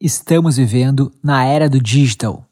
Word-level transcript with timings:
Estamos 0.00 0.56
vivendo 0.56 1.10
na 1.20 1.44
era 1.44 1.68
do 1.68 1.80
digital. 1.80 2.44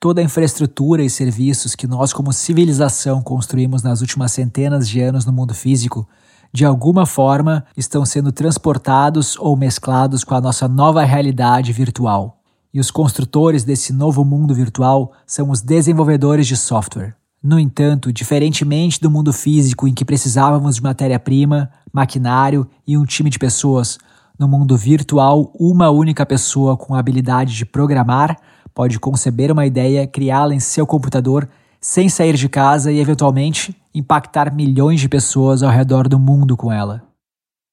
Toda 0.00 0.20
a 0.20 0.24
infraestrutura 0.24 1.04
e 1.04 1.08
serviços 1.08 1.76
que 1.76 1.86
nós, 1.86 2.12
como 2.12 2.32
civilização, 2.32 3.22
construímos 3.22 3.84
nas 3.84 4.00
últimas 4.00 4.32
centenas 4.32 4.88
de 4.88 5.00
anos 5.00 5.24
no 5.24 5.32
mundo 5.32 5.54
físico, 5.54 6.08
de 6.52 6.64
alguma 6.64 7.06
forma 7.06 7.64
estão 7.76 8.04
sendo 8.04 8.32
transportados 8.32 9.36
ou 9.38 9.56
mesclados 9.56 10.24
com 10.24 10.34
a 10.34 10.40
nossa 10.40 10.66
nova 10.66 11.04
realidade 11.04 11.72
virtual. 11.72 12.40
E 12.74 12.80
os 12.80 12.90
construtores 12.90 13.62
desse 13.62 13.92
novo 13.92 14.24
mundo 14.24 14.52
virtual 14.52 15.12
são 15.24 15.50
os 15.50 15.60
desenvolvedores 15.60 16.48
de 16.48 16.56
software. 16.56 17.14
No 17.40 17.60
entanto, 17.60 18.12
diferentemente 18.12 19.00
do 19.00 19.08
mundo 19.08 19.32
físico 19.32 19.86
em 19.86 19.94
que 19.94 20.04
precisávamos 20.04 20.74
de 20.74 20.82
matéria-prima, 20.82 21.70
maquinário 21.92 22.68
e 22.84 22.98
um 22.98 23.04
time 23.04 23.30
de 23.30 23.38
pessoas, 23.38 23.98
no 24.38 24.48
mundo 24.48 24.76
virtual, 24.76 25.52
uma 25.58 25.90
única 25.90 26.24
pessoa 26.24 26.76
com 26.76 26.94
a 26.94 26.98
habilidade 26.98 27.54
de 27.54 27.64
programar 27.64 28.36
pode 28.74 28.98
conceber 28.98 29.52
uma 29.52 29.66
ideia, 29.66 30.06
criá-la 30.06 30.54
em 30.54 30.60
seu 30.60 30.86
computador 30.86 31.48
sem 31.80 32.08
sair 32.08 32.34
de 32.34 32.48
casa 32.48 32.92
e, 32.92 32.98
eventualmente, 32.98 33.76
impactar 33.94 34.54
milhões 34.54 35.00
de 35.00 35.08
pessoas 35.08 35.62
ao 35.62 35.70
redor 35.70 36.08
do 36.08 36.18
mundo 36.18 36.56
com 36.56 36.72
ela. 36.72 37.02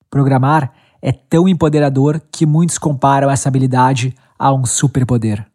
Programar 0.10 0.72
é 1.02 1.12
tão 1.12 1.48
empoderador 1.48 2.20
que 2.32 2.46
muitos 2.46 2.78
comparam 2.78 3.30
essa 3.30 3.48
habilidade 3.48 4.14
a 4.38 4.52
um 4.54 4.66
superpoder. 4.66 5.46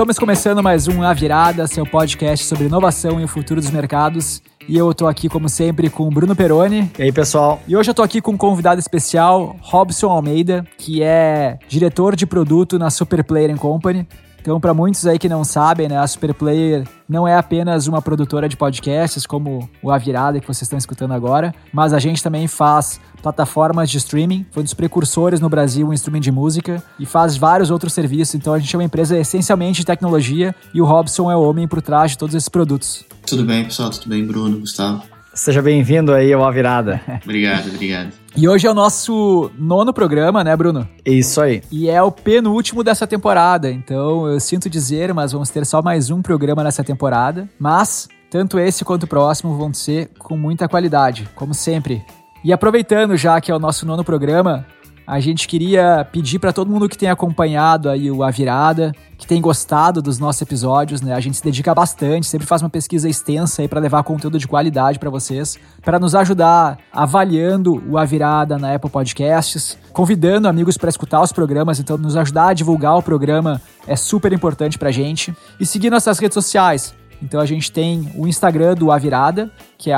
Estamos 0.00 0.18
começando 0.18 0.62
mais 0.62 0.88
um 0.88 1.02
A 1.02 1.12
Virada, 1.12 1.66
seu 1.66 1.84
podcast 1.84 2.46
sobre 2.46 2.64
inovação 2.64 3.20
e 3.20 3.24
o 3.24 3.28
futuro 3.28 3.60
dos 3.60 3.70
mercados. 3.70 4.42
E 4.66 4.74
eu 4.74 4.90
estou 4.90 5.06
aqui, 5.06 5.28
como 5.28 5.46
sempre, 5.46 5.90
com 5.90 6.08
o 6.08 6.10
Bruno 6.10 6.34
Peroni. 6.34 6.90
E 6.98 7.02
aí, 7.02 7.12
pessoal? 7.12 7.60
E 7.68 7.76
hoje 7.76 7.90
eu 7.90 7.92
estou 7.92 8.02
aqui 8.02 8.18
com 8.22 8.30
um 8.30 8.36
convidado 8.38 8.80
especial, 8.80 9.56
Robson 9.60 10.08
Almeida, 10.08 10.64
que 10.78 11.02
é 11.02 11.58
diretor 11.68 12.16
de 12.16 12.24
produto 12.24 12.78
na 12.78 12.88
Super 12.88 13.22
Player 13.22 13.54
Company. 13.58 14.08
Então, 14.40 14.58
para 14.58 14.72
muitos 14.72 15.06
aí 15.06 15.18
que 15.18 15.28
não 15.28 15.44
sabem, 15.44 15.88
né, 15.88 15.98
a 15.98 16.06
Superplayer 16.06 16.88
não 17.08 17.28
é 17.28 17.36
apenas 17.36 17.86
uma 17.86 18.00
produtora 18.00 18.48
de 18.48 18.56
podcasts 18.56 19.26
como 19.26 19.68
o 19.82 19.90
A 19.90 19.98
Virada 19.98 20.40
que 20.40 20.46
vocês 20.46 20.62
estão 20.62 20.78
escutando 20.78 21.12
agora, 21.12 21.54
mas 21.72 21.92
a 21.92 21.98
gente 21.98 22.22
também 22.22 22.48
faz 22.48 23.00
plataformas 23.22 23.90
de 23.90 23.98
streaming, 23.98 24.46
foi 24.50 24.62
um 24.62 24.64
dos 24.64 24.72
precursores 24.72 25.40
no 25.40 25.48
Brasil 25.48 25.92
em 25.92 25.94
streaming 25.94 26.20
de 26.20 26.32
música 26.32 26.82
e 26.98 27.04
faz 27.04 27.36
vários 27.36 27.70
outros 27.70 27.92
serviços. 27.92 28.34
Então, 28.34 28.54
a 28.54 28.58
gente 28.58 28.74
é 28.74 28.78
uma 28.78 28.84
empresa 28.84 29.18
essencialmente 29.18 29.80
de 29.80 29.86
tecnologia 29.86 30.54
e 30.72 30.80
o 30.80 30.86
Robson 30.86 31.30
é 31.30 31.36
o 31.36 31.42
homem 31.42 31.68
por 31.68 31.82
trás 31.82 32.12
de 32.12 32.18
todos 32.18 32.34
esses 32.34 32.48
produtos. 32.48 33.04
Tudo 33.26 33.44
bem, 33.44 33.64
pessoal? 33.64 33.90
Tudo 33.90 34.08
bem, 34.08 34.26
Bruno, 34.26 34.58
Gustavo? 34.60 35.02
Seja 35.32 35.62
bem-vindo 35.62 36.12
aí 36.12 36.32
ao 36.32 36.44
A 36.44 36.50
Virada. 36.50 37.00
obrigado, 37.22 37.68
obrigado. 37.68 38.12
E 38.36 38.48
hoje 38.48 38.66
é 38.66 38.70
o 38.70 38.74
nosso 38.74 39.50
nono 39.56 39.92
programa, 39.92 40.42
né, 40.42 40.56
Bruno? 40.56 40.88
Isso 41.04 41.40
aí. 41.40 41.62
E 41.70 41.88
é 41.88 42.02
o 42.02 42.10
penúltimo 42.10 42.82
dessa 42.82 43.06
temporada. 43.06 43.70
Então, 43.70 44.26
eu 44.26 44.40
sinto 44.40 44.68
dizer, 44.68 45.14
mas 45.14 45.32
vamos 45.32 45.50
ter 45.50 45.64
só 45.64 45.80
mais 45.80 46.10
um 46.10 46.20
programa 46.20 46.64
nessa 46.64 46.82
temporada. 46.82 47.48
Mas, 47.58 48.08
tanto 48.28 48.58
esse 48.58 48.84
quanto 48.84 49.04
o 49.04 49.06
próximo 49.06 49.56
vão 49.56 49.72
ser 49.72 50.10
com 50.18 50.36
muita 50.36 50.68
qualidade, 50.68 51.28
como 51.34 51.54
sempre. 51.54 52.02
E 52.42 52.52
aproveitando 52.52 53.16
já 53.16 53.40
que 53.40 53.50
é 53.50 53.54
o 53.54 53.58
nosso 53.58 53.86
nono 53.86 54.02
programa, 54.02 54.66
a 55.10 55.18
gente 55.18 55.48
queria 55.48 56.06
pedir 56.12 56.38
para 56.38 56.52
todo 56.52 56.70
mundo 56.70 56.88
que 56.88 56.96
tem 56.96 57.10
acompanhado 57.10 57.90
aí 57.90 58.12
o 58.12 58.22
A 58.22 58.30
Virada, 58.30 58.94
que 59.18 59.26
tem 59.26 59.40
gostado 59.40 60.00
dos 60.00 60.20
nossos 60.20 60.40
episódios, 60.40 61.02
né? 61.02 61.12
A 61.12 61.18
gente 61.18 61.36
se 61.36 61.42
dedica 61.42 61.74
bastante, 61.74 62.28
sempre 62.28 62.46
faz 62.46 62.62
uma 62.62 62.70
pesquisa 62.70 63.08
extensa 63.08 63.60
aí 63.60 63.66
para 63.66 63.80
levar 63.80 64.04
conteúdo 64.04 64.38
de 64.38 64.46
qualidade 64.46 65.00
para 65.00 65.10
vocês, 65.10 65.58
para 65.82 65.98
nos 65.98 66.14
ajudar 66.14 66.78
avaliando 66.92 67.82
o 67.90 67.98
A 67.98 68.04
Virada 68.04 68.56
na 68.56 68.72
Apple 68.72 68.88
Podcasts, 68.88 69.76
convidando 69.92 70.46
amigos 70.46 70.78
para 70.78 70.88
escutar 70.88 71.20
os 71.20 71.32
programas, 71.32 71.80
então 71.80 71.98
nos 71.98 72.16
ajudar 72.16 72.50
a 72.50 72.54
divulgar 72.54 72.96
o 72.96 73.02
programa 73.02 73.60
é 73.88 73.96
super 73.96 74.32
importante 74.32 74.78
pra 74.78 74.92
gente. 74.92 75.34
E 75.58 75.66
seguir 75.66 75.90
nossas 75.90 76.20
redes 76.20 76.34
sociais. 76.34 76.94
Então 77.20 77.40
a 77.40 77.46
gente 77.46 77.72
tem 77.72 78.12
o 78.14 78.28
Instagram 78.28 78.76
do 78.76 78.92
A 78.92 78.98
Virada, 78.98 79.50
que 79.76 79.90
é 79.90 79.94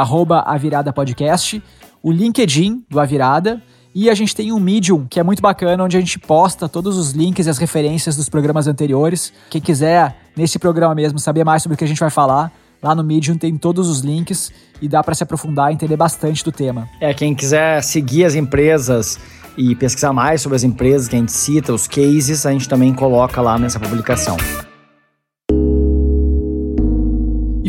@aviradapodcast, 0.46 1.62
o 2.02 2.10
LinkedIn 2.10 2.82
do 2.88 2.98
A 2.98 3.04
Virada 3.04 3.62
e 3.94 4.08
a 4.08 4.14
gente 4.14 4.34
tem 4.34 4.52
um 4.52 4.58
Medium, 4.58 5.06
que 5.08 5.20
é 5.20 5.22
muito 5.22 5.42
bacana, 5.42 5.84
onde 5.84 5.96
a 5.96 6.00
gente 6.00 6.18
posta 6.18 6.68
todos 6.68 6.96
os 6.96 7.12
links 7.12 7.46
e 7.46 7.50
as 7.50 7.58
referências 7.58 8.16
dos 8.16 8.28
programas 8.28 8.66
anteriores. 8.66 9.32
Quem 9.50 9.60
quiser, 9.60 10.16
nesse 10.36 10.58
programa 10.58 10.94
mesmo, 10.94 11.18
saber 11.18 11.44
mais 11.44 11.62
sobre 11.62 11.74
o 11.74 11.78
que 11.78 11.84
a 11.84 11.88
gente 11.88 12.00
vai 12.00 12.10
falar, 12.10 12.50
lá 12.82 12.94
no 12.94 13.04
Medium 13.04 13.36
tem 13.36 13.56
todos 13.56 13.88
os 13.88 14.00
links 14.00 14.50
e 14.80 14.88
dá 14.88 15.02
para 15.02 15.14
se 15.14 15.22
aprofundar 15.22 15.70
e 15.70 15.74
entender 15.74 15.96
bastante 15.96 16.42
do 16.42 16.50
tema. 16.50 16.88
É, 17.00 17.12
quem 17.12 17.34
quiser 17.34 17.82
seguir 17.82 18.24
as 18.24 18.34
empresas 18.34 19.18
e 19.56 19.74
pesquisar 19.74 20.12
mais 20.12 20.40
sobre 20.40 20.56
as 20.56 20.64
empresas 20.64 21.08
que 21.08 21.14
a 21.14 21.18
gente 21.18 21.32
cita, 21.32 21.72
os 21.72 21.86
cases, 21.86 22.46
a 22.46 22.52
gente 22.52 22.68
também 22.68 22.94
coloca 22.94 23.42
lá 23.42 23.58
nessa 23.58 23.78
publicação 23.78 24.36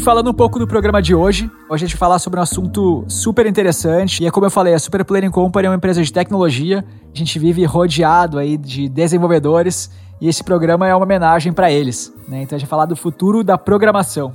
falando 0.02 0.32
um 0.32 0.34
pouco 0.34 0.58
do 0.58 0.66
programa 0.66 1.02
de 1.02 1.14
hoje, 1.14 1.52
hoje 1.70 1.84
a 1.84 1.88
gente 1.88 1.96
vai 1.96 2.00
falar 2.00 2.18
sobre 2.18 2.40
um 2.40 2.44
assunto 2.44 3.06
super 3.08 3.46
interessante. 3.46 4.24
E 4.24 4.28
é 4.28 4.32
como 4.32 4.46
eu 4.46 4.50
falei, 4.50 4.74
a 4.74 4.80
Super 4.80 5.06
Planning 5.06 5.30
Company 5.30 5.68
é 5.68 5.70
uma 5.70 5.76
empresa 5.76 6.02
de 6.02 6.12
tecnologia. 6.12 6.84
A 7.14 7.18
gente 7.18 7.38
vive 7.38 7.64
rodeado 7.64 8.40
aí 8.40 8.58
de 8.58 8.90
desenvolvedores 8.90 9.92
e 10.20 10.28
esse 10.28 10.44
programa 10.44 10.88
é 10.88 10.96
uma 10.96 11.04
homenagem 11.04 11.54
para 11.54 11.72
eles. 11.72 12.12
Né? 12.28 12.42
Então 12.42 12.56
a 12.56 12.60
gente 12.60 12.68
vai 12.68 12.72
falar 12.72 12.86
do 12.86 12.96
futuro 12.96 13.44
da 13.44 13.56
programação. 13.56 14.34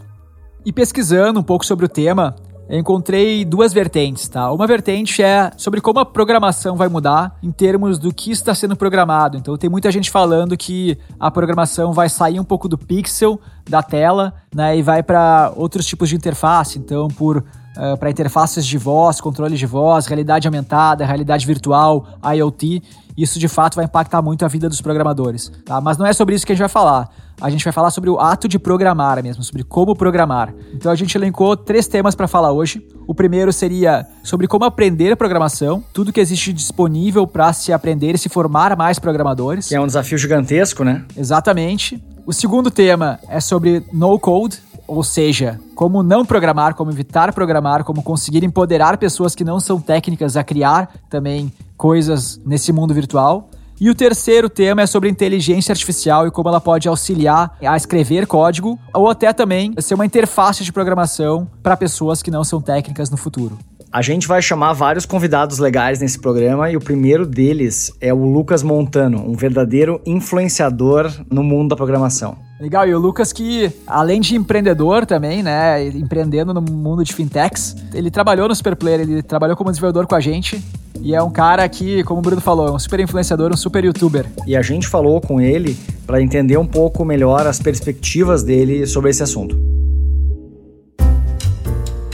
E 0.65 0.73
pesquisando 0.73 1.41
um 1.41 1.43
pouco 1.43 1.67
sobre 1.67 1.87
o 1.87 1.89
tema, 1.89 2.37
eu 2.69 2.79
encontrei 2.79 3.45
duas 3.45 3.73
vertentes, 3.73 4.29
tá? 4.29 4.53
Uma 4.53 4.67
vertente 4.67 5.23
é 5.23 5.51
sobre 5.57 5.81
como 5.81 6.01
a 6.01 6.05
programação 6.05 6.77
vai 6.77 6.89
mudar 6.89 7.37
em 7.43 7.51
termos 7.51 7.99
do 7.99 8.13
que 8.13 8.31
está 8.31 8.55
sendo 8.55 8.77
programado. 8.77 9.39
Então 9.39 9.57
tem 9.57 9.71
muita 9.71 9.91
gente 9.91 10.11
falando 10.11 10.57
que 10.57 10.99
a 11.19 11.31
programação 11.31 11.93
vai 11.93 12.11
sair 12.11 12.39
um 12.39 12.45
pouco 12.45 12.69
do 12.69 12.77
pixel 12.77 13.41
da 13.69 13.83
tela, 13.83 14.35
né, 14.55 14.77
e 14.77 14.83
vai 14.83 15.03
para 15.03 15.53
outros 15.57 15.87
tipos 15.87 16.11
de 16.11 16.17
interface. 16.17 16.79
Então 16.79 17.09
por 17.09 17.39
uh, 17.39 17.97
para 17.99 18.11
interfaces 18.11 18.67
de 18.67 18.77
voz, 18.77 19.19
controle 19.19 19.57
de 19.57 19.67
voz, 19.67 20.05
realidade 20.07 20.47
aumentada, 20.47 21.07
realidade 21.07 21.47
virtual, 21.47 22.07
IoT. 22.23 22.83
Isso 23.17 23.39
de 23.39 23.49
fato 23.49 23.77
vai 23.77 23.87
impactar 23.87 24.21
muito 24.21 24.45
a 24.45 24.49
vida 24.49 24.69
dos 24.69 24.83
programadores, 24.83 25.51
tá? 25.65 25.81
Mas 25.81 25.97
não 25.97 26.05
é 26.05 26.13
sobre 26.13 26.35
isso 26.35 26.45
que 26.45 26.53
a 26.53 26.55
gente 26.55 26.61
vai 26.61 26.69
falar 26.69 27.09
a 27.41 27.51
gente 27.51 27.65
vai 27.65 27.73
falar 27.73 27.91
sobre 27.91 28.11
o 28.11 28.19
ato 28.19 28.49
de 28.49 28.59
programar 28.59 29.23
mesmo, 29.23 29.43
sobre 29.43 29.63
como 29.63 29.95
programar. 29.95 30.53
Então 30.73 30.91
a 30.91 30.95
gente 30.95 31.17
elencou 31.17 31.57
três 31.57 31.87
temas 31.87 32.15
para 32.15 32.27
falar 32.27 32.53
hoje. 32.53 32.87
O 33.07 33.15
primeiro 33.15 33.53
seria 33.53 34.07
sobre 34.23 34.47
como 34.47 34.65
aprender 34.65 35.17
programação, 35.17 35.83
tudo 35.93 36.13
que 36.13 36.21
existe 36.21 36.53
disponível 36.53 37.27
para 37.27 37.53
se 37.53 37.73
aprender 37.73 38.15
e 38.15 38.19
se 38.19 38.29
formar 38.29 38.77
mais 38.77 38.99
programadores. 38.99 39.69
Que 39.69 39.75
é 39.75 39.81
um 39.81 39.87
desafio 39.87 40.19
gigantesco, 40.19 40.85
né? 40.85 41.05
Exatamente. 41.17 42.03
O 42.27 42.33
segundo 42.33 42.71
tema 42.71 43.19
é 43.29 43.41
sobre 43.41 43.83
no 43.93 44.19
code, 44.19 44.59
ou 44.87 45.03
seja, 45.03 45.59
como 45.75 46.03
não 46.03 46.25
programar, 46.25 46.75
como 46.75 46.91
evitar 46.91 47.33
programar, 47.33 47.85
como 47.85 48.03
conseguir 48.03 48.45
empoderar 48.45 48.99
pessoas 48.99 49.35
que 49.35 49.45
não 49.45 49.61
são 49.61 49.81
técnicas 49.81 50.37
a 50.37 50.45
criar 50.45 50.91
também 51.09 51.53
coisas 51.77 52.41
nesse 52.45 52.73
mundo 52.73 52.93
virtual. 52.93 53.49
E 53.81 53.89
o 53.89 53.95
terceiro 53.95 54.51
tema 54.51 54.83
é 54.83 54.87
sobre 54.87 55.09
inteligência 55.09 55.73
artificial 55.73 56.27
e 56.27 56.33
como 56.33 56.49
ela 56.49 56.61
pode 56.61 56.89
auxiliar 56.89 57.57
a 57.63 57.77
escrever 57.77 58.27
código 58.27 58.77
ou 58.93 59.09
até 59.09 59.33
também 59.33 59.73
ser 59.79 59.95
uma 59.95 60.05
interface 60.05 60.65
de 60.65 60.73
programação 60.73 61.49
para 61.63 61.77
pessoas 61.77 62.21
que 62.21 62.31
não 62.31 62.43
são 62.43 62.61
técnicas 62.61 63.09
no 63.09 63.17
futuro. 63.17 63.57
A 63.93 64.03
gente 64.03 64.27
vai 64.27 64.43
chamar 64.43 64.73
vários 64.73 65.07
convidados 65.07 65.59
legais 65.59 66.01
nesse 66.01 66.19
programa 66.19 66.71
e 66.71 66.77
o 66.77 66.81
primeiro 66.81 67.25
deles 67.25 67.93
é 68.01 68.13
o 68.13 68.25
Lucas 68.25 68.63
Montano, 68.63 69.25
um 69.25 69.35
verdadeiro 69.35 70.01
influenciador 70.05 71.11
no 71.31 71.43
mundo 71.43 71.71
da 71.71 71.77
programação. 71.77 72.48
Legal, 72.61 72.89
e 72.89 72.93
o 72.93 72.99
Lucas 72.99 73.33
que, 73.33 73.71
além 73.87 74.21
de 74.21 74.35
empreendedor 74.35 75.07
também, 75.07 75.45
né, 75.45 75.87
empreendendo 75.91 76.53
no 76.53 76.61
mundo 76.61 77.05
de 77.05 77.15
fintechs, 77.15 77.77
ele 77.95 78.11
trabalhou 78.11 78.49
no 78.49 78.55
Superplayer, 78.55 79.01
ele 79.01 79.23
trabalhou 79.23 79.57
como 79.57 79.71
desenvolvedor 79.71 80.09
com 80.09 80.17
a 80.17 80.21
gente 80.21 80.61
e 81.01 81.15
é 81.15 81.23
um 81.23 81.31
cara 81.31 81.69
que, 81.69 82.03
como 82.03 82.19
o 82.19 82.23
Bruno 82.23 82.41
falou, 82.41 82.67
é 82.67 82.73
um 82.73 82.79
super 82.79 82.99
influenciador, 82.99 83.53
um 83.53 83.57
super 83.57 83.85
youtuber. 83.85 84.27
E 84.45 84.57
a 84.57 84.63
gente 84.63 84.89
falou 84.89 85.21
com 85.21 85.41
ele 85.41 85.79
para 86.05 86.21
entender 86.21 86.57
um 86.57 86.67
pouco 86.67 87.05
melhor 87.05 87.47
as 87.47 87.61
perspectivas 87.61 88.43
dele 88.43 88.89
sobre 88.89 89.11
esse 89.11 89.23
assunto. 89.23 89.57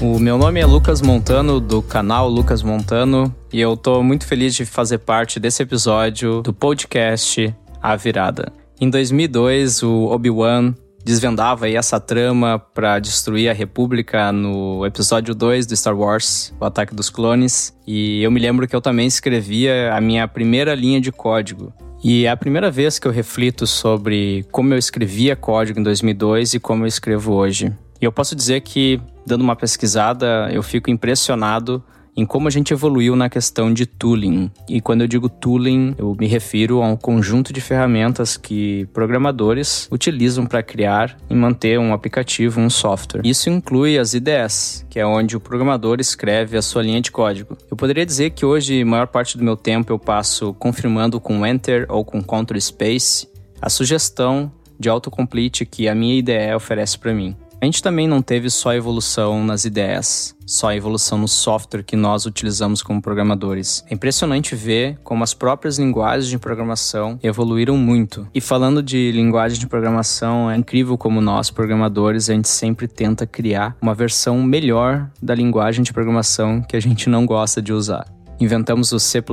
O 0.02 0.18
meu 0.18 0.36
nome 0.36 0.60
é 0.60 0.66
Lucas 0.66 1.00
Montano, 1.00 1.58
do 1.58 1.80
canal 1.80 2.28
Lucas 2.28 2.62
Montano, 2.62 3.34
e 3.50 3.58
eu 3.58 3.78
tô 3.78 4.02
muito 4.02 4.26
feliz 4.26 4.54
de 4.54 4.66
fazer 4.66 4.98
parte 4.98 5.40
desse 5.40 5.62
episódio 5.62 6.42
do 6.42 6.52
podcast 6.52 7.54
A 7.80 7.96
Virada. 7.96 8.63
Em 8.80 8.90
2002, 8.90 9.84
o 9.84 10.06
Obi-Wan 10.06 10.74
desvendava 11.04 11.70
essa 11.70 12.00
trama 12.00 12.58
para 12.58 12.98
destruir 12.98 13.48
a 13.48 13.52
República 13.52 14.32
no 14.32 14.84
episódio 14.84 15.32
2 15.32 15.66
do 15.66 15.76
Star 15.76 15.96
Wars, 15.96 16.52
O 16.58 16.64
Ataque 16.64 16.92
dos 16.92 17.08
Clones. 17.08 17.72
E 17.86 18.20
eu 18.20 18.32
me 18.32 18.40
lembro 18.40 18.66
que 18.66 18.74
eu 18.74 18.80
também 18.80 19.06
escrevia 19.06 19.94
a 19.94 20.00
minha 20.00 20.26
primeira 20.26 20.74
linha 20.74 21.00
de 21.00 21.12
código. 21.12 21.72
E 22.02 22.26
é 22.26 22.30
a 22.30 22.36
primeira 22.36 22.68
vez 22.68 22.98
que 22.98 23.06
eu 23.06 23.12
reflito 23.12 23.64
sobre 23.64 24.44
como 24.50 24.74
eu 24.74 24.78
escrevia 24.78 25.36
código 25.36 25.78
em 25.78 25.82
2002 25.82 26.54
e 26.54 26.60
como 26.60 26.82
eu 26.82 26.88
escrevo 26.88 27.32
hoje. 27.32 27.72
E 28.00 28.04
eu 28.04 28.10
posso 28.10 28.34
dizer 28.34 28.60
que, 28.62 29.00
dando 29.24 29.42
uma 29.42 29.54
pesquisada, 29.54 30.50
eu 30.52 30.64
fico 30.64 30.90
impressionado 30.90 31.82
em 32.16 32.24
como 32.24 32.48
a 32.48 32.50
gente 32.50 32.72
evoluiu 32.72 33.16
na 33.16 33.28
questão 33.28 33.72
de 33.72 33.86
tooling. 33.86 34.50
E 34.68 34.80
quando 34.80 35.02
eu 35.02 35.08
digo 35.08 35.28
tooling, 35.28 35.94
eu 35.98 36.14
me 36.18 36.26
refiro 36.26 36.82
a 36.82 36.86
um 36.86 36.96
conjunto 36.96 37.52
de 37.52 37.60
ferramentas 37.60 38.36
que 38.36 38.86
programadores 38.92 39.88
utilizam 39.90 40.46
para 40.46 40.62
criar 40.62 41.16
e 41.28 41.34
manter 41.34 41.78
um 41.78 41.92
aplicativo, 41.92 42.60
um 42.60 42.70
software. 42.70 43.22
Isso 43.24 43.50
inclui 43.50 43.98
as 43.98 44.14
IDEs, 44.14 44.86
que 44.88 44.98
é 45.00 45.06
onde 45.06 45.36
o 45.36 45.40
programador 45.40 46.00
escreve 46.00 46.56
a 46.56 46.62
sua 46.62 46.82
linha 46.82 47.00
de 47.00 47.10
código. 47.10 47.56
Eu 47.70 47.76
poderia 47.76 48.06
dizer 48.06 48.30
que 48.30 48.46
hoje, 48.46 48.82
a 48.82 48.86
maior 48.86 49.06
parte 49.06 49.36
do 49.36 49.44
meu 49.44 49.56
tempo, 49.56 49.92
eu 49.92 49.98
passo 49.98 50.54
confirmando 50.54 51.20
com 51.20 51.44
Enter 51.46 51.86
ou 51.88 52.04
com 52.04 52.22
Ctrl 52.22 52.60
Space 52.60 53.28
a 53.60 53.68
sugestão 53.68 54.52
de 54.78 54.88
autocomplete 54.88 55.64
que 55.64 55.88
a 55.88 55.94
minha 55.94 56.18
IDE 56.18 56.54
oferece 56.54 56.98
para 56.98 57.14
mim. 57.14 57.36
A 57.64 57.66
gente 57.66 57.82
também 57.82 58.06
não 58.06 58.20
teve 58.20 58.50
só 58.50 58.74
evolução 58.74 59.42
nas 59.42 59.64
ideias, 59.64 60.36
só 60.44 60.70
evolução 60.74 61.16
no 61.16 61.26
software 61.26 61.82
que 61.82 61.96
nós 61.96 62.26
utilizamos 62.26 62.82
como 62.82 63.00
programadores. 63.00 63.82
É 63.88 63.94
impressionante 63.94 64.54
ver 64.54 64.98
como 65.02 65.24
as 65.24 65.32
próprias 65.32 65.78
linguagens 65.78 66.28
de 66.28 66.38
programação 66.38 67.18
evoluíram 67.22 67.74
muito. 67.78 68.28
E 68.34 68.38
falando 68.38 68.82
de 68.82 69.10
linguagem 69.12 69.58
de 69.58 69.66
programação, 69.66 70.50
é 70.50 70.58
incrível 70.58 70.98
como 70.98 71.22
nós, 71.22 71.50
programadores, 71.50 72.28
a 72.28 72.34
gente 72.34 72.48
sempre 72.48 72.86
tenta 72.86 73.26
criar 73.26 73.74
uma 73.80 73.94
versão 73.94 74.42
melhor 74.42 75.10
da 75.22 75.34
linguagem 75.34 75.82
de 75.82 75.90
programação 75.90 76.60
que 76.60 76.76
a 76.76 76.80
gente 76.80 77.08
não 77.08 77.24
gosta 77.24 77.62
de 77.62 77.72
usar. 77.72 78.04
Inventamos 78.38 78.92
o 78.92 79.00
C++, 79.00 79.24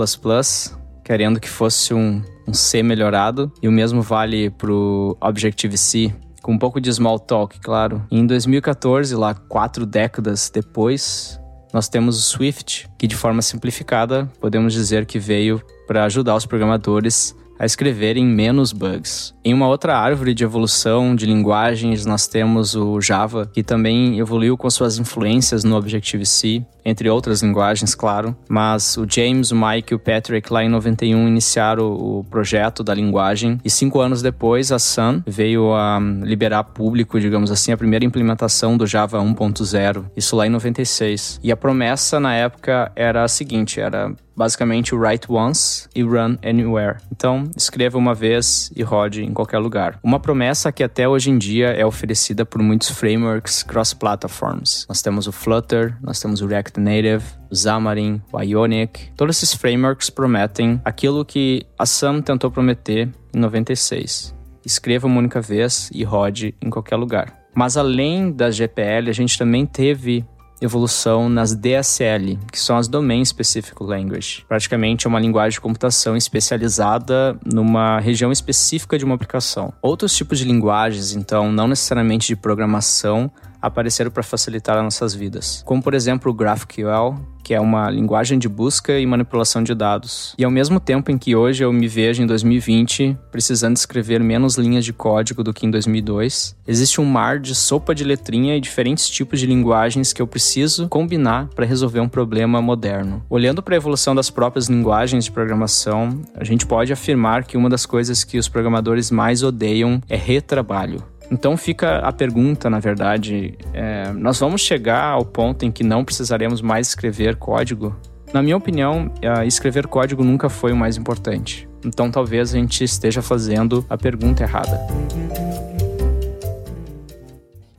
querendo 1.04 1.38
que 1.38 1.50
fosse 1.50 1.94
um, 1.94 2.24
um 2.48 2.54
C 2.54 2.82
melhorado, 2.82 3.52
e 3.62 3.68
o 3.68 3.72
mesmo 3.74 4.02
vale 4.02 4.50
para 4.52 4.72
o 4.72 5.18
Objective-C, 5.20 6.14
com 6.42 6.54
um 6.54 6.58
pouco 6.58 6.82
de 6.82 6.92
small 6.92 7.20
talk, 7.20 7.60
claro. 7.60 8.06
Em 8.12 8.26
2014, 8.26 9.16
lá 9.16 9.34
quatro 9.34 9.86
décadas 9.86 10.50
depois, 10.54 11.40
nós 11.74 11.88
temos 11.88 12.18
o 12.18 12.22
Swift, 12.22 12.90
que 12.98 13.08
de 13.08 13.16
forma 13.16 13.42
simplificada 13.42 14.30
podemos 14.40 14.74
dizer 14.74 15.06
que 15.06 15.20
veio 15.20 15.62
para 15.88 16.06
ajudar 16.06 16.36
os 16.36 16.46
programadores 16.46 17.36
a 17.62 17.66
escreverem 17.66 18.26
menos 18.26 18.74
bugs. 18.74 19.36
Em 19.46 19.54
uma 19.54 19.68
outra 19.68 19.96
árvore 19.96 20.34
de 20.34 20.44
evolução 20.44 21.16
de 21.16 21.28
linguagens, 21.28 22.08
nós 22.08 22.28
temos 22.28 22.76
o 22.76 23.00
Java, 23.00 23.46
que 23.46 23.62
também 23.62 24.18
evoluiu 24.18 24.58
com 24.58 24.68
suas 24.68 24.98
influências 24.98 25.64
no 25.64 25.76
Objective-C, 25.76 26.66
entre 26.84 27.10
outras 27.10 27.42
linguagens, 27.42 27.96
claro. 27.96 28.36
Mas 28.50 28.98
o 28.98 29.06
James, 29.10 29.52
o 29.52 29.56
Mike 29.56 29.94
e 29.94 29.96
o 29.96 30.00
Patrick, 30.00 30.52
lá 30.52 30.64
em 30.64 30.70
91, 30.70 31.28
iniciaram 31.28 31.92
o 31.92 32.26
projeto 32.30 32.84
da 32.84 32.94
linguagem. 32.94 33.60
E 33.64 33.70
cinco 33.70 34.00
anos 34.00 34.22
depois, 34.22 34.72
a 34.72 34.80
Sun 34.80 35.22
veio 35.26 35.74
a 35.74 36.00
liberar 36.22 36.64
público, 36.64 37.20
digamos 37.20 37.52
assim, 37.52 37.72
a 37.72 37.78
primeira 37.78 38.06
implementação 38.06 38.78
do 38.78 38.86
Java 38.86 39.20
1.0. 39.20 40.06
Isso 40.16 40.36
lá 40.36 40.48
em 40.48 40.50
96. 40.50 41.40
E 41.44 41.52
a 41.52 41.58
promessa 41.58 42.20
na 42.20 42.34
época 42.34 42.92
era 42.96 43.24
a 43.24 43.28
seguinte: 43.28 43.80
era 43.80 44.14
basicamente 44.36 44.96
write 44.96 45.32
once 45.32 45.88
e 45.94 46.02
run 46.02 46.38
anywhere. 46.44 46.98
Então, 47.12 47.50
escreva 47.56 47.98
uma 47.98 48.16
vez 48.16 48.72
e 48.76 48.82
rode 48.82 49.24
em 49.24 49.34
qualquer 49.34 49.60
lugar. 49.60 50.00
Uma 50.04 50.20
promessa 50.20 50.72
que 50.72 50.84
até 50.84 51.08
hoje 51.08 51.30
em 51.30 51.38
dia 51.38 51.68
é 51.68 51.86
oferecida 51.86 52.46
por 52.46 52.62
muitos 52.62 52.90
frameworks 52.90 53.64
cross-platforms. 53.64 54.86
Nós 54.88 55.02
temos 55.02 55.28
o 55.28 55.32
Flutter, 55.32 55.96
nós 56.02 56.20
temos 56.20 56.42
o 56.42 56.48
React 56.48 56.71
Native, 56.80 57.24
o 57.50 57.56
Xamarin, 57.56 58.22
o 58.32 58.40
Ionic. 58.40 59.12
Todos 59.16 59.38
esses 59.38 59.54
frameworks 59.54 60.10
prometem 60.10 60.80
aquilo 60.86 61.26
que 61.26 61.66
a 61.78 61.86
Sun 61.86 62.22
tentou 62.22 62.50
prometer 62.50 63.10
em 63.34 63.40
96. 63.40 64.36
Escreva 64.66 65.08
uma 65.08 65.20
única 65.20 65.42
vez 65.42 65.90
e 65.94 66.04
rode 66.04 66.56
em 66.62 66.70
qualquer 66.70 66.96
lugar. 66.96 67.42
Mas 67.54 67.76
além 67.76 68.32
da 68.32 68.50
GPL, 68.50 69.10
a 69.10 69.14
gente 69.14 69.38
também 69.38 69.66
teve 69.66 70.26
evolução 70.62 71.28
nas 71.28 71.56
DSL, 71.56 72.38
que 72.52 72.60
são 72.60 72.78
as 72.78 72.88
Domain 72.88 73.26
Specific 73.26 73.82
Language. 73.82 74.46
Praticamente 74.48 75.08
é 75.08 75.10
uma 75.10 75.20
linguagem 75.20 75.58
de 75.58 75.62
computação 75.62 76.16
especializada 76.16 77.38
numa 77.44 78.00
região 78.00 78.32
específica 78.32 78.98
de 78.98 79.04
uma 79.04 79.16
aplicação. 79.16 79.74
Outros 79.82 80.16
tipos 80.16 80.38
de 80.38 80.46
linguagens, 80.46 81.14
então, 81.14 81.52
não 81.52 81.68
necessariamente 81.68 82.28
de 82.28 82.36
programação, 82.36 83.32
apareceram 83.62 84.12
para 84.12 84.24
facilitar 84.24 84.78
as 84.78 84.84
nossas 84.84 85.14
vidas, 85.14 85.62
como 85.66 85.82
por 85.82 85.94
exemplo 85.94 86.32
o 86.32 86.34
GraphQL, 86.34 87.16
que 87.44 87.54
é 87.54 87.60
uma 87.60 87.90
linguagem 87.90 88.38
de 88.40 88.48
busca 88.48 88.98
e 88.98 89.06
manipulação 89.06 89.64
de 89.64 89.74
dados. 89.74 90.34
E 90.38 90.44
ao 90.44 90.52
mesmo 90.52 90.80
tempo 90.80 91.12
em 91.12 91.18
que 91.18 91.36
hoje 91.36 91.64
eu 91.64 91.74
me 91.74 91.88
vejo 91.88 92.24
em 92.24 92.28
2020 92.28 93.18
precisando 93.32 93.76
escrever 93.76 94.22
menos 94.22 94.56
linhas 94.56 94.86
de 94.86 94.94
código 94.94 95.44
do 95.44 95.54
que 95.54 95.66
em 95.66 95.72
2002, 95.72 96.56
existe 96.68 97.02
um 97.02 97.06
mar 97.06 97.40
de 97.40 97.56
sopa 97.56 97.94
de 97.94 98.04
letrinha 98.04 98.56
e 98.56 98.62
diferentes 98.62 99.10
tipos 99.10 99.40
de 99.40 99.46
linguagens 99.46 100.14
que 100.14 100.22
eu 100.22 100.28
preciso 100.28 100.88
combinar 100.88 101.48
para 101.56 101.66
resolver 101.66 102.00
um 102.00 102.10
problema 102.10 102.62
moderno. 102.62 103.24
Olhando 103.30 103.62
para 103.62 103.76
a 103.76 103.78
evolução 103.78 104.16
das 104.16 104.30
próprias 104.30 104.68
linguagens 104.68 105.26
de 105.26 105.32
programação, 105.32 106.22
a 106.36 106.44
gente 106.44 106.66
pode 106.66 106.94
afirmar 106.94 107.44
que 107.44 107.58
uma 107.58 107.70
das 107.70 107.86
coisas 107.86 108.24
que 108.24 108.38
os 108.38 108.48
programadores 108.48 109.12
mais 109.12 109.44
odeiam 109.44 110.02
é 110.08 110.16
retrabalho. 110.16 111.04
Então 111.32 111.56
fica 111.56 112.00
a 112.00 112.12
pergunta, 112.12 112.70
na 112.70 112.80
verdade, 112.80 113.58
é, 113.74 114.12
nós 114.12 114.38
vamos 114.38 114.60
chegar 114.60 115.12
ao 115.12 115.24
ponto 115.24 115.64
em 115.64 115.72
que 115.72 115.82
não 115.82 116.04
precisaremos 116.04 116.62
mais 116.62 116.90
escrever 116.90 117.38
código? 117.38 117.96
Na 118.34 118.42
minha 118.42 118.58
opinião, 118.58 119.10
escrever 119.46 119.88
código 119.88 120.24
nunca 120.24 120.50
foi 120.50 120.74
o 120.74 120.76
mais 120.76 120.98
importante. 120.98 121.70
Então 121.86 122.12
talvez 122.12 122.54
a 122.54 122.58
gente 122.58 122.84
esteja 122.84 123.22
fazendo 123.22 123.86
a 123.90 123.98
pergunta 123.98 124.44
errada. 124.44 124.80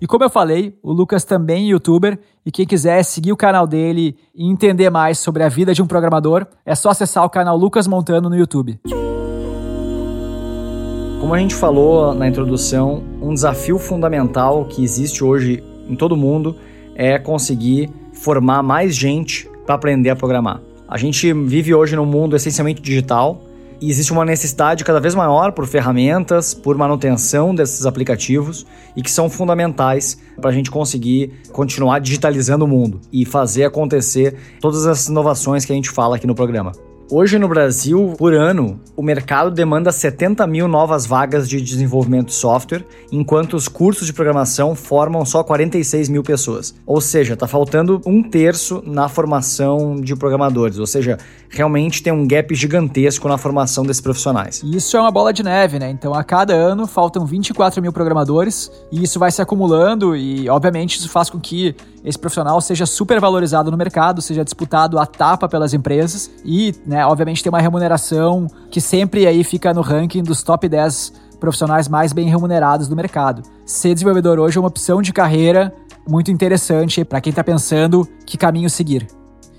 E 0.00 0.06
como 0.06 0.25
eu 0.25 0.31
falei, 0.31 0.76
o 0.82 0.93
Lucas 0.93 1.25
também 1.25 1.66
é 1.66 1.69
youtuber 1.72 2.19
e 2.44 2.50
quem 2.50 2.66
quiser 2.66 3.05
seguir 3.05 3.32
o 3.32 3.37
canal 3.37 3.66
dele 3.66 4.16
e 4.34 4.50
entender 4.50 4.90
mais 4.90 5.19
sobre 5.19 5.44
a 5.44 5.48
vida 5.48 5.72
de 5.72 5.81
um 5.81 5.87
programador, 5.87 6.46
é 6.66 6.75
só 6.75 6.90
acessar 6.90 7.25
o 7.25 7.31
canal 7.31 7.56
Lucas 7.56 7.87
Montano 7.87 8.28
no 8.28 8.37
YouTube. 8.37 8.81
Como 11.22 11.34
a 11.34 11.38
gente 11.38 11.54
falou 11.54 12.12
na 12.12 12.26
introdução, 12.26 13.00
um 13.22 13.32
desafio 13.32 13.78
fundamental 13.78 14.64
que 14.64 14.82
existe 14.82 15.22
hoje 15.22 15.62
em 15.88 15.94
todo 15.94 16.16
mundo 16.16 16.56
é 16.96 17.16
conseguir 17.16 17.88
formar 18.12 18.60
mais 18.60 18.96
gente 18.96 19.48
para 19.64 19.76
aprender 19.76 20.10
a 20.10 20.16
programar. 20.16 20.60
A 20.88 20.98
gente 20.98 21.32
vive 21.32 21.72
hoje 21.72 21.94
num 21.94 22.04
mundo 22.04 22.34
essencialmente 22.34 22.82
digital 22.82 23.40
e 23.80 23.88
existe 23.88 24.10
uma 24.10 24.24
necessidade 24.24 24.82
cada 24.82 24.98
vez 24.98 25.14
maior 25.14 25.52
por 25.52 25.64
ferramentas, 25.64 26.54
por 26.54 26.76
manutenção 26.76 27.54
desses 27.54 27.86
aplicativos 27.86 28.66
e 28.96 29.00
que 29.00 29.10
são 29.10 29.30
fundamentais 29.30 30.19
para 30.40 30.50
a 30.50 30.52
gente 30.52 30.72
conseguir 30.72 31.34
continuar 31.52 32.00
digitalizando 32.00 32.64
o 32.64 32.69
mundo 32.69 33.00
e 33.12 33.24
fazer 33.24 33.62
acontecer 33.62 34.34
todas 34.60 34.86
as 34.86 35.06
inovações 35.06 35.64
que 35.64 35.70
a 35.70 35.76
gente 35.76 35.88
fala 35.88 36.17
aqui 36.17 36.26
no 36.26 36.34
programa. 36.34 36.72
Hoje 37.14 37.38
no 37.38 37.46
Brasil, 37.46 38.14
por 38.16 38.32
ano, 38.32 38.81
o 38.96 39.02
mercado 39.02 39.50
demanda 39.50 39.92
70 39.92 40.46
mil 40.46 40.66
novas 40.66 41.04
vagas 41.04 41.46
de 41.46 41.60
desenvolvimento 41.60 42.28
de 42.28 42.32
software, 42.32 42.86
enquanto 43.12 43.52
os 43.52 43.69
cursos 43.69 44.06
de 44.06 44.14
programação 44.14 44.74
formam 44.74 45.22
só 45.22 45.44
46 45.44 46.08
mil 46.08 46.22
pessoas. 46.22 46.74
Ou 46.86 47.02
seja, 47.02 47.34
está 47.34 47.46
faltando 47.46 48.00
um 48.06 48.22
terço 48.22 48.82
na 48.86 49.10
formação 49.10 50.00
de 50.00 50.16
programadores. 50.16 50.78
Ou 50.78 50.86
seja, 50.86 51.19
realmente 51.53 52.03
tem 52.03 52.13
um 52.13 52.27
gap 52.27 52.53
gigantesco 52.55 53.29
na 53.29 53.37
formação 53.37 53.85
desses 53.85 54.01
profissionais. 54.01 54.63
Isso 54.65 54.97
é 54.97 55.01
uma 55.01 55.11
bola 55.11 55.32
de 55.32 55.43
neve, 55.43 55.79
né? 55.79 55.91
Então, 55.91 56.15
a 56.15 56.25
cada 56.25 56.55
ano 56.55 56.87
faltam 56.87 57.27
24 57.27 57.81
mil 57.82 57.93
programadores 57.93 58.73
e 58.91 59.03
isso 59.05 59.19
vai 59.19 59.31
se 59.31 59.43
acumulando 59.43 60.17
e, 60.17 60.49
obviamente, 60.49 60.99
isso 60.99 61.11
faz 61.11 61.29
com 61.29 61.39
que 61.39 61.77
esse 62.03 62.19
profissional 62.19 62.61
seja 62.61 62.87
super 62.87 63.21
valorizado 63.21 63.71
no 63.71 63.77
mercado, 63.77 64.23
seja 64.23 64.43
disputado 64.43 64.99
a 64.99 65.05
tapa 65.05 65.49
pelas 65.49 65.75
empresas 65.75 66.31
e, 66.44 66.75
né, 66.87 67.05
obviamente, 67.05 67.43
tem 67.43 67.51
uma 67.51 67.61
remuneração 67.61 68.47
que 68.71 68.81
sempre 68.81 69.27
aí 69.27 69.44
fica 69.44 69.75
no 69.75 69.82
ranking 69.82 70.23
dos 70.23 70.43
top 70.43 70.69
10 70.69 71.13
profissionais 71.39 71.87
mais 71.87 72.13
bem 72.13 72.29
remunerados 72.29 72.89
do 72.89 72.97
mercado. 72.97 73.43
Ser 73.67 73.93
desenvolvedor 73.93 74.39
hoje 74.39 74.56
é 74.56 74.61
uma 74.61 74.69
opção 74.69 75.03
de 75.03 75.13
carreira 75.13 75.75
muito 76.09 76.31
interessante 76.31 77.05
para 77.05 77.21
quem 77.21 77.31
está 77.31 77.44
pensando 77.44 78.09
que 78.25 78.39
caminho 78.39 78.71
seguir. 78.71 79.06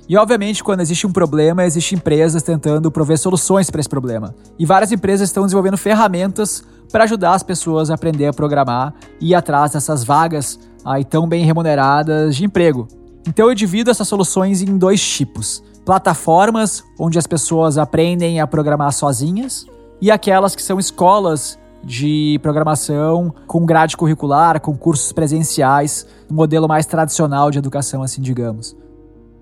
E 0.07 0.17
obviamente, 0.17 0.63
quando 0.63 0.81
existe 0.81 1.07
um 1.07 1.11
problema, 1.11 1.65
existem 1.65 1.97
empresas 1.97 2.43
tentando 2.43 2.91
prover 2.91 3.17
soluções 3.17 3.69
para 3.69 3.79
esse 3.79 3.89
problema. 3.89 4.35
E 4.59 4.65
várias 4.65 4.91
empresas 4.91 5.29
estão 5.29 5.43
desenvolvendo 5.43 5.77
ferramentas 5.77 6.63
para 6.91 7.05
ajudar 7.05 7.33
as 7.33 7.43
pessoas 7.43 7.89
a 7.89 7.95
aprender 7.95 8.27
a 8.27 8.33
programar 8.33 8.93
e 9.19 9.29
ir 9.29 9.35
atrás 9.35 9.71
dessas 9.71 10.03
vagas 10.03 10.59
aí 10.83 11.05
tão 11.05 11.27
bem 11.27 11.45
remuneradas 11.45 12.35
de 12.35 12.43
emprego. 12.43 12.87
Então 13.27 13.47
eu 13.47 13.55
divido 13.55 13.89
essas 13.89 14.07
soluções 14.07 14.61
em 14.61 14.77
dois 14.77 15.01
tipos: 15.01 15.63
plataformas 15.85 16.83
onde 16.99 17.17
as 17.17 17.25
pessoas 17.25 17.77
aprendem 17.77 18.41
a 18.41 18.47
programar 18.47 18.91
sozinhas 18.91 19.65
e 20.01 20.11
aquelas 20.11 20.53
que 20.53 20.61
são 20.61 20.77
escolas 20.79 21.57
de 21.81 22.39
programação 22.41 23.33
com 23.47 23.65
grade 23.65 23.95
curricular, 23.95 24.59
com 24.59 24.75
cursos 24.75 25.11
presenciais, 25.11 26.05
um 26.29 26.35
modelo 26.35 26.67
mais 26.67 26.85
tradicional 26.85 27.49
de 27.51 27.57
educação, 27.57 28.03
assim 28.03 28.21
digamos. 28.21 28.82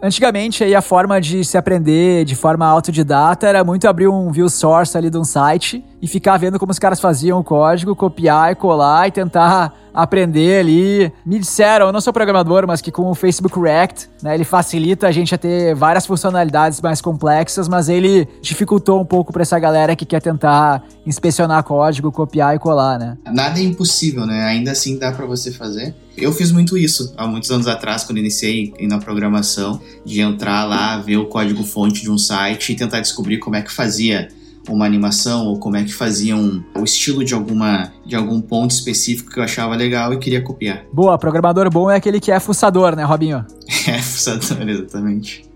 Antigamente, 0.04 0.64
aí, 0.64 0.74
a 0.74 0.82
forma 0.82 1.22
de 1.22 1.46
se 1.46 1.58
aprender 1.58 2.26
de 2.26 2.36
forma 2.36 2.66
autodidata 2.66 3.48
era 3.48 3.64
muito 3.64 3.88
abrir 3.88 4.08
um 4.08 4.32
view 4.32 4.50
source 4.50 4.98
ali 4.98 5.12
de 5.12 5.18
um 5.18 5.24
site 5.24 5.86
e 6.02 6.08
ficar 6.08 6.38
vendo 6.38 6.58
como 6.58 6.72
os 6.72 6.80
caras 6.80 7.00
faziam 7.00 7.40
o 7.40 7.44
código, 7.44 7.96
copiar 7.96 8.52
e 8.52 8.56
colar 8.56 9.08
e 9.08 9.12
tentar 9.12 9.74
aprender 9.94 10.60
ali. 10.60 11.12
Me 11.26 11.40
disseram, 11.40 11.88
eu 11.88 11.92
não 11.92 12.02
sou 12.02 12.14
programador, 12.14 12.66
mas 12.68 12.82
que 12.82 12.92
com 12.92 13.10
o 13.10 13.16
Facebook 13.16 13.60
React, 13.60 14.10
né, 14.22 14.36
ele 14.36 14.44
facilita 14.44 15.08
a 15.08 15.12
gente 15.12 15.34
a 15.34 15.38
ter 15.38 15.76
várias 15.76 16.06
funcionalidades 16.06 16.82
mais 16.82 17.02
complexas, 17.02 17.68
mas 17.68 17.90
ele 17.90 18.28
dificultou 18.42 19.02
um 19.02 19.06
pouco 19.06 19.32
para 19.34 19.42
essa 19.42 19.60
galera 19.60 19.96
que 19.96 20.06
quer 20.06 20.22
tentar 20.22 20.84
inspecionar 21.06 21.64
código, 21.64 22.12
copiar 22.12 22.56
e 22.56 22.60
colar, 22.60 23.00
né? 23.00 23.18
Nada 23.26 23.60
é 23.60 23.64
impossível, 23.64 24.26
né? 24.26 24.44
Ainda 24.44 24.72
assim 24.72 24.98
dá 24.98 25.12
para 25.12 25.26
você 25.26 25.52
fazer. 25.52 25.96
Eu 26.18 26.32
fiz 26.32 26.52
muito 26.52 26.78
isso 26.78 27.14
há 27.18 27.26
muitos 27.26 27.50
anos 27.52 27.68
atrás, 27.68 28.04
quando 28.04 28.18
iniciei 28.18 28.74
na 28.82 29.00
programação, 29.00 29.82
de 30.06 30.22
entrar 30.22 30.66
lá, 30.66 30.98
ver 31.00 31.18
o 31.18 31.26
código 31.26 31.64
fonte 31.64 32.02
de 32.02 32.12
um 32.12 32.18
site 32.18 32.74
e 32.74 32.76
tentar 32.76 33.00
descobrir 33.00 33.40
como 33.40 33.56
é 33.56 33.62
que 33.62 33.72
fazia 33.72 34.28
uma 34.74 34.86
animação 34.86 35.48
ou 35.48 35.60
como 35.60 35.76
é 35.76 35.84
que 35.84 35.94
faziam 35.94 36.64
o 36.76 36.84
estilo 36.84 37.24
de 37.24 37.34
alguma 37.34 37.92
de 38.06 38.16
algum 38.16 38.42
ponto 38.42 38.72
específico 38.72 39.32
que 39.32 39.40
eu 39.40 39.44
achava 39.44 39.76
legal 39.76 40.14
e 40.14 40.18
queria 40.18 40.42
copiar. 40.42 40.84
Boa, 40.92 41.18
programador 41.18 41.70
bom 41.70 41.90
é 41.90 41.96
aquele 41.96 42.20
que 42.20 42.32
é 42.32 42.40
fuçador, 42.40 42.96
né, 42.96 43.04
Robinho? 43.04 43.46
é, 43.88 44.00
fuçador, 44.00 44.68
exatamente. 44.68 45.50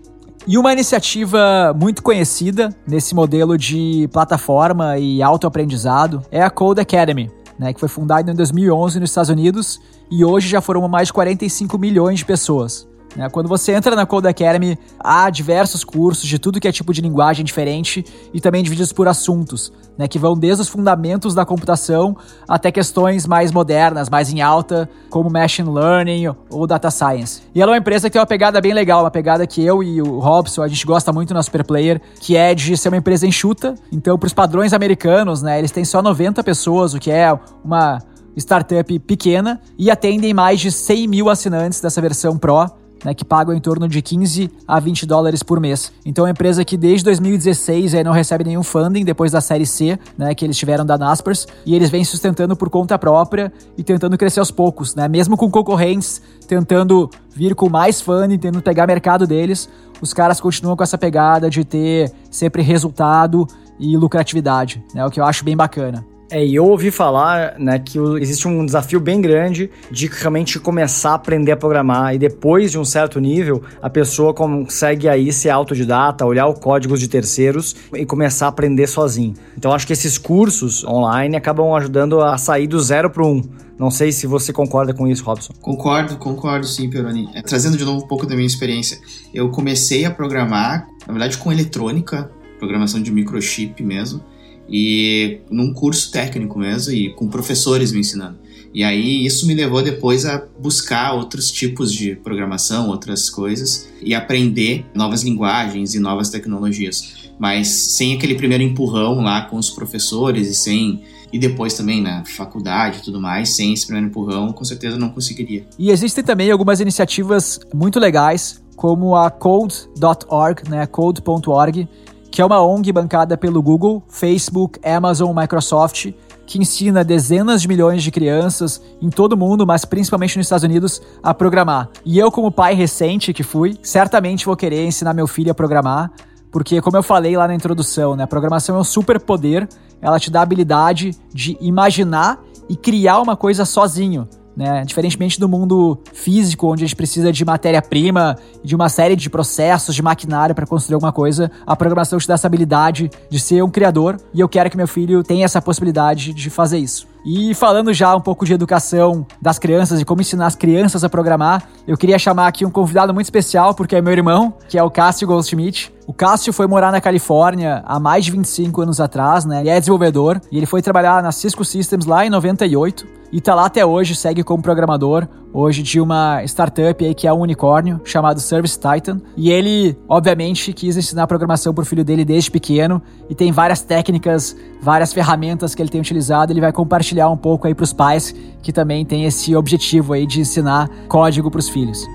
E 0.46 0.56
uma 0.56 0.72
iniciativa 0.72 1.74
muito 1.78 2.02
conhecida 2.02 2.74
nesse 2.86 3.14
modelo 3.14 3.58
de 3.58 4.08
plataforma 4.12 4.96
e 4.96 5.20
autoaprendizado 5.20 6.22
é 6.30 6.40
a 6.40 6.48
Code 6.48 6.80
Academy, 6.80 7.30
né, 7.58 7.72
que 7.72 7.80
foi 7.80 7.88
fundada 7.88 8.30
em 8.30 8.34
2011 8.34 9.00
nos 9.00 9.10
Estados 9.10 9.30
Unidos 9.30 9.80
e 10.10 10.24
hoje 10.24 10.48
já 10.48 10.60
foram 10.60 10.86
mais 10.86 11.08
de 11.08 11.12
45 11.12 11.76
milhões 11.78 12.20
de 12.20 12.24
pessoas. 12.24 12.86
Né? 13.16 13.28
Quando 13.30 13.48
você 13.48 13.72
entra 13.72 13.96
na 13.96 14.04
Code 14.04 14.28
Academy, 14.28 14.78
há 15.00 15.30
diversos 15.30 15.82
cursos 15.82 16.28
de 16.28 16.38
tudo 16.38 16.60
que 16.60 16.68
é 16.68 16.72
tipo 16.72 16.92
de 16.92 17.00
linguagem 17.00 17.44
diferente 17.44 18.04
e 18.32 18.40
também 18.40 18.62
divididos 18.62 18.92
por 18.92 19.08
assuntos, 19.08 19.72
né? 19.96 20.06
que 20.06 20.18
vão 20.18 20.36
desde 20.36 20.62
os 20.62 20.68
fundamentos 20.68 21.34
da 21.34 21.44
computação 21.44 22.16
até 22.46 22.70
questões 22.70 23.26
mais 23.26 23.50
modernas, 23.50 24.10
mais 24.10 24.32
em 24.32 24.42
alta, 24.42 24.88
como 25.08 25.30
Machine 25.30 25.70
Learning 25.70 26.34
ou 26.50 26.66
Data 26.66 26.90
Science. 26.90 27.42
E 27.54 27.62
ela 27.62 27.72
é 27.72 27.74
uma 27.74 27.78
empresa 27.78 28.08
que 28.08 28.12
tem 28.12 28.20
uma 28.20 28.26
pegada 28.26 28.60
bem 28.60 28.74
legal, 28.74 29.02
uma 29.02 29.10
pegada 29.10 29.46
que 29.46 29.64
eu 29.64 29.82
e 29.82 30.02
o 30.02 30.18
Robson, 30.18 30.62
a 30.62 30.68
gente 30.68 30.84
gosta 30.84 31.12
muito 31.12 31.32
no 31.32 31.42
Super 31.42 31.64
Player, 31.64 32.00
que 32.20 32.36
é 32.36 32.54
de 32.54 32.76
ser 32.76 32.88
uma 32.88 32.98
empresa 32.98 33.26
enxuta. 33.26 33.74
Então, 33.90 34.18
para 34.18 34.26
os 34.26 34.34
padrões 34.34 34.72
americanos, 34.72 35.42
né, 35.42 35.58
eles 35.58 35.70
têm 35.70 35.84
só 35.84 36.02
90 36.02 36.42
pessoas, 36.44 36.92
o 36.94 36.98
que 36.98 37.10
é 37.10 37.32
uma 37.64 38.02
startup 38.36 38.98
pequena, 39.00 39.60
e 39.78 39.90
atendem 39.90 40.34
mais 40.34 40.60
de 40.60 40.70
100 40.70 41.08
mil 41.08 41.30
assinantes 41.30 41.80
dessa 41.80 42.00
versão 42.02 42.36
Pro 42.36 42.66
né, 43.04 43.14
que 43.14 43.24
pagam 43.24 43.54
em 43.54 43.60
torno 43.60 43.88
de 43.88 44.00
15 44.00 44.50
a 44.66 44.80
20 44.80 45.06
dólares 45.06 45.42
por 45.42 45.60
mês. 45.60 45.92
Então 46.04 46.24
é 46.24 46.28
uma 46.28 46.32
empresa 46.32 46.64
que 46.64 46.76
desde 46.76 47.04
2016 47.04 47.94
aí, 47.94 48.04
não 48.04 48.12
recebe 48.12 48.44
nenhum 48.44 48.62
funding 48.62 49.04
depois 49.04 49.32
da 49.32 49.40
série 49.40 49.66
C, 49.66 49.98
né, 50.16 50.34
que 50.34 50.44
eles 50.44 50.56
tiveram 50.56 50.84
da 50.84 50.96
Naspers, 50.98 51.46
e 51.64 51.74
eles 51.74 51.90
vêm 51.90 52.04
sustentando 52.04 52.56
por 52.56 52.70
conta 52.70 52.98
própria 52.98 53.52
e 53.76 53.82
tentando 53.82 54.16
crescer 54.16 54.40
aos 54.40 54.50
poucos, 54.50 54.94
né? 54.94 55.08
Mesmo 55.08 55.36
com 55.36 55.50
concorrentes 55.50 56.20
tentando 56.46 57.10
vir 57.34 57.54
com 57.54 57.68
mais 57.68 58.00
funding, 58.00 58.38
tentando 58.38 58.62
pegar 58.62 58.86
mercado 58.86 59.26
deles, 59.26 59.68
os 60.00 60.14
caras 60.14 60.40
continuam 60.40 60.76
com 60.76 60.82
essa 60.82 60.96
pegada 60.96 61.50
de 61.50 61.64
ter 61.64 62.12
sempre 62.30 62.62
resultado 62.62 63.46
e 63.78 63.96
lucratividade, 63.96 64.82
né? 64.94 65.04
O 65.04 65.10
que 65.10 65.20
eu 65.20 65.24
acho 65.24 65.44
bem 65.44 65.56
bacana. 65.56 66.04
É, 66.28 66.44
e 66.44 66.56
eu 66.56 66.64
ouvi 66.64 66.90
falar, 66.90 67.56
né, 67.58 67.78
que 67.78 67.98
existe 68.20 68.48
um 68.48 68.66
desafio 68.66 68.98
bem 68.98 69.20
grande 69.20 69.70
de 69.90 70.08
realmente 70.08 70.58
começar 70.58 71.12
a 71.12 71.14
aprender 71.14 71.52
a 71.52 71.56
programar 71.56 72.14
e 72.14 72.18
depois 72.18 72.72
de 72.72 72.78
um 72.78 72.84
certo 72.84 73.20
nível, 73.20 73.62
a 73.80 73.88
pessoa 73.88 74.34
consegue 74.34 75.08
aí 75.08 75.32
ser 75.32 75.50
autodidata, 75.50 76.26
olhar 76.26 76.48
os 76.48 76.58
códigos 76.58 76.98
de 76.98 77.08
terceiros 77.08 77.76
e 77.94 78.04
começar 78.04 78.46
a 78.46 78.48
aprender 78.48 78.88
sozinho. 78.88 79.34
Então 79.56 79.72
acho 79.72 79.86
que 79.86 79.92
esses 79.92 80.18
cursos 80.18 80.82
online 80.84 81.36
acabam 81.36 81.72
ajudando 81.74 82.20
a 82.20 82.36
sair 82.36 82.66
do 82.66 82.80
zero 82.80 83.08
para 83.08 83.24
um. 83.24 83.40
Não 83.78 83.90
sei 83.90 84.10
se 84.10 84.26
você 84.26 84.52
concorda 84.52 84.92
com 84.94 85.06
isso, 85.06 85.22
Robson. 85.22 85.52
Concordo, 85.60 86.16
concordo 86.16 86.66
sim, 86.66 86.88
Peroni. 86.90 87.28
É, 87.34 87.42
trazendo 87.42 87.76
de 87.76 87.84
novo 87.84 88.04
um 88.04 88.08
pouco 88.08 88.26
da 88.26 88.34
minha 88.34 88.46
experiência. 88.46 88.98
Eu 89.32 89.50
comecei 89.50 90.04
a 90.04 90.10
programar, 90.10 90.88
na 91.06 91.12
verdade 91.12 91.38
com 91.38 91.52
eletrônica, 91.52 92.28
programação 92.58 93.00
de 93.00 93.12
microchip 93.12 93.80
mesmo 93.84 94.20
e 94.68 95.40
num 95.50 95.72
curso 95.72 96.10
técnico 96.10 96.58
mesmo 96.58 96.92
e 96.92 97.12
com 97.14 97.28
professores 97.28 97.92
me 97.92 98.00
ensinando. 98.00 98.38
E 98.74 98.84
aí 98.84 99.24
isso 99.24 99.46
me 99.46 99.54
levou 99.54 99.82
depois 99.82 100.26
a 100.26 100.44
buscar 100.60 101.14
outros 101.14 101.50
tipos 101.50 101.92
de 101.92 102.14
programação, 102.16 102.88
outras 102.88 103.30
coisas 103.30 103.88
e 104.02 104.14
aprender 104.14 104.84
novas 104.94 105.22
linguagens 105.22 105.94
e 105.94 105.98
novas 105.98 106.28
tecnologias. 106.28 107.30
Mas 107.38 107.68
sem 107.68 108.14
aquele 108.14 108.34
primeiro 108.34 108.62
empurrão 108.62 109.22
lá 109.22 109.42
com 109.42 109.56
os 109.56 109.70
professores 109.70 110.48
e 110.48 110.54
sem 110.54 111.02
e 111.32 111.38
depois 111.38 111.74
também 111.74 112.02
na 112.02 112.24
faculdade 112.24 112.98
e 112.98 113.02
tudo 113.02 113.20
mais, 113.20 113.56
sem 113.56 113.72
esse 113.72 113.86
primeiro 113.86 114.08
empurrão, 114.08 114.52
com 114.52 114.64
certeza 114.64 114.96
não 114.96 115.08
conseguiria. 115.08 115.66
E 115.78 115.90
existem 115.90 116.22
também 116.22 116.50
algumas 116.50 116.80
iniciativas 116.80 117.58
muito 117.74 117.98
legais, 117.98 118.62
como 118.76 119.14
a 119.16 119.30
code.org, 119.30 120.68
né, 120.68 120.86
code.org, 120.86 121.88
que 122.36 122.42
é 122.42 122.44
uma 122.44 122.62
ONG 122.62 122.92
bancada 122.92 123.34
pelo 123.34 123.62
Google, 123.62 124.02
Facebook, 124.08 124.78
Amazon, 124.86 125.34
Microsoft, 125.34 126.12
que 126.46 126.58
ensina 126.58 127.02
dezenas 127.02 127.62
de 127.62 127.68
milhões 127.68 128.02
de 128.02 128.10
crianças 128.10 128.78
em 129.00 129.08
todo 129.08 129.32
o 129.32 129.36
mundo, 129.38 129.66
mas 129.66 129.86
principalmente 129.86 130.36
nos 130.36 130.44
Estados 130.44 130.62
Unidos, 130.62 131.00
a 131.22 131.32
programar. 131.32 131.88
E 132.04 132.18
eu, 132.18 132.30
como 132.30 132.52
pai 132.52 132.74
recente 132.74 133.32
que 133.32 133.42
fui, 133.42 133.78
certamente 133.82 134.44
vou 134.44 134.54
querer 134.54 134.84
ensinar 134.84 135.14
meu 135.14 135.26
filho 135.26 135.50
a 135.50 135.54
programar, 135.54 136.12
porque, 136.52 136.78
como 136.82 136.98
eu 136.98 137.02
falei 137.02 137.34
lá 137.38 137.48
na 137.48 137.54
introdução, 137.54 138.14
né, 138.14 138.24
a 138.24 138.26
programação 138.26 138.76
é 138.76 138.80
um 138.80 138.84
superpoder, 138.84 139.66
ela 140.02 140.20
te 140.20 140.30
dá 140.30 140.40
a 140.40 140.42
habilidade 140.42 141.12
de 141.32 141.56
imaginar 141.58 142.38
e 142.68 142.76
criar 142.76 143.18
uma 143.22 143.34
coisa 143.34 143.64
sozinho. 143.64 144.28
Né? 144.56 144.84
Diferentemente 144.86 145.38
do 145.38 145.48
mundo 145.48 145.98
físico, 146.14 146.72
onde 146.72 146.82
a 146.82 146.86
gente 146.86 146.96
precisa 146.96 147.30
de 147.30 147.44
matéria-prima, 147.44 148.36
de 148.64 148.74
uma 148.74 148.88
série 148.88 149.14
de 149.14 149.28
processos, 149.28 149.94
de 149.94 150.02
maquinário 150.02 150.54
para 150.54 150.66
construir 150.66 150.94
alguma 150.94 151.12
coisa, 151.12 151.50
a 151.66 151.76
programação 151.76 152.18
te 152.18 152.26
dá 152.26 152.34
essa 152.34 152.46
habilidade 152.46 153.10
de 153.28 153.38
ser 153.38 153.62
um 153.62 153.68
criador 153.68 154.16
e 154.32 154.40
eu 154.40 154.48
quero 154.48 154.70
que 154.70 154.76
meu 154.76 154.88
filho 154.88 155.22
tenha 155.22 155.44
essa 155.44 155.60
possibilidade 155.60 156.32
de 156.32 156.48
fazer 156.48 156.78
isso. 156.78 157.06
E 157.28 157.52
falando 157.54 157.92
já 157.92 158.14
um 158.14 158.20
pouco 158.20 158.46
de 158.46 158.54
educação 158.54 159.26
das 159.42 159.58
crianças 159.58 160.00
e 160.00 160.04
como 160.04 160.20
ensinar 160.20 160.46
as 160.46 160.54
crianças 160.54 161.02
a 161.02 161.08
programar, 161.08 161.68
eu 161.86 161.96
queria 161.96 162.18
chamar 162.18 162.46
aqui 162.46 162.64
um 162.64 162.70
convidado 162.70 163.12
muito 163.12 163.26
especial, 163.26 163.74
porque 163.74 163.96
é 163.96 164.00
meu 164.00 164.12
irmão, 164.12 164.54
que 164.68 164.78
é 164.78 164.82
o 164.82 164.88
Cássio 164.88 165.26
Goldschmidt. 165.26 165.92
O 166.06 166.12
Cássio 166.12 166.52
foi 166.52 166.68
morar 166.68 166.92
na 166.92 167.00
Califórnia 167.00 167.82
há 167.84 167.98
mais 167.98 168.24
de 168.24 168.30
25 168.30 168.80
anos 168.80 169.00
atrás, 169.00 169.44
né? 169.44 169.60
Ele 169.60 169.70
é 169.70 169.80
desenvolvedor 169.80 170.40
e 170.52 170.56
ele 170.56 170.66
foi 170.66 170.80
trabalhar 170.80 171.20
na 171.20 171.32
Cisco 171.32 171.64
Systems 171.64 172.06
lá 172.06 172.24
em 172.24 172.30
98 172.30 173.15
e 173.32 173.40
tá 173.40 173.54
lá 173.54 173.66
até 173.66 173.84
hoje, 173.84 174.14
segue 174.14 174.42
como 174.42 174.62
programador, 174.62 175.26
hoje 175.52 175.82
de 175.82 176.00
uma 176.00 176.42
startup 176.44 177.04
aí 177.04 177.14
que 177.14 177.26
é 177.26 177.32
um 177.32 177.40
unicórnio, 177.40 178.00
chamado 178.04 178.40
Service 178.40 178.78
Titan. 178.78 179.20
E 179.36 179.50
ele, 179.50 179.96
obviamente, 180.08 180.72
quis 180.72 180.96
ensinar 180.96 181.26
programação 181.26 181.74
pro 181.74 181.84
filho 181.84 182.04
dele 182.04 182.24
desde 182.24 182.50
pequeno 182.50 183.02
e 183.28 183.34
tem 183.34 183.50
várias 183.50 183.82
técnicas, 183.82 184.56
várias 184.80 185.12
ferramentas 185.12 185.74
que 185.74 185.82
ele 185.82 185.88
tem 185.88 186.00
utilizado. 186.00 186.52
Ele 186.52 186.60
vai 186.60 186.72
compartilhar 186.72 187.28
um 187.30 187.36
pouco 187.36 187.66
aí 187.66 187.74
pros 187.74 187.92
pais 187.92 188.34
que 188.62 188.72
também 188.72 189.04
tem 189.04 189.24
esse 189.24 189.54
objetivo 189.56 190.12
aí 190.12 190.26
de 190.26 190.40
ensinar 190.40 190.88
código 191.08 191.50
pros 191.50 191.68
filhos. 191.68 192.06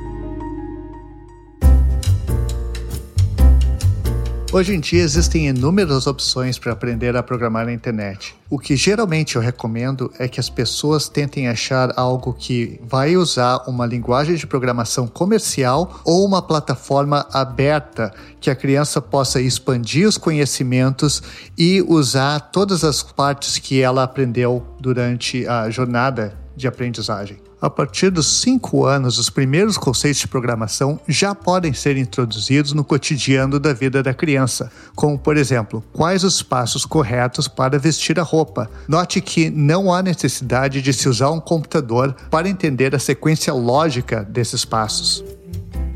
Hoje 4.53 4.75
em 4.75 4.81
dia 4.81 5.01
existem 5.01 5.47
inúmeras 5.47 6.07
opções 6.07 6.59
para 6.59 6.73
aprender 6.73 7.15
a 7.15 7.23
programar 7.23 7.65
na 7.65 7.71
internet. 7.71 8.35
O 8.49 8.59
que 8.59 8.75
geralmente 8.75 9.37
eu 9.37 9.41
recomendo 9.41 10.11
é 10.19 10.27
que 10.27 10.41
as 10.41 10.49
pessoas 10.49 11.07
tentem 11.07 11.47
achar 11.47 11.93
algo 11.97 12.33
que 12.33 12.77
vai 12.83 13.15
usar 13.15 13.63
uma 13.65 13.85
linguagem 13.85 14.35
de 14.35 14.45
programação 14.45 15.07
comercial 15.07 16.01
ou 16.03 16.25
uma 16.25 16.41
plataforma 16.41 17.25
aberta 17.31 18.13
que 18.41 18.49
a 18.49 18.55
criança 18.55 19.01
possa 19.01 19.39
expandir 19.39 20.05
os 20.05 20.17
conhecimentos 20.17 21.23
e 21.57 21.81
usar 21.87 22.41
todas 22.51 22.83
as 22.83 23.01
partes 23.01 23.57
que 23.57 23.81
ela 23.81 24.03
aprendeu 24.03 24.67
durante 24.81 25.47
a 25.47 25.69
jornada 25.69 26.37
de 26.57 26.67
aprendizagem. 26.67 27.37
A 27.61 27.69
partir 27.69 28.09
dos 28.09 28.41
5 28.41 28.87
anos, 28.87 29.19
os 29.19 29.29
primeiros 29.29 29.77
conceitos 29.77 30.21
de 30.21 30.27
programação 30.27 30.99
já 31.07 31.35
podem 31.35 31.73
ser 31.73 31.95
introduzidos 31.95 32.73
no 32.73 32.83
cotidiano 32.83 33.59
da 33.59 33.71
vida 33.71 34.01
da 34.01 34.15
criança, 34.15 34.71
como, 34.95 35.15
por 35.15 35.37
exemplo, 35.37 35.83
quais 35.93 36.23
os 36.23 36.41
passos 36.41 36.85
corretos 36.85 37.47
para 37.47 37.77
vestir 37.77 38.19
a 38.19 38.23
roupa. 38.23 38.67
Note 38.87 39.21
que 39.21 39.51
não 39.51 39.93
há 39.93 40.01
necessidade 40.01 40.81
de 40.81 40.91
se 40.91 41.07
usar 41.07 41.29
um 41.29 41.39
computador 41.39 42.15
para 42.31 42.49
entender 42.49 42.95
a 42.95 42.99
sequência 42.99 43.53
lógica 43.53 44.23
desses 44.23 44.65
passos. 44.65 45.23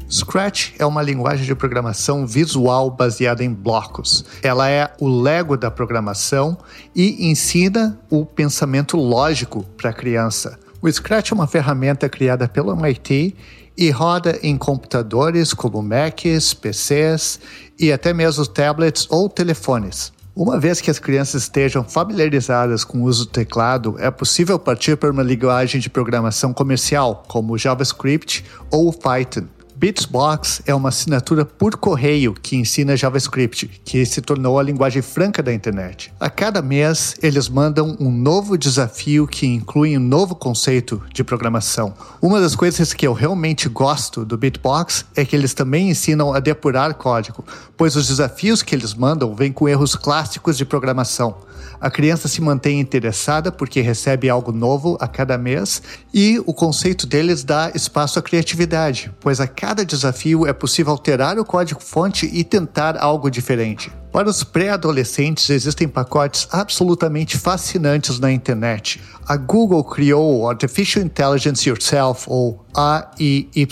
Scratch 0.08 0.74
é 0.78 0.86
uma 0.86 1.02
linguagem 1.02 1.48
de 1.48 1.56
programação 1.56 2.28
visual 2.28 2.92
baseada 2.92 3.44
em 3.44 3.52
blocos. 3.52 4.24
Ela 4.44 4.70
é 4.70 4.94
o 5.00 5.10
Lego 5.10 5.58
da 5.58 5.72
programação 5.72 6.56
e 6.96 7.28
ensina 7.28 8.00
o 8.08 8.24
pensamento 8.24 8.96
lógico 8.98 9.64
para 9.76 9.90
a 9.90 9.94
criança. 9.94 10.60
O 10.86 10.92
Scratch 10.92 11.32
é 11.32 11.34
uma 11.34 11.48
ferramenta 11.48 12.08
criada 12.08 12.48
pelo 12.48 12.72
MIT 12.72 13.36
e 13.76 13.90
roda 13.90 14.38
em 14.44 14.56
computadores 14.56 15.52
como 15.52 15.82
Macs, 15.82 16.54
PCs 16.54 17.40
e 17.80 17.92
até 17.92 18.14
mesmo 18.14 18.46
tablets 18.46 19.08
ou 19.10 19.28
telefones. 19.28 20.14
Uma 20.36 20.60
vez 20.60 20.82
que 20.82 20.92
as 20.92 21.00
crianças 21.00 21.42
estejam 21.42 21.84
familiarizadas 21.84 22.84
com 22.84 23.00
o 23.00 23.06
uso 23.06 23.26
do 23.26 23.32
teclado, 23.32 23.96
é 23.98 24.12
possível 24.12 24.60
partir 24.60 24.96
para 24.96 25.10
uma 25.10 25.24
linguagem 25.24 25.82
de 25.82 25.90
programação 25.90 26.54
comercial, 26.54 27.24
como 27.28 27.58
JavaScript 27.58 28.46
ou 28.70 28.94
Python. 28.94 29.48
Bitsbox 29.78 30.62
é 30.66 30.74
uma 30.74 30.88
assinatura 30.88 31.44
por 31.44 31.76
correio 31.76 32.34
que 32.34 32.56
ensina 32.56 32.96
JavaScript, 32.96 33.82
que 33.84 34.06
se 34.06 34.22
tornou 34.22 34.58
a 34.58 34.64
linguagem 34.64 35.02
franca 35.02 35.44
da 35.44 35.54
internet. 35.54 36.14
A 36.18 36.30
cada 36.30 36.62
mês, 36.62 37.16
eles 37.22 37.50
mandam 37.50 37.96
um 38.00 38.10
novo 38.10 38.58
desafio 38.58 39.28
que 39.28 39.46
inclui 39.46 39.98
um 39.98 40.02
novo 40.02 40.34
conceito 40.34 41.04
de 41.14 41.26
programação. 41.26 41.94
Uma 42.22 42.40
das 42.40 42.56
coisas 42.56 42.94
que 42.94 43.06
eu 43.06 43.12
realmente 43.12 43.68
gosto 43.68 44.24
do 44.24 44.38
Bitbox 44.38 45.06
é 45.14 45.26
que 45.26 45.36
eles 45.36 45.54
também 45.54 45.90
ensinam 45.90 46.34
a 46.34 46.40
depurar 46.40 46.94
código, 46.94 47.44
pois 47.76 47.98
os 47.98 48.08
desafios 48.08 48.62
que 48.62 48.74
eles 48.74 48.94
mandam 48.94 49.36
vêm 49.36 49.52
com 49.52 49.68
erros 49.68 49.96
clássicos 49.96 50.58
de 50.58 50.64
programação. 50.64 51.36
A 51.80 51.90
criança 51.90 52.28
se 52.28 52.42
mantém 52.42 52.80
interessada 52.80 53.52
porque 53.52 53.82
recebe 53.82 54.30
algo 54.30 54.52
novo 54.52 54.98
a 55.00 55.08
cada 55.08 55.38
mês 55.38 55.82
e 56.14 56.42
o 56.46 56.54
conceito 56.54 57.06
deles 57.06 57.44
dá 57.44 57.72
espaço 57.76 58.20
à 58.20 58.22
criatividade, 58.22 59.12
pois 59.20 59.40
a 59.40 59.48
cada 59.48 59.86
desafio 59.86 60.46
é 60.48 60.54
possível 60.54 60.92
alterar 60.92 61.38
o 61.38 61.46
código-fonte 61.46 62.30
e 62.32 62.44
tentar 62.44 62.98
algo 62.98 63.30
diferente. 63.30 63.92
Para 64.16 64.30
os 64.30 64.46
pré-adolescentes, 64.46 65.50
existem 65.50 65.90
pacotes 65.90 66.48
absolutamente 66.50 67.38
fascinantes 67.38 68.18
na 68.18 68.32
internet. 68.32 69.02
A 69.28 69.36
Google 69.36 69.84
criou 69.84 70.40
o 70.40 70.50
Artificial 70.50 71.04
Intelligence 71.04 71.68
Yourself, 71.68 72.24
ou 72.26 72.66
AIY. 72.76 73.68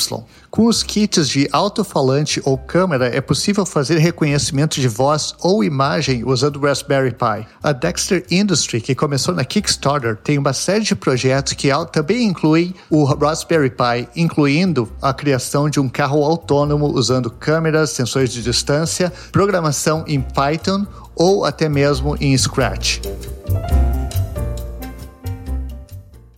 Com 0.50 0.68
os 0.68 0.84
kits 0.84 1.28
de 1.28 1.50
alto-falante 1.52 2.42
ou 2.46 2.58
câmera, 2.58 3.08
é 3.08 3.20
possível 3.20 3.66
fazer 3.66 3.98
reconhecimento 3.98 4.80
de 4.80 4.88
voz 4.88 5.34
ou 5.42 5.64
imagem 5.64 6.24
usando 6.24 6.60
Raspberry 6.60 7.12
Pi. 7.12 7.48
A 7.62 7.72
Dexter 7.72 8.24
Industry, 8.30 8.80
que 8.80 8.94
começou 8.94 9.34
na 9.34 9.44
Kickstarter, 9.44 10.16
tem 10.18 10.38
uma 10.38 10.54
série 10.54 10.84
de 10.84 10.96
projetos 10.96 11.54
que 11.54 11.70
também 11.92 12.24
incluem 12.28 12.74
o 12.90 13.04
Raspberry 13.04 13.72
Pi, 13.72 14.08
incluindo 14.16 14.92
a 15.02 15.12
criação 15.12 15.70
de 15.70 15.80
um 15.80 15.90
carro 15.90 16.24
autônomo 16.24 16.86
usando 16.86 17.32
câmeras, 17.32 17.90
sensores 17.90 18.32
de 18.32 18.44
distância, 18.44 19.12
programação 19.32 20.04
em 20.08 20.22
Python 20.34 20.86
ou 21.16 21.46
até 21.46 21.70
mesmo 21.70 22.18
em 22.20 22.38
Scratch. 22.38 23.02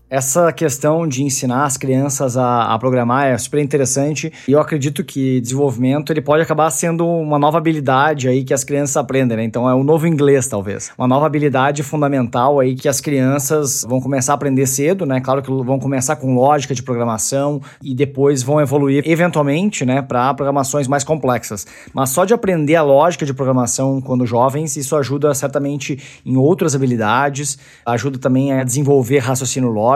Essa 0.07 0.53
questão 0.53 1.07
de 1.07 1.24
ensinar 1.24 1.65
as 1.65 1.77
crianças 1.77 2.38
a, 2.38 2.75
a, 2.75 2.77
programar 2.77 3.25
é 3.25 3.35
super 3.39 3.59
interessante 3.59 4.31
e 4.47 4.51
eu 4.51 4.59
acredito 4.59 5.03
que 5.03 5.41
desenvolvimento 5.41 6.13
ele 6.13 6.21
pode 6.21 6.43
acabar 6.43 6.69
sendo 6.69 7.07
uma 7.07 7.39
nova 7.39 7.57
habilidade 7.57 8.27
aí 8.27 8.43
que 8.43 8.53
as 8.53 8.63
crianças 8.63 8.95
aprendem, 8.97 9.35
né? 9.35 9.43
Então 9.43 9.67
é 9.67 9.74
um 9.74 9.83
novo 9.83 10.05
inglês, 10.05 10.47
talvez. 10.47 10.91
Uma 10.95 11.07
nova 11.07 11.25
habilidade 11.25 11.81
fundamental 11.81 12.59
aí 12.59 12.75
que 12.75 12.88
as 12.88 13.01
crianças 13.01 13.83
vão 13.89 14.00
começar 14.00 14.33
a 14.33 14.35
aprender 14.35 14.67
cedo, 14.67 15.07
né? 15.07 15.19
Claro 15.19 15.41
que 15.41 15.50
vão 15.50 15.79
começar 15.79 16.17
com 16.17 16.35
lógica 16.35 16.75
de 16.75 16.83
programação 16.83 17.59
e 17.81 17.95
depois 17.95 18.43
vão 18.43 18.62
evoluir 18.62 19.01
eventualmente, 19.07 19.85
né, 19.85 20.03
para 20.03 20.31
programações 20.35 20.88
mais 20.88 21.03
complexas. 21.03 21.65
Mas 21.91 22.12
só 22.12 22.25
de 22.25 22.33
aprender 22.33 22.75
a 22.75 22.83
lógica 22.83 23.25
de 23.25 23.33
programação 23.33 24.00
quando 24.00 24.24
jovens, 24.24 24.77
isso 24.77 24.95
ajuda 24.95 25.33
certamente 25.33 26.00
em 26.24 26.38
outras 26.38 26.75
habilidades, 26.75 27.57
ajuda 27.83 28.19
também 28.19 28.53
a 28.53 28.63
desenvolver 28.63 29.17
raciocínio 29.17 29.71
lógico 29.71 29.94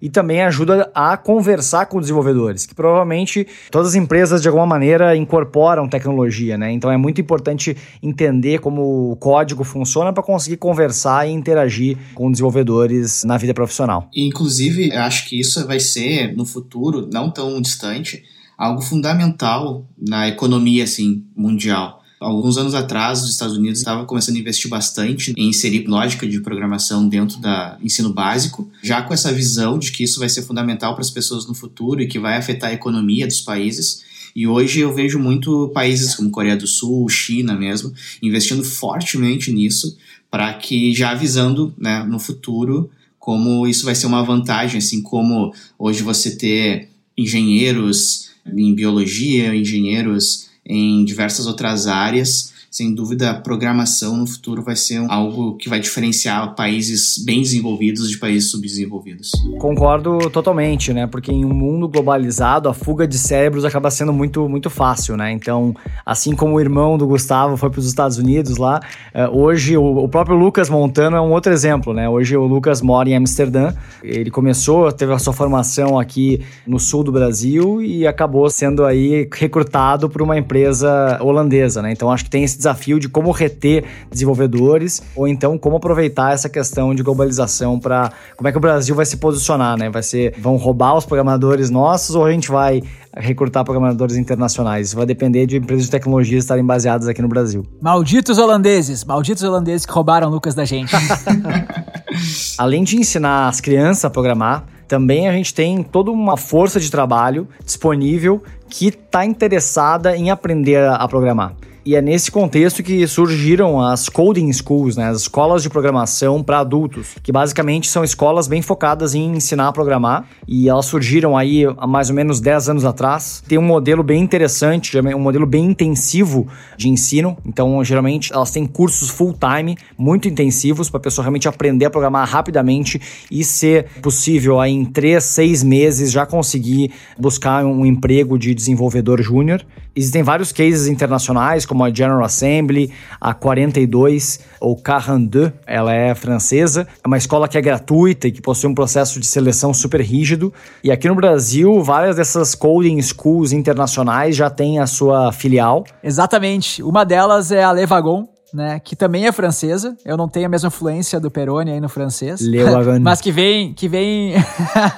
e 0.00 0.08
também 0.08 0.42
ajuda 0.42 0.90
a 0.94 1.16
conversar 1.16 1.86
com 1.86 2.00
desenvolvedores, 2.00 2.66
que 2.66 2.74
provavelmente 2.74 3.46
todas 3.70 3.88
as 3.88 3.94
empresas 3.94 4.42
de 4.42 4.48
alguma 4.48 4.66
maneira 4.66 5.16
incorporam 5.16 5.88
tecnologia, 5.88 6.56
né? 6.56 6.72
Então 6.72 6.90
é 6.90 6.96
muito 6.96 7.20
importante 7.20 7.76
entender 8.02 8.58
como 8.58 9.12
o 9.12 9.16
código 9.16 9.64
funciona 9.64 10.12
para 10.12 10.22
conseguir 10.22 10.56
conversar 10.56 11.28
e 11.28 11.32
interagir 11.32 11.96
com 12.14 12.30
desenvolvedores 12.30 13.24
na 13.24 13.36
vida 13.36 13.54
profissional. 13.54 14.08
Inclusive, 14.14 14.92
acho 14.92 15.28
que 15.28 15.38
isso 15.38 15.66
vai 15.66 15.80
ser 15.80 16.34
no 16.36 16.44
futuro, 16.44 17.08
não 17.12 17.30
tão 17.30 17.60
distante, 17.60 18.22
algo 18.56 18.82
fundamental 18.82 19.86
na 19.98 20.28
economia 20.28 20.84
assim 20.84 21.24
mundial 21.36 21.99
Alguns 22.20 22.58
anos 22.58 22.74
atrás, 22.74 23.22
os 23.22 23.30
Estados 23.30 23.56
Unidos 23.56 23.78
estavam 23.78 24.04
começando 24.04 24.36
a 24.36 24.40
investir 24.40 24.68
bastante 24.68 25.32
em 25.38 25.48
inserir 25.48 25.86
lógica 25.86 26.28
de 26.28 26.38
programação 26.38 27.08
dentro 27.08 27.38
da 27.40 27.78
ensino 27.82 28.12
básico, 28.12 28.70
já 28.82 29.00
com 29.00 29.14
essa 29.14 29.32
visão 29.32 29.78
de 29.78 29.90
que 29.90 30.04
isso 30.04 30.20
vai 30.20 30.28
ser 30.28 30.42
fundamental 30.42 30.92
para 30.92 31.00
as 31.00 31.10
pessoas 31.10 31.46
no 31.46 31.54
futuro 31.54 32.02
e 32.02 32.06
que 32.06 32.18
vai 32.18 32.36
afetar 32.36 32.68
a 32.68 32.74
economia 32.74 33.26
dos 33.26 33.40
países. 33.40 34.02
E 34.36 34.46
hoje 34.46 34.80
eu 34.80 34.92
vejo 34.94 35.18
muito 35.18 35.70
países 35.72 36.14
como 36.14 36.30
Coreia 36.30 36.58
do 36.58 36.66
Sul, 36.66 37.08
China 37.08 37.56
mesmo, 37.56 37.90
investindo 38.22 38.62
fortemente 38.62 39.50
nisso, 39.50 39.96
para 40.30 40.52
que 40.52 40.94
já 40.94 41.12
avisando 41.12 41.74
né, 41.78 42.04
no 42.04 42.18
futuro 42.18 42.90
como 43.18 43.66
isso 43.66 43.86
vai 43.86 43.94
ser 43.94 44.06
uma 44.06 44.22
vantagem, 44.22 44.76
assim 44.76 45.00
como 45.00 45.54
hoje 45.78 46.02
você 46.02 46.36
ter 46.36 46.90
engenheiros 47.16 48.28
em 48.46 48.74
biologia, 48.74 49.54
engenheiros 49.54 50.49
em 50.64 51.04
diversas 51.04 51.46
outras 51.46 51.86
áreas 51.86 52.52
sem 52.70 52.94
dúvida, 52.94 53.30
a 53.30 53.34
programação 53.34 54.16
no 54.16 54.24
futuro 54.24 54.62
vai 54.62 54.76
ser 54.76 55.04
algo 55.08 55.56
que 55.56 55.68
vai 55.68 55.80
diferenciar 55.80 56.54
países 56.54 57.18
bem 57.18 57.42
desenvolvidos 57.42 58.08
de 58.08 58.16
países 58.16 58.48
subdesenvolvidos. 58.48 59.32
Concordo 59.58 60.30
totalmente, 60.30 60.92
né? 60.92 61.08
Porque 61.08 61.32
em 61.32 61.44
um 61.44 61.52
mundo 61.52 61.88
globalizado, 61.88 62.68
a 62.68 62.74
fuga 62.74 63.08
de 63.08 63.18
cérebros 63.18 63.64
acaba 63.64 63.90
sendo 63.90 64.12
muito, 64.12 64.48
muito 64.48 64.70
fácil, 64.70 65.16
né? 65.16 65.32
Então, 65.32 65.74
assim 66.06 66.36
como 66.36 66.54
o 66.54 66.60
irmão 66.60 66.96
do 66.96 67.08
Gustavo 67.08 67.56
foi 67.56 67.70
para 67.70 67.80
os 67.80 67.86
Estados 67.86 68.18
Unidos 68.18 68.56
lá, 68.56 68.80
eh, 69.12 69.28
hoje 69.28 69.76
o, 69.76 70.08
próprio 70.08 70.36
Lucas 70.36 70.70
Montano 70.70 71.16
é 71.16 71.20
um 71.20 71.32
outro 71.32 71.52
exemplo, 71.52 71.92
né? 71.92 72.08
Hoje 72.08 72.36
o 72.36 72.46
Lucas 72.46 72.80
mora 72.80 73.08
em 73.08 73.16
Amsterdã. 73.16 73.72
Ele 74.00 74.30
começou, 74.30 74.92
teve 74.92 75.12
a 75.12 75.18
sua 75.18 75.32
formação 75.32 75.98
aqui 75.98 76.40
no 76.64 76.78
sul 76.78 77.02
do 77.02 77.10
Brasil 77.10 77.82
e 77.82 78.06
acabou 78.06 78.48
sendo 78.48 78.84
aí 78.84 79.28
recrutado 79.32 80.08
por 80.08 80.22
uma 80.22 80.38
empresa 80.38 81.18
holandesa, 81.20 81.82
né? 81.82 81.90
Então, 81.90 82.12
acho 82.12 82.22
que 82.22 82.30
tem 82.30 82.44
esse 82.44 82.59
desafio 82.60 83.00
de 83.00 83.08
como 83.08 83.30
reter 83.30 83.84
desenvolvedores 84.10 85.02
ou 85.16 85.26
então 85.26 85.58
como 85.58 85.76
aproveitar 85.76 86.32
essa 86.32 86.48
questão 86.48 86.94
de 86.94 87.02
globalização 87.02 87.78
para 87.78 88.12
como 88.36 88.48
é 88.48 88.52
que 88.52 88.58
o 88.58 88.60
Brasil 88.60 88.94
vai 88.94 89.06
se 89.06 89.16
posicionar, 89.16 89.78
né? 89.78 89.90
Vai 89.90 90.02
ser 90.02 90.34
vão 90.38 90.56
roubar 90.56 90.96
os 90.96 91.04
programadores 91.04 91.70
nossos 91.70 92.14
ou 92.14 92.24
a 92.24 92.30
gente 92.30 92.50
vai 92.50 92.82
recrutar 93.16 93.64
programadores 93.64 94.16
internacionais? 94.16 94.88
Isso 94.88 94.96
vai 94.96 95.06
depender 95.06 95.46
de 95.46 95.56
empresas 95.56 95.86
de 95.86 95.90
tecnologia 95.90 96.38
estarem 96.38 96.64
baseadas 96.64 97.08
aqui 97.08 97.20
no 97.20 97.28
Brasil. 97.28 97.66
Malditos 97.80 98.38
holandeses, 98.38 99.04
malditos 99.04 99.42
holandeses 99.42 99.84
que 99.84 99.92
roubaram 99.92 100.28
o 100.28 100.30
Lucas 100.30 100.54
da 100.54 100.64
gente. 100.64 100.92
Além 102.58 102.84
de 102.84 102.96
ensinar 102.96 103.48
as 103.48 103.60
crianças 103.60 104.04
a 104.04 104.10
programar, 104.10 104.64
também 104.90 105.28
a 105.28 105.32
gente 105.32 105.54
tem 105.54 105.82
toda 105.82 106.10
uma 106.10 106.36
força 106.36 106.80
de 106.80 106.90
trabalho 106.90 107.46
disponível 107.64 108.42
que 108.68 108.88
está 108.88 109.24
interessada 109.24 110.16
em 110.16 110.30
aprender 110.30 110.84
a 110.84 111.06
programar. 111.06 111.54
E 111.82 111.96
é 111.96 112.02
nesse 112.02 112.30
contexto 112.30 112.82
que 112.82 113.06
surgiram 113.06 113.80
as 113.80 114.06
coding 114.08 114.52
schools, 114.52 114.96
né, 114.96 115.08
as 115.08 115.22
escolas 115.22 115.62
de 115.62 115.70
programação 115.70 116.42
para 116.42 116.58
adultos, 116.58 117.16
que 117.22 117.32
basicamente 117.32 117.88
são 117.88 118.04
escolas 118.04 118.46
bem 118.46 118.60
focadas 118.60 119.14
em 119.14 119.36
ensinar 119.36 119.68
a 119.68 119.72
programar. 119.72 120.26
E 120.46 120.68
elas 120.68 120.84
surgiram 120.84 121.38
aí 121.38 121.64
há 121.78 121.86
mais 121.86 122.10
ou 122.10 122.14
menos 122.14 122.38
10 122.38 122.68
anos 122.68 122.84
atrás. 122.84 123.42
Tem 123.48 123.56
um 123.56 123.62
modelo 123.62 124.02
bem 124.02 124.22
interessante, 124.22 124.98
um 124.98 125.18
modelo 125.18 125.46
bem 125.46 125.64
intensivo 125.64 126.46
de 126.76 126.90
ensino. 126.90 127.36
Então, 127.46 127.82
geralmente, 127.82 128.30
elas 128.30 128.50
têm 128.50 128.66
cursos 128.66 129.08
full-time, 129.08 129.76
muito 129.96 130.28
intensivos, 130.28 130.90
para 130.90 130.98
a 130.98 131.02
pessoa 131.02 131.24
realmente 131.24 131.48
aprender 131.48 131.86
a 131.86 131.90
programar 131.90 132.28
rapidamente 132.28 133.00
e 133.30 133.42
ser 133.42 133.86
possível 134.02 134.60
aí 134.60 134.72
em 134.72 134.84
3, 134.84 135.24
6 135.24 135.62
meses 135.62 136.12
já 136.12 136.26
conseguir 136.26 136.92
buscar 137.18 137.64
um 137.64 137.86
emprego 137.86 138.38
de 138.38 138.54
desenvolvedor 138.54 139.22
júnior. 139.22 139.64
Existem 139.96 140.22
vários 140.22 140.52
cases 140.52 140.86
internacionais, 140.86 141.66
como 141.70 141.84
a 141.84 141.94
General 141.94 142.24
Assembly, 142.24 142.92
a 143.20 143.32
42 143.32 144.40
ou 144.60 144.74
42, 144.74 145.52
ela 145.64 145.94
é 145.94 146.12
francesa. 146.16 146.84
É 147.02 147.06
uma 147.06 147.16
escola 147.16 147.46
que 147.46 147.56
é 147.56 147.60
gratuita 147.60 148.26
e 148.26 148.32
que 148.32 148.42
possui 148.42 148.68
um 148.68 148.74
processo 148.74 149.20
de 149.20 149.26
seleção 149.26 149.72
super 149.72 150.00
rígido. 150.00 150.52
E 150.82 150.90
aqui 150.90 151.06
no 151.06 151.14
Brasil, 151.14 151.80
várias 151.80 152.16
dessas 152.16 152.56
coding 152.56 153.00
schools 153.00 153.52
internacionais 153.52 154.34
já 154.34 154.50
têm 154.50 154.80
a 154.80 154.86
sua 154.86 155.30
filial. 155.30 155.84
Exatamente. 156.02 156.82
Uma 156.82 157.04
delas 157.04 157.52
é 157.52 157.62
a 157.62 157.70
Levagon, 157.70 158.28
né, 158.52 158.80
que 158.80 158.96
também 158.96 159.28
é 159.28 159.30
francesa. 159.30 159.96
Eu 160.04 160.16
não 160.16 160.28
tenho 160.28 160.46
a 160.46 160.48
mesma 160.48 160.66
influência 160.66 161.20
do 161.20 161.30
Peroni 161.30 161.70
aí 161.70 161.80
no 161.80 161.88
francês, 161.88 162.40
mas 163.00 163.20
que 163.20 163.30
vem 163.30 163.72
que 163.72 163.86
vem 163.86 164.34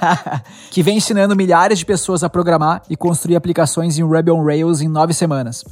que 0.72 0.82
vem 0.82 0.96
ensinando 0.96 1.36
milhares 1.36 1.78
de 1.78 1.84
pessoas 1.84 2.24
a 2.24 2.30
programar 2.30 2.80
e 2.88 2.96
construir 2.96 3.36
aplicações 3.36 3.98
em 3.98 4.02
Ruby 4.02 4.30
on 4.30 4.42
Rails 4.42 4.80
em 4.80 4.88
nove 4.88 5.12
semanas. 5.12 5.62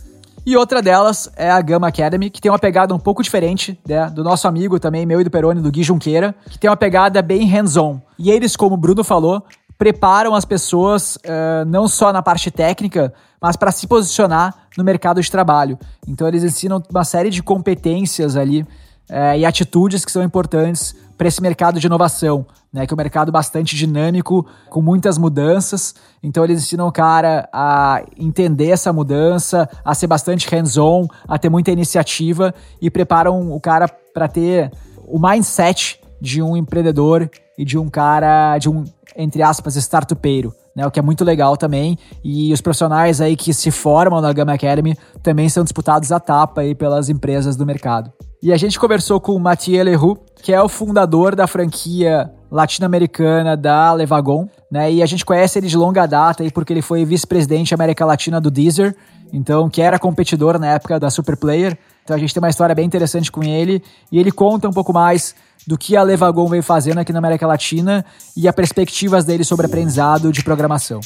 E 0.44 0.56
outra 0.56 0.80
delas 0.80 1.30
é 1.36 1.50
a 1.50 1.60
Gama 1.60 1.88
Academy, 1.88 2.30
que 2.30 2.40
tem 2.40 2.50
uma 2.50 2.58
pegada 2.58 2.94
um 2.94 2.98
pouco 2.98 3.22
diferente 3.22 3.78
né, 3.86 4.08
do 4.08 4.24
nosso 4.24 4.48
amigo 4.48 4.80
também, 4.80 5.04
meu 5.04 5.20
e 5.20 5.24
do 5.24 5.30
Peroni, 5.30 5.60
do 5.60 5.70
Gui 5.70 5.82
Junqueira, 5.82 6.34
que 6.48 6.58
tem 6.58 6.70
uma 6.70 6.76
pegada 6.76 7.20
bem 7.20 7.46
hands-on. 7.46 8.00
E 8.18 8.30
eles, 8.30 8.56
como 8.56 8.74
o 8.74 8.78
Bruno 8.78 9.04
falou, 9.04 9.44
preparam 9.76 10.34
as 10.34 10.44
pessoas 10.44 11.16
uh, 11.16 11.64
não 11.66 11.86
só 11.88 12.12
na 12.12 12.22
parte 12.22 12.50
técnica, 12.50 13.12
mas 13.40 13.56
para 13.56 13.72
se 13.72 13.86
posicionar 13.86 14.54
no 14.76 14.84
mercado 14.84 15.20
de 15.22 15.30
trabalho. 15.30 15.78
Então 16.06 16.26
eles 16.26 16.42
ensinam 16.42 16.82
uma 16.90 17.04
série 17.04 17.30
de 17.30 17.42
competências 17.42 18.36
ali 18.36 18.62
uh, 18.62 19.36
e 19.38 19.44
atitudes 19.44 20.04
que 20.04 20.12
são 20.12 20.22
importantes 20.22 20.94
para 21.20 21.28
esse 21.28 21.42
mercado 21.42 21.78
de 21.78 21.86
inovação, 21.86 22.46
né? 22.72 22.86
Que 22.86 22.94
é 22.94 22.96
um 22.96 22.96
mercado 22.96 23.30
bastante 23.30 23.76
dinâmico, 23.76 24.46
com 24.70 24.80
muitas 24.80 25.18
mudanças. 25.18 25.94
Então 26.22 26.42
eles 26.42 26.62
ensinam 26.62 26.88
o 26.88 26.92
cara 26.92 27.46
a 27.52 28.02
entender 28.16 28.70
essa 28.70 28.90
mudança, 28.90 29.68
a 29.84 29.94
ser 29.94 30.06
bastante 30.06 30.48
hands-on, 30.48 31.06
a 31.28 31.38
ter 31.38 31.50
muita 31.50 31.70
iniciativa 31.70 32.54
e 32.80 32.90
preparam 32.90 33.52
o 33.52 33.60
cara 33.60 33.86
para 33.86 34.28
ter 34.28 34.72
o 35.06 35.18
mindset 35.18 36.00
de 36.22 36.40
um 36.40 36.56
empreendedor 36.56 37.30
e 37.58 37.66
de 37.66 37.76
um 37.76 37.90
cara, 37.90 38.56
de 38.56 38.70
um, 38.70 38.82
entre 39.14 39.42
aspas, 39.42 39.76
startupeiro, 39.76 40.54
né? 40.74 40.86
O 40.86 40.90
que 40.90 40.98
é 40.98 41.02
muito 41.02 41.22
legal 41.22 41.54
também. 41.54 41.98
E 42.24 42.50
os 42.50 42.62
profissionais 42.62 43.20
aí 43.20 43.36
que 43.36 43.52
se 43.52 43.70
formam 43.70 44.22
na 44.22 44.32
Gama 44.32 44.54
Academy 44.54 44.96
também 45.22 45.50
são 45.50 45.64
disputados 45.64 46.10
a 46.12 46.18
tapa 46.18 46.62
aí 46.62 46.74
pelas 46.74 47.10
empresas 47.10 47.56
do 47.56 47.66
mercado. 47.66 48.10
E 48.42 48.54
a 48.54 48.56
gente 48.56 48.80
conversou 48.80 49.20
com 49.20 49.34
o 49.34 49.38
Mathieu 49.38 49.84
Leroux, 49.84 50.18
que 50.42 50.52
é 50.52 50.62
o 50.62 50.68
fundador 50.68 51.34
da 51.34 51.46
franquia 51.46 52.30
latino-americana 52.50 53.56
da 53.56 53.92
Levagon, 53.92 54.48
né? 54.70 54.92
E 54.92 55.02
a 55.02 55.06
gente 55.06 55.24
conhece 55.24 55.58
ele 55.58 55.68
de 55.68 55.76
longa 55.76 56.06
data 56.06 56.42
aí 56.42 56.50
porque 56.50 56.72
ele 56.72 56.82
foi 56.82 57.04
vice-presidente 57.04 57.74
América 57.74 58.04
Latina 58.04 58.40
do 58.40 58.50
Deezer, 58.50 58.96
então 59.32 59.68
que 59.68 59.80
era 59.80 59.98
competidor 59.98 60.58
na 60.58 60.66
época 60.66 60.98
da 60.98 61.10
Superplayer. 61.10 61.78
Então 62.02 62.16
a 62.16 62.18
gente 62.18 62.34
tem 62.34 62.42
uma 62.42 62.50
história 62.50 62.74
bem 62.74 62.86
interessante 62.86 63.30
com 63.30 63.42
ele 63.44 63.82
e 64.10 64.18
ele 64.18 64.32
conta 64.32 64.68
um 64.68 64.72
pouco 64.72 64.92
mais 64.92 65.34
do 65.66 65.76
que 65.76 65.96
a 65.96 66.02
Levagon 66.02 66.48
vem 66.48 66.62
fazendo 66.62 66.98
aqui 66.98 67.12
na 67.12 67.18
América 67.18 67.46
Latina 67.46 68.04
e 68.36 68.48
as 68.48 68.54
perspectivas 68.54 69.24
dele 69.24 69.44
sobre 69.44 69.66
aprendizado 69.66 70.32
de 70.32 70.42
programação. 70.42 71.00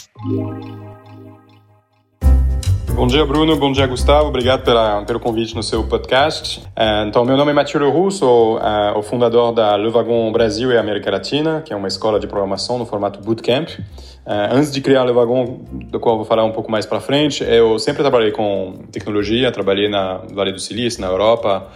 Bom 2.94 3.08
dia, 3.08 3.26
Bruno. 3.26 3.56
Bom 3.56 3.72
dia, 3.72 3.88
Gustavo. 3.88 4.28
Obrigado 4.28 4.62
pela, 4.62 5.02
pelo 5.02 5.18
convite 5.18 5.52
no 5.56 5.64
seu 5.64 5.82
podcast. 5.82 6.60
Uh, 6.60 7.08
então, 7.08 7.24
meu 7.24 7.36
nome 7.36 7.50
é 7.50 7.54
Mathieu 7.54 7.80
Leroux, 7.80 8.12
sou 8.12 8.56
uh, 8.56 8.96
o 8.96 9.02
fundador 9.02 9.52
da 9.52 9.74
Levagon 9.74 10.30
Brasil 10.30 10.70
e 10.70 10.78
América 10.78 11.10
Latina, 11.10 11.60
que 11.60 11.72
é 11.72 11.76
uma 11.76 11.88
escola 11.88 12.20
de 12.20 12.28
programação 12.28 12.78
no 12.78 12.86
formato 12.86 13.20
bootcamp. 13.20 13.68
Uh, 13.68 13.82
antes 14.52 14.70
de 14.70 14.80
criar 14.80 15.00
a 15.00 15.04
Levagon, 15.04 15.58
do 15.90 15.98
qual 15.98 16.14
eu 16.14 16.18
vou 16.18 16.24
falar 16.24 16.44
um 16.44 16.52
pouco 16.52 16.70
mais 16.70 16.86
para 16.86 17.00
frente, 17.00 17.42
eu 17.42 17.80
sempre 17.80 18.00
trabalhei 18.00 18.30
com 18.30 18.74
tecnologia, 18.92 19.50
trabalhei 19.50 19.88
na 19.88 20.18
Vale 20.32 20.52
do 20.52 20.60
Silício, 20.60 21.00
na 21.00 21.08
Europa, 21.08 21.66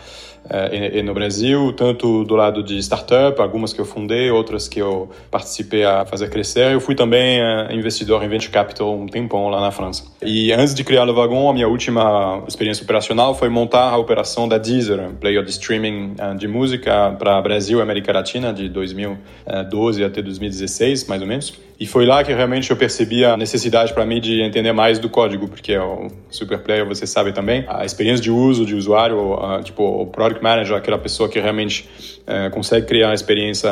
e, 0.72 1.02
no 1.02 1.14
Brasil, 1.14 1.72
tanto 1.72 2.24
do 2.24 2.34
lado 2.34 2.62
de 2.62 2.78
startup, 2.78 3.40
algumas 3.40 3.72
que 3.72 3.80
eu 3.80 3.84
fundei, 3.84 4.30
outras 4.30 4.68
que 4.68 4.80
eu 4.80 5.10
participei 5.30 5.84
a 5.84 6.04
fazer 6.06 6.30
crescer. 6.30 6.72
Eu 6.72 6.80
fui 6.80 6.94
também 6.94 7.40
investidor 7.70 8.22
em 8.22 8.28
venture 8.28 8.50
capital 8.50 8.94
um 8.94 9.06
tempão 9.06 9.48
lá 9.48 9.60
na 9.60 9.70
França. 9.70 10.04
E 10.22 10.52
antes 10.52 10.74
de 10.74 10.82
criar 10.84 11.08
o 11.08 11.14
Vagon, 11.14 11.50
a 11.50 11.52
minha 11.52 11.68
última 11.68 12.42
experiência 12.46 12.82
operacional 12.82 13.34
foi 13.34 13.48
montar 13.48 13.90
a 13.90 13.96
operação 13.96 14.48
da 14.48 14.58
Deezer, 14.58 15.10
player 15.20 15.42
de 15.44 15.50
streaming 15.50 16.14
de 16.38 16.48
música 16.48 17.14
para 17.18 17.40
Brasil 17.40 17.78
e 17.78 17.82
América 17.82 18.12
Latina 18.12 18.52
de 18.52 18.68
2012 18.68 20.04
até 20.04 20.22
2016, 20.22 21.06
mais 21.06 21.20
ou 21.20 21.28
menos. 21.28 21.67
E 21.80 21.86
foi 21.86 22.04
lá 22.04 22.24
que 22.24 22.32
realmente 22.32 22.68
eu 22.72 22.76
percebi 22.76 23.24
a 23.24 23.36
necessidade 23.36 23.94
para 23.94 24.04
mim 24.04 24.20
de 24.20 24.42
entender 24.42 24.72
mais 24.72 24.98
do 24.98 25.08
código, 25.08 25.46
porque 25.46 25.78
o 25.78 26.08
super 26.28 26.58
player, 26.58 26.84
você 26.84 27.06
sabe 27.06 27.32
também, 27.32 27.64
a 27.68 27.84
experiência 27.84 28.20
de 28.20 28.32
uso 28.32 28.66
de 28.66 28.74
usuário, 28.74 29.16
tipo 29.62 29.84
o 29.84 30.06
product 30.06 30.42
manager, 30.42 30.76
aquela 30.76 30.98
pessoa 30.98 31.28
que 31.28 31.38
realmente 31.38 31.88
é, 32.26 32.50
consegue 32.50 32.84
criar 32.84 33.10
a 33.10 33.14
experiência 33.14 33.70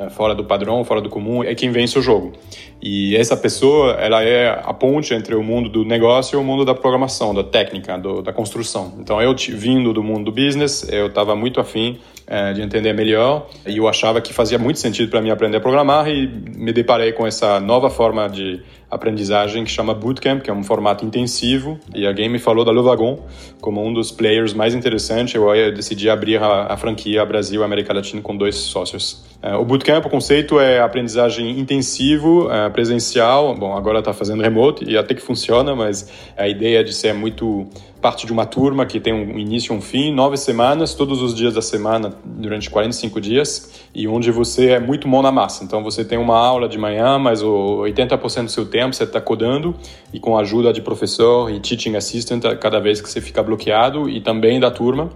é, 0.00 0.08
fora 0.08 0.34
do 0.34 0.44
padrão, 0.44 0.82
fora 0.82 1.02
do 1.02 1.10
comum, 1.10 1.44
é 1.44 1.54
quem 1.54 1.70
vence 1.70 1.98
o 1.98 2.00
jogo. 2.00 2.32
E 2.80 3.14
essa 3.16 3.36
pessoa, 3.36 3.92
ela 3.92 4.24
é 4.24 4.48
a 4.48 4.72
ponte 4.72 5.12
entre 5.12 5.34
o 5.34 5.42
mundo 5.42 5.68
do 5.68 5.84
negócio 5.84 6.38
e 6.38 6.40
o 6.40 6.42
mundo 6.42 6.64
da 6.64 6.74
programação, 6.74 7.34
da 7.34 7.44
técnica, 7.44 7.98
do, 7.98 8.22
da 8.22 8.32
construção. 8.32 8.94
Então, 8.98 9.20
eu 9.20 9.36
vindo 9.50 9.92
do 9.92 10.02
mundo 10.02 10.24
do 10.24 10.32
business, 10.32 10.88
eu 10.90 11.08
estava 11.08 11.36
muito 11.36 11.60
afim 11.60 12.00
é, 12.26 12.52
de 12.52 12.62
entender 12.62 12.92
melhor 12.92 13.48
e 13.66 13.76
eu 13.76 13.88
achava 13.88 14.20
que 14.20 14.32
fazia 14.32 14.58
muito 14.58 14.78
sentido 14.78 15.10
para 15.10 15.20
mim 15.20 15.30
aprender 15.30 15.56
a 15.56 15.60
programar 15.60 16.08
e 16.08 16.26
me 16.26 16.72
deparei 16.72 17.12
com 17.12 17.26
essa 17.26 17.60
nova 17.60 17.90
forma 17.90 18.28
de 18.28 18.62
aprendizagem 18.90 19.64
que 19.64 19.70
chama 19.70 19.94
Bootcamp, 19.94 20.42
que 20.42 20.50
é 20.50 20.52
um 20.52 20.62
formato 20.62 21.04
intensivo 21.04 21.78
e 21.94 22.06
alguém 22.06 22.28
me 22.28 22.38
falou 22.38 22.64
da 22.64 22.70
Levagon 22.70 23.24
como 23.60 23.82
um 23.82 23.92
dos 23.92 24.10
players 24.10 24.52
mais 24.52 24.74
interessantes. 24.74 25.34
Eu 25.34 25.72
decidi 25.72 26.10
abrir 26.10 26.36
a, 26.36 26.72
a 26.72 26.76
franquia 26.76 27.24
Brasil 27.24 27.64
América 27.64 27.92
Latina 27.94 28.20
com 28.20 28.36
dois 28.36 28.56
sócios. 28.56 29.24
É, 29.42 29.54
o 29.54 29.64
Bootcamp, 29.64 30.04
o 30.04 30.10
conceito 30.10 30.60
é 30.60 30.80
aprendizagem 30.80 31.58
intensivo, 31.58 32.50
é, 32.52 32.68
presencial. 32.68 33.54
Bom, 33.54 33.74
agora 33.74 34.00
está 34.00 34.12
fazendo 34.12 34.42
remote 34.42 34.84
e 34.84 34.96
até 34.96 35.14
que 35.14 35.22
funciona, 35.22 35.74
mas 35.74 36.12
a 36.36 36.46
ideia 36.46 36.84
de 36.84 36.92
ser 36.92 37.14
muito 37.14 37.66
parte 38.02 38.26
de 38.26 38.32
uma 38.32 38.44
turma 38.44 38.84
que 38.84 38.98
tem 38.98 39.12
um 39.14 39.38
início 39.38 39.72
e 39.72 39.78
um 39.78 39.80
fim, 39.80 40.12
nove 40.12 40.36
semanas, 40.36 40.92
todos 40.92 41.22
os 41.22 41.32
dias 41.32 41.54
da 41.54 41.62
semana, 41.62 42.12
durante 42.24 42.68
45 42.68 43.20
dias, 43.20 43.80
e 43.94 44.08
onde 44.08 44.32
você 44.32 44.70
é 44.70 44.80
muito 44.80 45.06
mão 45.06 45.22
na 45.22 45.30
massa. 45.30 45.62
Então 45.62 45.84
você 45.84 46.04
tem 46.04 46.18
uma 46.18 46.36
aula 46.36 46.68
de 46.68 46.76
manhã, 46.76 47.16
mas 47.16 47.42
o 47.42 47.78
80% 47.82 48.44
do 48.44 48.50
seu 48.50 48.66
tempo 48.66 48.92
você 48.92 49.04
está 49.04 49.20
codando, 49.20 49.76
e 50.12 50.18
com 50.18 50.36
a 50.36 50.40
ajuda 50.40 50.72
de 50.72 50.82
professor 50.82 51.48
e 51.48 51.60
teaching 51.60 51.94
assistant 51.94 52.42
cada 52.58 52.80
vez 52.80 53.00
que 53.00 53.08
você 53.08 53.20
fica 53.20 53.40
bloqueado, 53.40 54.10
e 54.10 54.20
também 54.20 54.58
da 54.58 54.70
turma. 54.70 55.10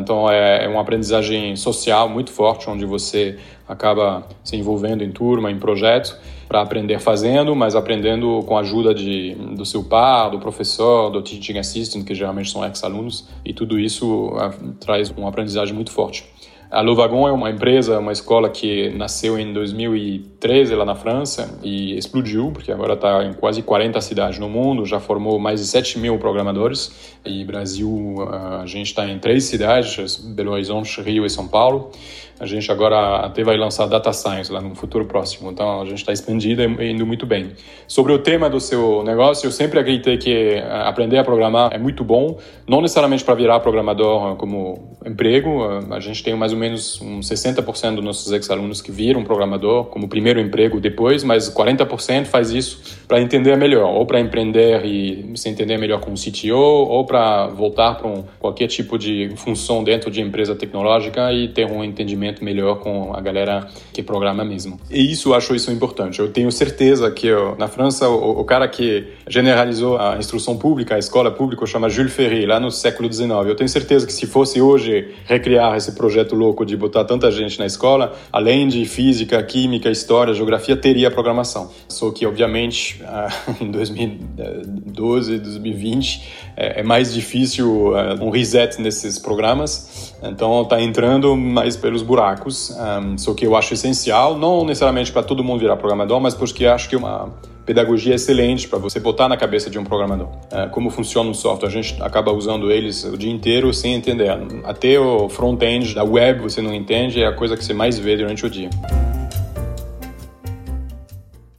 Então 0.00 0.28
é, 0.28 0.64
é 0.64 0.68
uma 0.68 0.80
aprendizagem 0.80 1.54
social 1.54 2.08
muito 2.08 2.32
forte, 2.32 2.68
onde 2.68 2.84
você 2.84 3.38
acaba 3.68 4.26
se 4.42 4.56
envolvendo 4.56 5.04
em 5.04 5.12
turma, 5.12 5.48
em 5.48 5.58
projetos 5.58 6.16
para 6.48 6.62
aprender 6.62 6.98
fazendo, 6.98 7.54
mas 7.54 7.74
aprendendo 7.74 8.42
com 8.46 8.56
a 8.56 8.60
ajuda 8.60 8.94
de, 8.94 9.34
do 9.34 9.64
seu 9.64 9.82
par, 9.82 10.30
do 10.30 10.38
professor, 10.38 11.10
do 11.10 11.22
teaching 11.22 11.58
assistant, 11.58 12.04
que 12.04 12.14
geralmente 12.14 12.50
são 12.50 12.64
ex-alunos, 12.64 13.28
e 13.44 13.52
tudo 13.52 13.78
isso 13.78 14.28
uh, 14.28 14.72
traz 14.80 15.10
uma 15.10 15.28
aprendizagem 15.28 15.74
muito 15.74 15.90
forte. 15.90 16.24
A 16.68 16.80
Louvagon 16.80 17.28
é 17.28 17.32
uma 17.32 17.48
empresa, 17.48 17.98
uma 18.00 18.10
escola 18.10 18.50
que 18.50 18.90
nasceu 18.90 19.38
em 19.38 19.52
2013 19.52 20.74
lá 20.74 20.84
na 20.84 20.96
França 20.96 21.58
e 21.62 21.96
explodiu, 21.96 22.50
porque 22.50 22.72
agora 22.72 22.94
está 22.94 23.24
em 23.24 23.32
quase 23.32 23.62
40 23.62 24.00
cidades 24.00 24.40
no 24.40 24.48
mundo, 24.48 24.84
já 24.84 24.98
formou 24.98 25.38
mais 25.38 25.60
de 25.60 25.66
7 25.66 26.00
mil 26.00 26.18
programadores. 26.18 27.16
E 27.24 27.44
Brasil, 27.44 28.16
ah, 28.28 28.62
a 28.62 28.66
gente 28.66 28.88
está 28.88 29.06
em 29.08 29.16
três 29.18 29.44
cidades, 29.44 30.16
Belo 30.16 30.50
Horizonte, 30.50 31.00
Rio 31.00 31.24
e 31.24 31.30
São 31.30 31.46
Paulo. 31.46 31.92
A 32.38 32.44
gente 32.44 32.70
agora 32.70 33.16
até 33.24 33.42
vai 33.42 33.56
lançar 33.56 33.86
Data 33.86 34.12
Science 34.12 34.52
lá 34.52 34.60
no 34.60 34.74
futuro 34.74 35.06
próximo, 35.06 35.50
então 35.50 35.80
a 35.80 35.84
gente 35.86 35.98
está 35.98 36.12
expandido 36.12 36.62
e 36.62 36.90
indo 36.90 37.06
muito 37.06 37.24
bem. 37.24 37.52
Sobre 37.88 38.12
o 38.12 38.18
tema 38.18 38.50
do 38.50 38.60
seu 38.60 39.02
negócio, 39.02 39.46
eu 39.46 39.50
sempre 39.50 39.80
acreditei 39.80 40.18
que 40.18 40.58
ah, 40.58 40.86
aprender 40.86 41.16
a 41.16 41.24
programar 41.24 41.72
é 41.72 41.78
muito 41.78 42.04
bom, 42.04 42.38
não 42.68 42.82
necessariamente 42.82 43.24
para 43.24 43.34
virar 43.34 43.60
programador 43.60 44.36
como 44.36 44.98
emprego, 45.06 45.62
a 45.90 45.98
gente 45.98 46.22
tem 46.22 46.34
mais 46.34 46.52
ou 46.52 46.58
menos 46.58 47.00
uns 47.00 47.26
60% 47.26 47.94
dos 47.94 48.04
nossos 48.04 48.30
ex-alunos 48.30 48.82
que 48.82 48.92
viram 48.92 49.24
programador 49.24 49.86
como 49.86 50.06
primeiro 50.06 50.38
emprego 50.38 50.78
depois, 50.78 51.24
mas 51.24 51.48
40% 51.48 52.26
faz 52.26 52.50
isso 52.50 52.98
para 53.08 53.18
entender 53.18 53.56
melhor, 53.56 53.90
ou 53.94 54.04
para 54.04 54.20
empreender 54.20 54.84
e 54.84 55.32
se 55.36 55.48
entender 55.48 55.78
melhor 55.78 56.00
como 56.00 56.16
CTO, 56.16 56.54
ou 56.54 57.06
para 57.06 57.46
voltar 57.46 57.94
para 57.94 58.08
um, 58.08 58.24
qualquer 58.38 58.66
tipo 58.66 58.98
de 58.98 59.32
função 59.36 59.82
dentro 59.82 60.10
de 60.10 60.20
empresa 60.20 60.54
tecnológica 60.54 61.32
e 61.32 61.48
ter 61.48 61.64
um 61.64 61.82
entendimento 61.82 62.25
melhor 62.42 62.80
com 62.80 63.14
a 63.14 63.20
galera 63.20 63.68
que 63.92 64.02
programa 64.02 64.44
mesmo. 64.44 64.78
E 64.90 65.12
isso 65.12 65.30
eu 65.30 65.34
acho 65.34 65.54
isso 65.54 65.70
importante. 65.70 66.20
Eu 66.20 66.30
tenho 66.30 66.50
certeza 66.50 67.10
que 67.10 67.28
na 67.58 67.68
França 67.68 68.08
o, 68.08 68.40
o, 68.40 68.44
cara 68.44 68.68
que 68.68 69.06
generalizou 69.28 69.98
a 69.98 70.16
instrução 70.18 70.56
pública, 70.56 70.94
a 70.94 70.98
escola 70.98 71.30
pública, 71.30 71.66
chama 71.66 71.88
Jules 71.88 72.12
Ferry, 72.12 72.46
lá 72.46 72.60
no 72.60 72.70
século 72.70 73.12
XIX. 73.12 73.30
Eu 73.46 73.56
tenho 73.56 73.68
certeza 73.68 74.06
que 74.06 74.12
se 74.12 74.26
fosse 74.26 74.60
hoje 74.60 75.14
recriar 75.24 75.76
esse 75.76 75.92
projeto 75.92 76.34
louco 76.34 76.64
de 76.64 76.76
botar 76.76 77.04
tanta 77.04 77.30
gente 77.30 77.58
na 77.58 77.66
escola, 77.66 78.14
além 78.32 78.68
de 78.68 78.84
física, 78.84 79.42
química, 79.42 79.90
história, 79.90 80.32
geografia, 80.34 80.76
teria 80.76 81.10
programação. 81.10 81.70
Só 81.88 82.10
que, 82.10 82.26
obviamente, 82.26 83.02
em 83.60 83.70
2012, 83.70 85.38
2020, 85.38 86.22
é, 86.56 86.80
é 86.80 86.82
mais 86.82 87.12
difícil 87.12 87.96
é, 87.96 88.14
um 88.14 88.30
reset 88.30 88.80
nesses 88.80 89.18
programas. 89.18 90.14
Então, 90.22 90.62
está 90.62 90.80
entrando 90.80 91.36
mais 91.36 91.76
pelos 91.76 92.02
buracos 92.02 92.70
um, 92.70 93.18
só 93.18 93.34
que 93.34 93.46
eu 93.46 93.56
acho 93.56 93.74
essencial, 93.74 94.36
não 94.36 94.64
necessariamente 94.64 95.12
para 95.12 95.22
todo 95.22 95.42
mundo 95.44 95.60
virar 95.60 95.76
programador, 95.76 96.20
mas 96.20 96.34
porque 96.34 96.66
acho 96.66 96.88
que 96.88 96.94
é 96.94 96.98
uma 96.98 97.32
pedagogia 97.64 98.14
excelente 98.14 98.68
para 98.68 98.78
você 98.78 99.00
botar 99.00 99.28
na 99.28 99.36
cabeça 99.36 99.68
de 99.68 99.78
um 99.78 99.84
programador. 99.84 100.28
Uh, 100.28 100.70
como 100.70 100.88
funciona 100.88 101.28
o 101.28 101.34
software, 101.34 101.68
a 101.68 101.72
gente 101.72 102.00
acaba 102.00 102.32
usando 102.32 102.70
eles 102.70 103.04
o 103.04 103.18
dia 103.18 103.30
inteiro 103.30 103.74
sem 103.74 103.94
entender. 103.94 104.30
Até 104.64 104.98
o 104.98 105.28
front-end 105.28 105.94
da 105.94 106.04
web 106.04 106.42
você 106.42 106.62
não 106.62 106.72
entende, 106.72 107.22
é 107.22 107.26
a 107.26 107.32
coisa 107.32 107.56
que 107.56 107.64
você 107.64 107.74
mais 107.74 107.98
vê 107.98 108.16
durante 108.16 108.46
o 108.46 108.50
dia. 108.50 108.70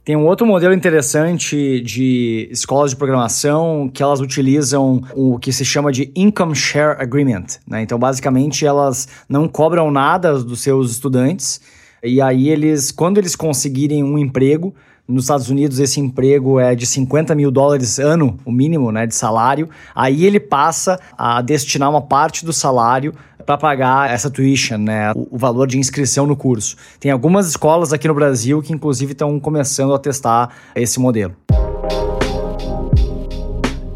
Tem 0.08 0.16
um 0.16 0.24
outro 0.24 0.46
modelo 0.46 0.72
interessante 0.72 1.82
de 1.82 2.48
escolas 2.50 2.92
de 2.92 2.96
programação 2.96 3.90
que 3.92 4.02
elas 4.02 4.22
utilizam 4.22 5.02
o 5.14 5.38
que 5.38 5.52
se 5.52 5.66
chama 5.66 5.92
de 5.92 6.10
Income 6.16 6.54
Share 6.54 6.98
Agreement. 6.98 7.44
Né? 7.66 7.82
Então, 7.82 7.98
basicamente, 7.98 8.64
elas 8.64 9.06
não 9.28 9.46
cobram 9.46 9.90
nada 9.90 10.38
dos 10.38 10.62
seus 10.62 10.92
estudantes 10.92 11.60
e 12.02 12.22
aí 12.22 12.48
eles, 12.48 12.90
quando 12.90 13.18
eles 13.18 13.36
conseguirem 13.36 14.02
um 14.02 14.16
emprego, 14.16 14.74
nos 15.06 15.24
Estados 15.24 15.50
Unidos 15.50 15.78
esse 15.78 16.00
emprego 16.00 16.58
é 16.58 16.74
de 16.74 16.86
50 16.86 17.34
mil 17.34 17.50
dólares 17.50 17.98
ano, 17.98 18.38
o 18.46 18.50
mínimo 18.50 18.90
né, 18.90 19.06
de 19.06 19.14
salário, 19.14 19.68
aí 19.94 20.24
ele 20.24 20.40
passa 20.40 20.98
a 21.18 21.42
destinar 21.42 21.90
uma 21.90 22.00
parte 22.00 22.46
do 22.46 22.52
salário 22.54 23.12
para 23.48 23.56
pagar 23.56 24.10
essa 24.10 24.28
tuition, 24.28 24.76
né, 24.76 25.10
o, 25.12 25.26
o, 25.30 25.38
valor 25.38 25.66
de 25.66 25.78
inscrição 25.78 26.26
no 26.26 26.36
curso. 26.36 26.76
Tem 27.00 27.10
algumas 27.10 27.48
escolas 27.48 27.94
aqui 27.94 28.06
no 28.06 28.12
Brasil 28.12 28.60
que 28.60 28.74
inclusive 28.74 29.12
estão 29.12 29.40
começando 29.40 29.94
a 29.94 29.98
testar 29.98 30.50
esse 30.74 31.00
modelo. 31.00 31.34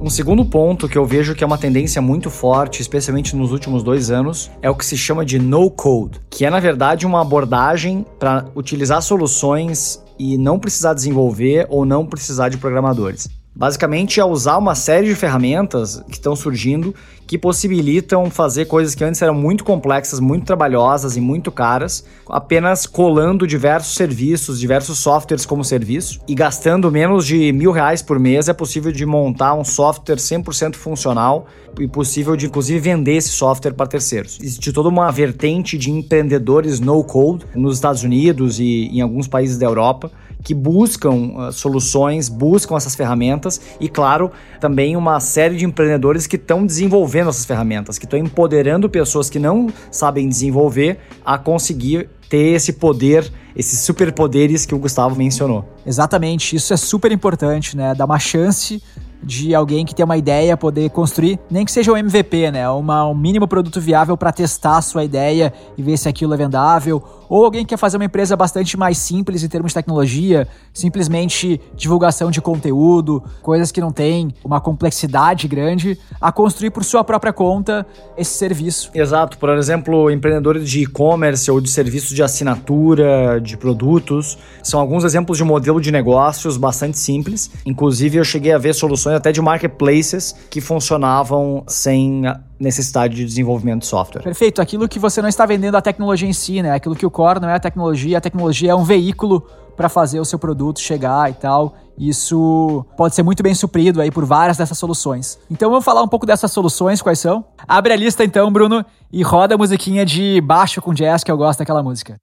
Um 0.00 0.08
segundo 0.08 0.42
ponto 0.42 0.88
que 0.88 0.96
eu 0.96 1.04
vejo 1.04 1.34
que 1.34 1.44
é 1.44 1.46
uma 1.46 1.58
tendência 1.58 2.00
muito 2.00 2.30
forte, 2.30 2.80
especialmente 2.80 3.36
nos 3.36 3.52
últimos 3.52 3.82
dois 3.82 4.10
anos, 4.10 4.50
é 4.62 4.70
o 4.70 4.74
que 4.74 4.86
se 4.86 4.96
chama 4.96 5.22
de 5.22 5.38
no 5.38 5.70
code, 5.70 6.18
que 6.30 6.46
é 6.46 6.50
na 6.50 6.58
verdade 6.58 7.04
uma 7.04 7.20
abordagem 7.20 8.06
para 8.18 8.46
utilizar 8.54 9.02
soluções 9.02 10.02
e 10.18 10.38
não 10.38 10.58
precisar 10.58 10.94
desenvolver 10.94 11.66
ou 11.68 11.84
não 11.84 12.06
precisar 12.06 12.48
de 12.48 12.56
programadores. 12.56 13.28
Basicamente 13.54 14.18
é 14.18 14.24
usar 14.24 14.56
uma 14.56 14.74
série 14.74 15.06
de 15.06 15.14
ferramentas 15.14 16.02
que 16.08 16.14
estão 16.14 16.34
surgindo 16.34 16.94
que 17.26 17.38
possibilitam 17.38 18.30
fazer 18.30 18.64
coisas 18.64 18.94
que 18.94 19.04
antes 19.04 19.20
eram 19.22 19.34
muito 19.34 19.62
complexas, 19.62 20.20
muito 20.20 20.44
trabalhosas 20.44 21.16
e 21.16 21.20
muito 21.20 21.50
caras, 21.52 22.04
apenas 22.28 22.86
colando 22.86 23.46
diversos 23.46 23.94
serviços, 23.94 24.58
diversos 24.58 24.98
softwares 24.98 25.46
como 25.46 25.64
serviço 25.64 26.20
e 26.26 26.34
gastando 26.34 26.90
menos 26.90 27.26
de 27.26 27.52
mil 27.52 27.72
reais 27.72 28.02
por 28.02 28.18
mês 28.18 28.48
é 28.48 28.52
possível 28.52 28.90
de 28.90 29.04
montar 29.06 29.54
um 29.54 29.64
software 29.64 30.16
100% 30.16 30.74
funcional 30.76 31.46
e 31.78 31.86
possível 31.86 32.36
de 32.36 32.46
inclusive 32.46 32.80
vender 32.80 33.16
esse 33.16 33.30
software 33.30 33.72
para 33.72 33.86
terceiros. 33.86 34.38
Existe 34.42 34.72
toda 34.72 34.88
uma 34.88 35.10
vertente 35.10 35.78
de 35.78 35.90
empreendedores 35.90 36.80
no 36.80 37.02
code 37.04 37.44
nos 37.54 37.76
Estados 37.76 38.02
Unidos 38.02 38.58
e 38.58 38.88
em 38.92 39.00
alguns 39.00 39.26
países 39.26 39.56
da 39.58 39.66
Europa 39.66 40.10
que 40.42 40.54
buscam 40.54 41.48
uh, 41.48 41.52
soluções, 41.52 42.28
buscam 42.28 42.76
essas 42.76 42.94
ferramentas 42.94 43.60
e, 43.80 43.88
claro, 43.88 44.30
também 44.60 44.96
uma 44.96 45.20
série 45.20 45.56
de 45.56 45.64
empreendedores 45.64 46.26
que 46.26 46.36
estão 46.36 46.66
desenvolvendo 46.66 47.30
essas 47.30 47.44
ferramentas, 47.44 47.98
que 47.98 48.04
estão 48.04 48.18
empoderando 48.18 48.88
pessoas 48.88 49.30
que 49.30 49.38
não 49.38 49.68
sabem 49.90 50.28
desenvolver 50.28 50.98
a 51.24 51.38
conseguir 51.38 52.08
ter 52.28 52.54
esse 52.54 52.72
poder, 52.72 53.30
esses 53.54 53.80
superpoderes 53.80 54.64
que 54.64 54.74
o 54.74 54.78
Gustavo 54.78 55.14
mencionou. 55.14 55.64
Exatamente, 55.86 56.56
isso 56.56 56.72
é 56.72 56.76
super 56.76 57.12
importante, 57.12 57.76
né? 57.76 57.94
Dar 57.94 58.06
uma 58.06 58.18
chance 58.18 58.82
de 59.22 59.54
alguém 59.54 59.84
que 59.84 59.94
tem 59.94 60.04
uma 60.04 60.16
ideia 60.16 60.56
poder 60.56 60.90
construir, 60.90 61.38
nem 61.50 61.64
que 61.64 61.72
seja 61.72 61.92
um 61.92 61.96
MVP, 61.96 62.50
né? 62.50 62.68
Uma, 62.68 63.06
um 63.06 63.14
mínimo 63.14 63.46
produto 63.46 63.80
viável 63.80 64.16
para 64.16 64.32
testar 64.32 64.78
a 64.78 64.82
sua 64.82 65.04
ideia 65.04 65.52
e 65.76 65.82
ver 65.82 65.96
se 65.96 66.08
aquilo 66.08 66.34
é 66.34 66.36
vendável. 66.36 67.02
Ou 67.28 67.44
alguém 67.44 67.62
que 67.62 67.70
quer 67.70 67.78
fazer 67.78 67.96
uma 67.96 68.04
empresa 68.04 68.36
bastante 68.36 68.76
mais 68.76 68.98
simples 68.98 69.42
em 69.42 69.48
termos 69.48 69.70
de 69.70 69.74
tecnologia, 69.74 70.46
simplesmente 70.72 71.58
divulgação 71.74 72.30
de 72.30 72.42
conteúdo, 72.42 73.22
coisas 73.40 73.72
que 73.72 73.80
não 73.80 73.90
têm 73.90 74.34
uma 74.44 74.60
complexidade 74.60 75.48
grande, 75.48 75.98
a 76.20 76.30
construir 76.30 76.70
por 76.70 76.84
sua 76.84 77.02
própria 77.02 77.32
conta 77.32 77.86
esse 78.18 78.32
serviço. 78.32 78.90
Exato. 78.94 79.38
Por 79.38 79.48
exemplo, 79.50 80.10
empreendedores 80.10 80.68
de 80.68 80.82
e-commerce 80.82 81.50
ou 81.50 81.60
de 81.60 81.70
serviços 81.70 82.14
de 82.14 82.22
assinatura 82.22 83.40
de 83.40 83.56
produtos 83.56 84.36
são 84.62 84.78
alguns 84.78 85.04
exemplos 85.04 85.38
de 85.38 85.44
modelo 85.44 85.80
de 85.80 85.90
negócios 85.90 86.56
bastante 86.58 86.98
simples. 86.98 87.50
Inclusive, 87.64 88.18
eu 88.18 88.24
cheguei 88.24 88.52
a 88.52 88.58
ver 88.58 88.74
soluções 88.74 89.11
até 89.16 89.32
de 89.32 89.40
marketplaces 89.40 90.34
que 90.50 90.60
funcionavam 90.60 91.64
sem 91.66 92.22
necessidade 92.58 93.16
de 93.16 93.24
desenvolvimento 93.24 93.80
de 93.80 93.86
software. 93.86 94.22
Perfeito. 94.22 94.62
Aquilo 94.62 94.88
que 94.88 94.98
você 94.98 95.20
não 95.20 95.28
está 95.28 95.44
vendendo 95.44 95.76
a 95.76 95.82
tecnologia 95.82 96.28
em 96.28 96.32
si, 96.32 96.62
né? 96.62 96.72
Aquilo 96.72 96.94
que 96.94 97.04
o 97.04 97.10
core 97.10 97.40
não 97.40 97.48
é 97.48 97.54
a 97.54 97.60
tecnologia, 97.60 98.18
a 98.18 98.20
tecnologia 98.20 98.70
é 98.70 98.74
um 98.74 98.84
veículo 98.84 99.44
para 99.76 99.88
fazer 99.88 100.20
o 100.20 100.24
seu 100.24 100.38
produto 100.38 100.80
chegar 100.80 101.30
e 101.30 101.34
tal. 101.34 101.74
Isso 101.98 102.84
pode 102.96 103.14
ser 103.14 103.22
muito 103.22 103.42
bem 103.42 103.54
suprido 103.54 104.00
aí 104.00 104.10
por 104.10 104.24
várias 104.24 104.56
dessas 104.56 104.78
soluções. 104.78 105.38
Então 105.50 105.70
vamos 105.70 105.84
falar 105.84 106.02
um 106.02 106.08
pouco 106.08 106.26
dessas 106.26 106.50
soluções, 106.50 107.02
quais 107.02 107.18
são? 107.18 107.44
Abre 107.66 107.92
a 107.92 107.96
lista 107.96 108.24
então, 108.24 108.50
Bruno, 108.52 108.84
e 109.12 109.22
roda 109.22 109.54
a 109.54 109.58
musiquinha 109.58 110.04
de 110.04 110.40
baixo 110.40 110.80
com 110.80 110.94
jazz, 110.94 111.22
que 111.24 111.30
eu 111.30 111.36
gosto 111.36 111.58
daquela 111.60 111.82
música. 111.82 112.16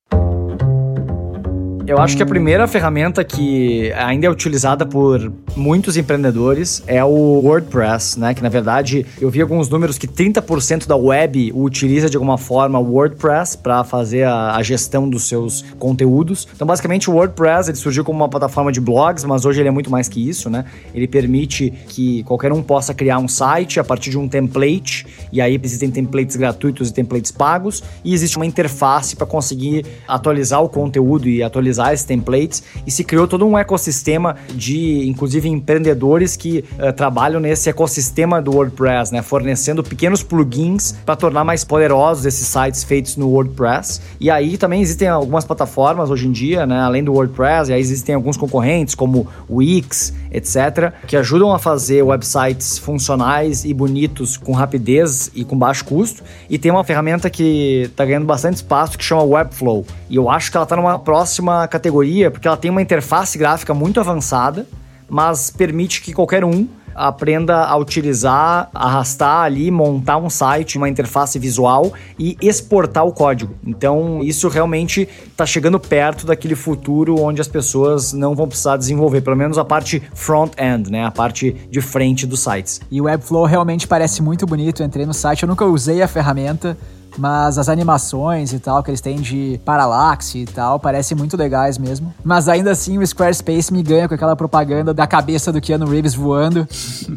Eu 1.89 1.97
acho 1.97 2.15
que 2.15 2.21
a 2.21 2.25
primeira 2.25 2.67
ferramenta 2.67 3.23
que 3.23 3.91
ainda 3.93 4.27
é 4.27 4.29
utilizada 4.29 4.85
por 4.85 5.33
muitos 5.55 5.97
empreendedores 5.97 6.83
é 6.85 7.03
o 7.03 7.41
WordPress, 7.43 8.19
né? 8.19 8.35
Que 8.35 8.43
na 8.43 8.49
verdade 8.49 9.07
eu 9.19 9.27
vi 9.27 9.41
alguns 9.41 9.67
números 9.69 9.97
que 9.97 10.07
30% 10.07 10.85
da 10.85 10.95
web 10.95 11.51
utiliza 11.55 12.07
de 12.07 12.15
alguma 12.15 12.37
forma 12.37 12.77
o 12.77 12.93
WordPress 12.93 13.57
para 13.57 13.83
fazer 13.83 14.21
a, 14.25 14.55
a, 14.55 14.61
gestão 14.61 15.09
dos 15.09 15.27
seus 15.27 15.63
conteúdos. 15.79 16.47
Então, 16.55 16.67
basicamente, 16.67 17.09
o 17.09 17.13
WordPress 17.15 17.71
ele 17.71 17.77
surgiu 17.77 18.03
como 18.03 18.19
uma 18.19 18.29
plataforma 18.29 18.71
de 18.71 18.79
blogs, 18.79 19.25
mas 19.25 19.43
hoje 19.43 19.59
ele 19.59 19.69
é 19.69 19.71
muito 19.71 19.89
mais 19.89 20.07
que 20.07 20.29
isso, 20.29 20.47
né? 20.47 20.65
Ele 20.93 21.07
permite 21.07 21.73
que 21.87 22.21
qualquer 22.21 22.53
um 22.53 22.61
possa 22.61 22.93
criar 22.93 23.17
um 23.17 23.27
site 23.27 23.79
a 23.79 23.83
partir 23.83 24.11
de 24.11 24.17
um 24.19 24.27
template, 24.29 25.07
e 25.31 25.41
aí 25.41 25.59
existem 25.63 25.89
templates 25.89 26.35
gratuitos 26.35 26.89
e 26.89 26.93
templates 26.93 27.31
pagos, 27.31 27.81
e 28.05 28.13
existe 28.13 28.37
uma 28.37 28.45
interface 28.45 29.15
para 29.15 29.25
conseguir 29.25 29.87
atualizar 30.07 30.61
o 30.61 30.69
conteúdo 30.69 31.27
e 31.27 31.41
atualizar 31.41 31.78
esses 31.93 32.05
templates 32.05 32.63
e 32.85 32.91
se 32.91 33.03
criou 33.03 33.27
todo 33.27 33.45
um 33.45 33.57
ecossistema 33.57 34.35
de, 34.53 35.07
inclusive, 35.07 35.47
empreendedores 35.47 36.35
que 36.35 36.63
uh, 36.77 36.93
trabalham 36.93 37.39
nesse 37.39 37.69
ecossistema 37.69 38.41
do 38.41 38.51
WordPress, 38.51 39.13
né, 39.13 39.21
fornecendo 39.21 39.83
pequenos 39.83 40.21
plugins 40.21 40.93
para 41.05 41.15
tornar 41.15 41.43
mais 41.43 41.63
poderosos 41.63 42.25
esses 42.25 42.47
sites 42.47 42.83
feitos 42.83 43.15
no 43.15 43.29
WordPress. 43.29 44.01
E 44.19 44.29
aí 44.29 44.57
também 44.57 44.81
existem 44.81 45.07
algumas 45.07 45.45
plataformas 45.45 46.09
hoje 46.09 46.27
em 46.27 46.31
dia, 46.31 46.65
né, 46.65 46.79
além 46.79 47.03
do 47.03 47.13
WordPress, 47.13 47.69
e 47.69 47.73
aí 47.73 47.79
existem 47.79 48.15
alguns 48.15 48.37
concorrentes 48.37 48.95
como 48.95 49.27
Wix, 49.49 50.13
etc., 50.31 50.93
que 51.07 51.15
ajudam 51.15 51.53
a 51.53 51.59
fazer 51.59 52.03
websites 52.03 52.77
funcionais 52.77 53.65
e 53.65 53.73
bonitos 53.73 54.37
com 54.37 54.51
rapidez 54.51 55.31
e 55.33 55.43
com 55.43 55.57
baixo 55.57 55.85
custo. 55.85 56.23
E 56.49 56.57
tem 56.57 56.71
uma 56.71 56.83
ferramenta 56.83 57.29
que 57.29 57.83
está 57.85 58.05
ganhando 58.05 58.25
bastante 58.25 58.55
espaço 58.55 58.97
que 58.97 59.03
chama 59.03 59.23
Webflow. 59.23 59.85
E 60.09 60.15
eu 60.15 60.29
acho 60.29 60.51
que 60.51 60.57
ela 60.57 60.63
está 60.63 60.75
numa 60.75 60.97
próxima 60.99 61.67
categoria 61.69 62.29
porque 62.29 62.47
ela 62.47 62.57
tem 62.57 62.69
uma 62.69 62.81
interface 62.81 63.37
gráfica 63.37 63.73
muito 63.73 63.99
avançada, 63.99 64.67
mas 65.07 65.49
permite 65.49 66.01
que 66.01 66.13
qualquer 66.13 66.43
um 66.43 66.67
aprenda 66.99 67.63
a 67.63 67.77
utilizar, 67.77 68.69
arrastar 68.73 69.43
ali, 69.43 69.71
montar 69.71 70.17
um 70.17 70.29
site, 70.29 70.77
uma 70.77 70.89
interface 70.89 71.39
visual 71.39 71.93
e 72.19 72.37
exportar 72.41 73.05
o 73.05 73.13
código. 73.13 73.55
Então, 73.65 74.19
isso 74.21 74.49
realmente 74.49 75.07
está 75.25 75.45
chegando 75.45 75.79
perto 75.79 76.25
daquele 76.25 76.55
futuro 76.55 77.17
onde 77.21 77.39
as 77.39 77.47
pessoas 77.47 78.11
não 78.11 78.35
vão 78.35 78.49
precisar 78.49 78.75
desenvolver, 78.75 79.21
pelo 79.21 79.37
menos 79.37 79.57
a 79.57 79.63
parte 79.63 80.03
front-end, 80.13 80.91
né? 80.91 81.05
A 81.05 81.11
parte 81.11 81.55
de 81.69 81.79
frente 81.79 82.27
dos 82.27 82.41
sites. 82.41 82.81
E 82.91 82.99
o 82.99 83.05
Webflow 83.05 83.45
realmente 83.45 83.87
parece 83.87 84.21
muito 84.21 84.45
bonito. 84.45 84.81
Eu 84.81 84.87
entrei 84.87 85.05
no 85.05 85.13
site, 85.13 85.43
eu 85.43 85.49
nunca 85.49 85.65
usei 85.65 86.01
a 86.01 86.07
ferramenta, 86.07 86.77
mas 87.19 87.57
as 87.57 87.67
animações 87.69 88.53
e 88.53 88.59
tal 88.59 88.81
que 88.81 88.89
eles 88.89 89.01
têm 89.01 89.17
de 89.17 89.59
paralaxe 89.65 90.39
e 90.39 90.45
tal 90.45 90.79
parecem 90.79 91.17
muito 91.17 91.35
legais 91.35 91.77
mesmo. 91.77 92.13
Mas 92.23 92.47
ainda 92.47 92.71
assim 92.71 92.97
o 92.97 93.05
Squarespace 93.05 93.71
me 93.73 93.83
ganha 93.83 94.07
com 94.07 94.15
aquela 94.15 94.35
propaganda 94.35 94.93
da 94.93 95.05
cabeça 95.05 95.51
do 95.51 95.59
Keanu 95.59 95.85
Reeves 95.85 96.15
voando, 96.15 96.67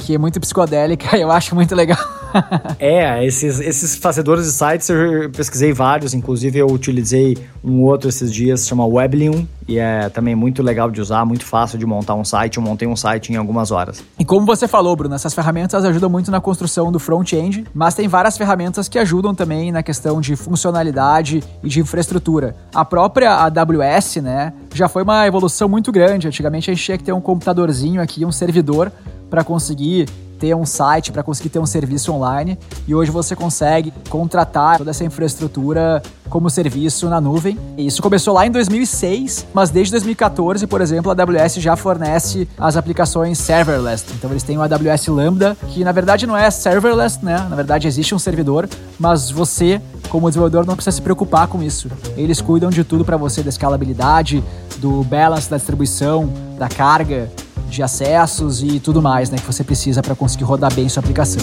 que 0.01 0.15
é 0.15 0.19
muito 0.19 0.41
psicodélica, 0.41 1.17
eu 1.19 1.31
acho 1.31 1.55
muito 1.55 1.75
legal. 1.75 2.22
é, 2.79 3.25
esses, 3.25 3.61
esses 3.61 3.97
fazedores 3.97 4.47
de 4.47 4.53
sites 4.53 4.89
eu 4.89 5.31
pesquisei 5.31 5.73
vários, 5.73 6.15
inclusive 6.15 6.59
eu 6.59 6.67
utilizei 6.67 7.37
um 7.63 7.83
outro 7.83 8.09
esses 8.09 8.33
dias, 8.33 8.67
chama 8.67 8.85
Weblium, 8.87 9.47
e 9.69 9.79
é 9.79 10.09
também 10.09 10.35
muito 10.35 10.63
legal 10.63 10.91
de 10.91 11.01
usar, 11.01 11.25
muito 11.25 11.45
fácil 11.45 11.79
de 11.79 11.87
montar 11.87 12.15
um 12.15 12.25
site. 12.25 12.57
Eu 12.57 12.63
montei 12.63 12.89
um 12.89 12.97
site 12.97 13.33
em 13.33 13.37
algumas 13.37 13.71
horas. 13.71 14.03
E 14.19 14.25
como 14.25 14.45
você 14.45 14.67
falou, 14.67 14.95
Bruno, 14.97 15.15
essas 15.15 15.33
ferramentas 15.33 15.85
ajudam 15.85 16.11
muito 16.11 16.31
na 16.31 16.41
construção 16.41 16.91
do 16.91 16.99
front-end, 16.99 17.65
mas 17.73 17.95
tem 17.95 18.09
várias 18.09 18.37
ferramentas 18.37 18.89
que 18.89 18.99
ajudam 18.99 19.35
também 19.35 19.71
na 19.71 19.83
questão 19.83 20.21
de 20.21 20.35
funcionalidade 20.37 21.43
e 21.63 21.69
de 21.69 21.81
infraestrutura. 21.81 22.57
A 22.75 22.85
própria 22.85 23.35
AWS, 23.37 24.17
né, 24.17 24.53
já 24.75 24.89
foi 24.89 25.03
uma 25.03 25.27
evolução 25.27 25.69
muito 25.69 25.93
grande. 25.93 26.27
Antigamente 26.27 26.71
a 26.71 26.75
gente 26.75 26.85
tinha 26.85 26.99
que 26.99 27.05
ter 27.05 27.13
um 27.13 27.21
computadorzinho 27.21 28.01
aqui, 28.03 28.25
um 28.25 28.33
servidor 28.33 28.91
para 29.31 29.45
conseguir 29.45 30.09
ter 30.43 30.57
um 30.57 30.67
site, 30.67 31.13
para 31.13 31.23
conseguir 31.23 31.51
ter 31.51 31.61
um 31.61 31.67
serviço 31.67 32.13
online. 32.13 32.59
E 32.89 32.93
hoje 32.93 33.13
você 33.13 33.37
consegue 33.37 33.95
contratar 34.11 34.79
toda 34.79 34.91
essa 34.91 35.05
infraestrutura 35.05 36.03
como 36.29 36.51
serviço 36.51 37.09
na 37.09 37.21
nuvem. 37.21 37.57
E 37.77 37.87
isso 37.87 38.03
começou 38.03 38.35
lá 38.35 38.45
em 38.45 38.51
2006, 38.51 39.47
mas 39.55 39.71
desde 39.71 39.93
2014, 39.93 40.67
por 40.67 40.81
exemplo, 40.81 41.13
a 41.13 41.15
AWS 41.15 41.55
já 41.57 41.77
fornece 41.77 42.49
as 42.59 42.77
aplicações 42.77 43.39
serverless. 43.39 44.05
Então 44.19 44.31
eles 44.33 44.43
têm 44.43 44.59
o 44.59 44.63
AWS 44.63 45.07
Lambda, 45.07 45.57
que 45.69 45.85
na 45.85 45.93
verdade 45.93 46.27
não 46.27 46.37
é 46.37 46.51
serverless, 46.51 47.25
né? 47.25 47.47
Na 47.49 47.55
verdade 47.55 47.87
existe 47.87 48.13
um 48.13 48.19
servidor, 48.19 48.69
mas 48.99 49.31
você, 49.31 49.81
como 50.09 50.29
desenvolvedor, 50.29 50.67
não 50.67 50.75
precisa 50.75 50.97
se 50.97 51.03
preocupar 51.03 51.47
com 51.47 51.63
isso. 51.63 51.89
Eles 52.17 52.41
cuidam 52.41 52.69
de 52.69 52.83
tudo 52.83 53.05
para 53.05 53.17
você, 53.17 53.45
da 53.45 53.49
escalabilidade, 53.49 54.43
do 54.79 55.05
balance 55.05 55.49
da 55.49 55.57
distribuição, 55.57 56.29
da 56.59 56.69
carga 56.69 57.31
de 57.73 57.83
acessos 57.83 58.63
e 58.63 58.79
tudo 58.79 59.01
mais, 59.01 59.31
né, 59.31 59.39
que 59.39 59.47
você 59.47 59.65
precisa 59.65 60.03
para 60.03 60.15
conseguir 60.15 60.45
rodar 60.45 60.73
bem 60.75 60.89
sua 60.89 61.01
aplicação. 61.01 61.43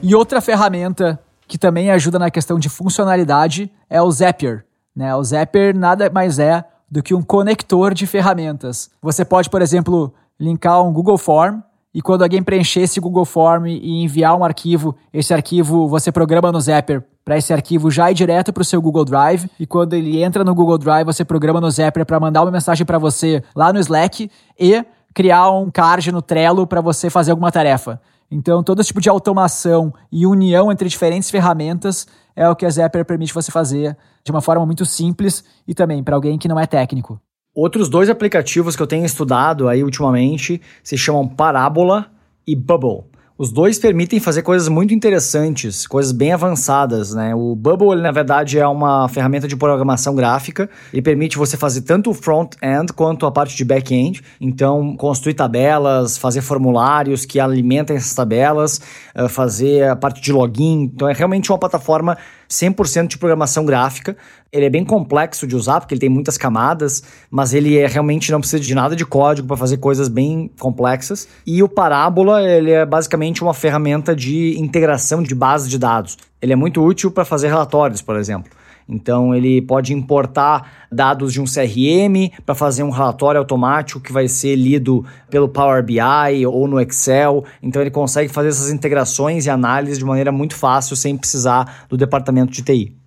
E 0.00 0.14
outra 0.14 0.40
ferramenta 0.40 1.18
que 1.46 1.58
também 1.58 1.90
ajuda 1.90 2.18
na 2.18 2.30
questão 2.30 2.58
de 2.58 2.68
funcionalidade 2.68 3.70
é 3.88 4.00
o 4.00 4.10
Zapier. 4.10 4.64
Né? 4.94 5.14
O 5.16 5.24
Zapier 5.24 5.76
nada 5.76 6.08
mais 6.08 6.38
é 6.38 6.64
do 6.88 7.02
que 7.02 7.12
um 7.12 7.22
conector 7.22 7.92
de 7.92 8.06
ferramentas. 8.06 8.90
Você 9.02 9.24
pode, 9.24 9.50
por 9.50 9.60
exemplo, 9.60 10.14
linkar 10.38 10.82
um 10.82 10.92
Google 10.92 11.18
Form 11.18 11.60
e 11.92 12.00
quando 12.00 12.22
alguém 12.22 12.40
preencher 12.40 12.82
esse 12.82 13.00
Google 13.00 13.24
Form 13.24 13.66
e 13.66 14.04
enviar 14.04 14.36
um 14.36 14.44
arquivo, 14.44 14.94
esse 15.12 15.34
arquivo 15.34 15.88
você 15.88 16.12
programa 16.12 16.52
no 16.52 16.60
Zapper 16.60 17.02
para 17.24 17.36
esse 17.36 17.52
arquivo 17.52 17.90
já 17.90 18.10
ir 18.10 18.14
direto 18.14 18.52
para 18.52 18.62
o 18.62 18.64
seu 18.64 18.80
Google 18.80 19.04
Drive. 19.04 19.50
E 19.58 19.66
quando 19.66 19.94
ele 19.94 20.22
entra 20.22 20.44
no 20.44 20.54
Google 20.54 20.78
Drive, 20.78 21.04
você 21.04 21.24
programa 21.24 21.60
no 21.60 21.70
Zapper 21.70 22.06
para 22.06 22.20
mandar 22.20 22.42
uma 22.42 22.50
mensagem 22.52 22.86
para 22.86 22.98
você 22.98 23.42
lá 23.56 23.72
no 23.72 23.80
Slack 23.80 24.30
e 24.58 24.84
criar 25.14 25.50
um 25.50 25.70
card 25.70 26.10
no 26.12 26.22
Trello 26.22 26.66
para 26.66 26.80
você 26.80 27.10
fazer 27.10 27.30
alguma 27.30 27.52
tarefa. 27.52 28.00
Então, 28.30 28.62
todo 28.62 28.80
esse 28.80 28.88
tipo 28.88 29.00
de 29.00 29.08
automação 29.08 29.92
e 30.10 30.24
união 30.24 30.70
entre 30.70 30.88
diferentes 30.88 31.30
ferramentas 31.30 32.06
é 32.36 32.48
o 32.48 32.54
que 32.54 32.64
a 32.64 32.70
Zapper 32.70 33.04
permite 33.04 33.34
você 33.34 33.50
fazer 33.50 33.96
de 34.24 34.30
uma 34.30 34.40
forma 34.40 34.64
muito 34.64 34.84
simples 34.84 35.44
e 35.66 35.74
também 35.74 36.02
para 36.02 36.14
alguém 36.14 36.38
que 36.38 36.46
não 36.46 36.58
é 36.58 36.66
técnico. 36.66 37.20
Outros 37.52 37.88
dois 37.88 38.08
aplicativos 38.08 38.76
que 38.76 38.82
eu 38.82 38.86
tenho 38.86 39.04
estudado 39.04 39.68
aí 39.68 39.82
ultimamente 39.82 40.62
se 40.84 40.96
chamam 40.96 41.26
Parabola 41.26 42.06
e 42.46 42.54
Bubble. 42.54 43.09
Os 43.40 43.50
dois 43.50 43.78
permitem 43.78 44.20
fazer 44.20 44.42
coisas 44.42 44.68
muito 44.68 44.92
interessantes, 44.92 45.86
coisas 45.86 46.12
bem 46.12 46.30
avançadas, 46.30 47.14
né? 47.14 47.34
O 47.34 47.56
Bubble, 47.56 47.92
ele, 47.92 48.02
na 48.02 48.12
verdade, 48.12 48.58
é 48.58 48.68
uma 48.68 49.08
ferramenta 49.08 49.48
de 49.48 49.56
programação 49.56 50.14
gráfica. 50.14 50.68
Ele 50.92 51.00
permite 51.00 51.38
você 51.38 51.56
fazer 51.56 51.80
tanto 51.80 52.10
o 52.10 52.12
front-end 52.12 52.92
quanto 52.92 53.24
a 53.24 53.32
parte 53.32 53.56
de 53.56 53.64
back-end. 53.64 54.20
Então, 54.38 54.94
construir 54.94 55.32
tabelas, 55.32 56.18
fazer 56.18 56.42
formulários 56.42 57.24
que 57.24 57.40
alimentem 57.40 57.96
essas 57.96 58.12
tabelas, 58.12 58.78
eh, 59.14 59.26
fazer 59.26 59.88
a 59.88 59.96
parte 59.96 60.20
de 60.20 60.34
login. 60.34 60.82
Então, 60.94 61.08
é 61.08 61.14
realmente 61.14 61.50
uma 61.50 61.56
plataforma 61.56 62.18
100% 62.50 63.06
de 63.06 63.18
programação 63.18 63.64
gráfica. 63.64 64.16
Ele 64.52 64.66
é 64.66 64.70
bem 64.70 64.84
complexo 64.84 65.46
de 65.46 65.54
usar, 65.54 65.80
porque 65.80 65.94
ele 65.94 66.00
tem 66.00 66.08
muitas 66.08 66.36
camadas, 66.36 67.02
mas 67.30 67.54
ele 67.54 67.78
é 67.78 67.86
realmente 67.86 68.32
não 68.32 68.40
precisa 68.40 68.60
de 68.60 68.74
nada 68.74 68.96
de 68.96 69.06
código 69.06 69.46
para 69.46 69.56
fazer 69.56 69.76
coisas 69.76 70.08
bem 70.08 70.50
complexas. 70.58 71.28
E 71.46 71.62
o 71.62 71.68
Parábola, 71.68 72.42
ele 72.42 72.72
é 72.72 72.84
basicamente 72.84 73.42
uma 73.42 73.54
ferramenta 73.54 74.14
de 74.14 74.58
integração 74.58 75.22
de 75.22 75.34
bases 75.34 75.70
de 75.70 75.78
dados. 75.78 76.18
Ele 76.42 76.52
é 76.52 76.56
muito 76.56 76.84
útil 76.84 77.10
para 77.10 77.24
fazer 77.24 77.48
relatórios, 77.48 78.02
por 78.02 78.16
exemplo. 78.16 78.50
Então 78.90 79.34
ele 79.34 79.62
pode 79.62 79.94
importar 79.94 80.88
dados 80.90 81.32
de 81.32 81.40
um 81.40 81.44
CRM 81.44 82.28
para 82.44 82.54
fazer 82.54 82.82
um 82.82 82.90
relatório 82.90 83.38
automático 83.38 84.00
que 84.00 84.12
vai 84.12 84.26
ser 84.26 84.56
lido 84.56 85.04
pelo 85.30 85.48
Power 85.48 85.82
BI 85.82 86.44
ou 86.46 86.66
no 86.66 86.80
Excel. 86.80 87.44
Então 87.62 87.80
ele 87.80 87.90
consegue 87.90 88.30
fazer 88.32 88.48
essas 88.48 88.70
integrações 88.70 89.46
e 89.46 89.50
análises 89.50 89.98
de 89.98 90.04
maneira 90.04 90.32
muito 90.32 90.56
fácil 90.56 90.96
sem 90.96 91.16
precisar 91.16 91.86
do 91.88 91.96
departamento 91.96 92.52
de 92.52 92.62
TI. 92.62 92.99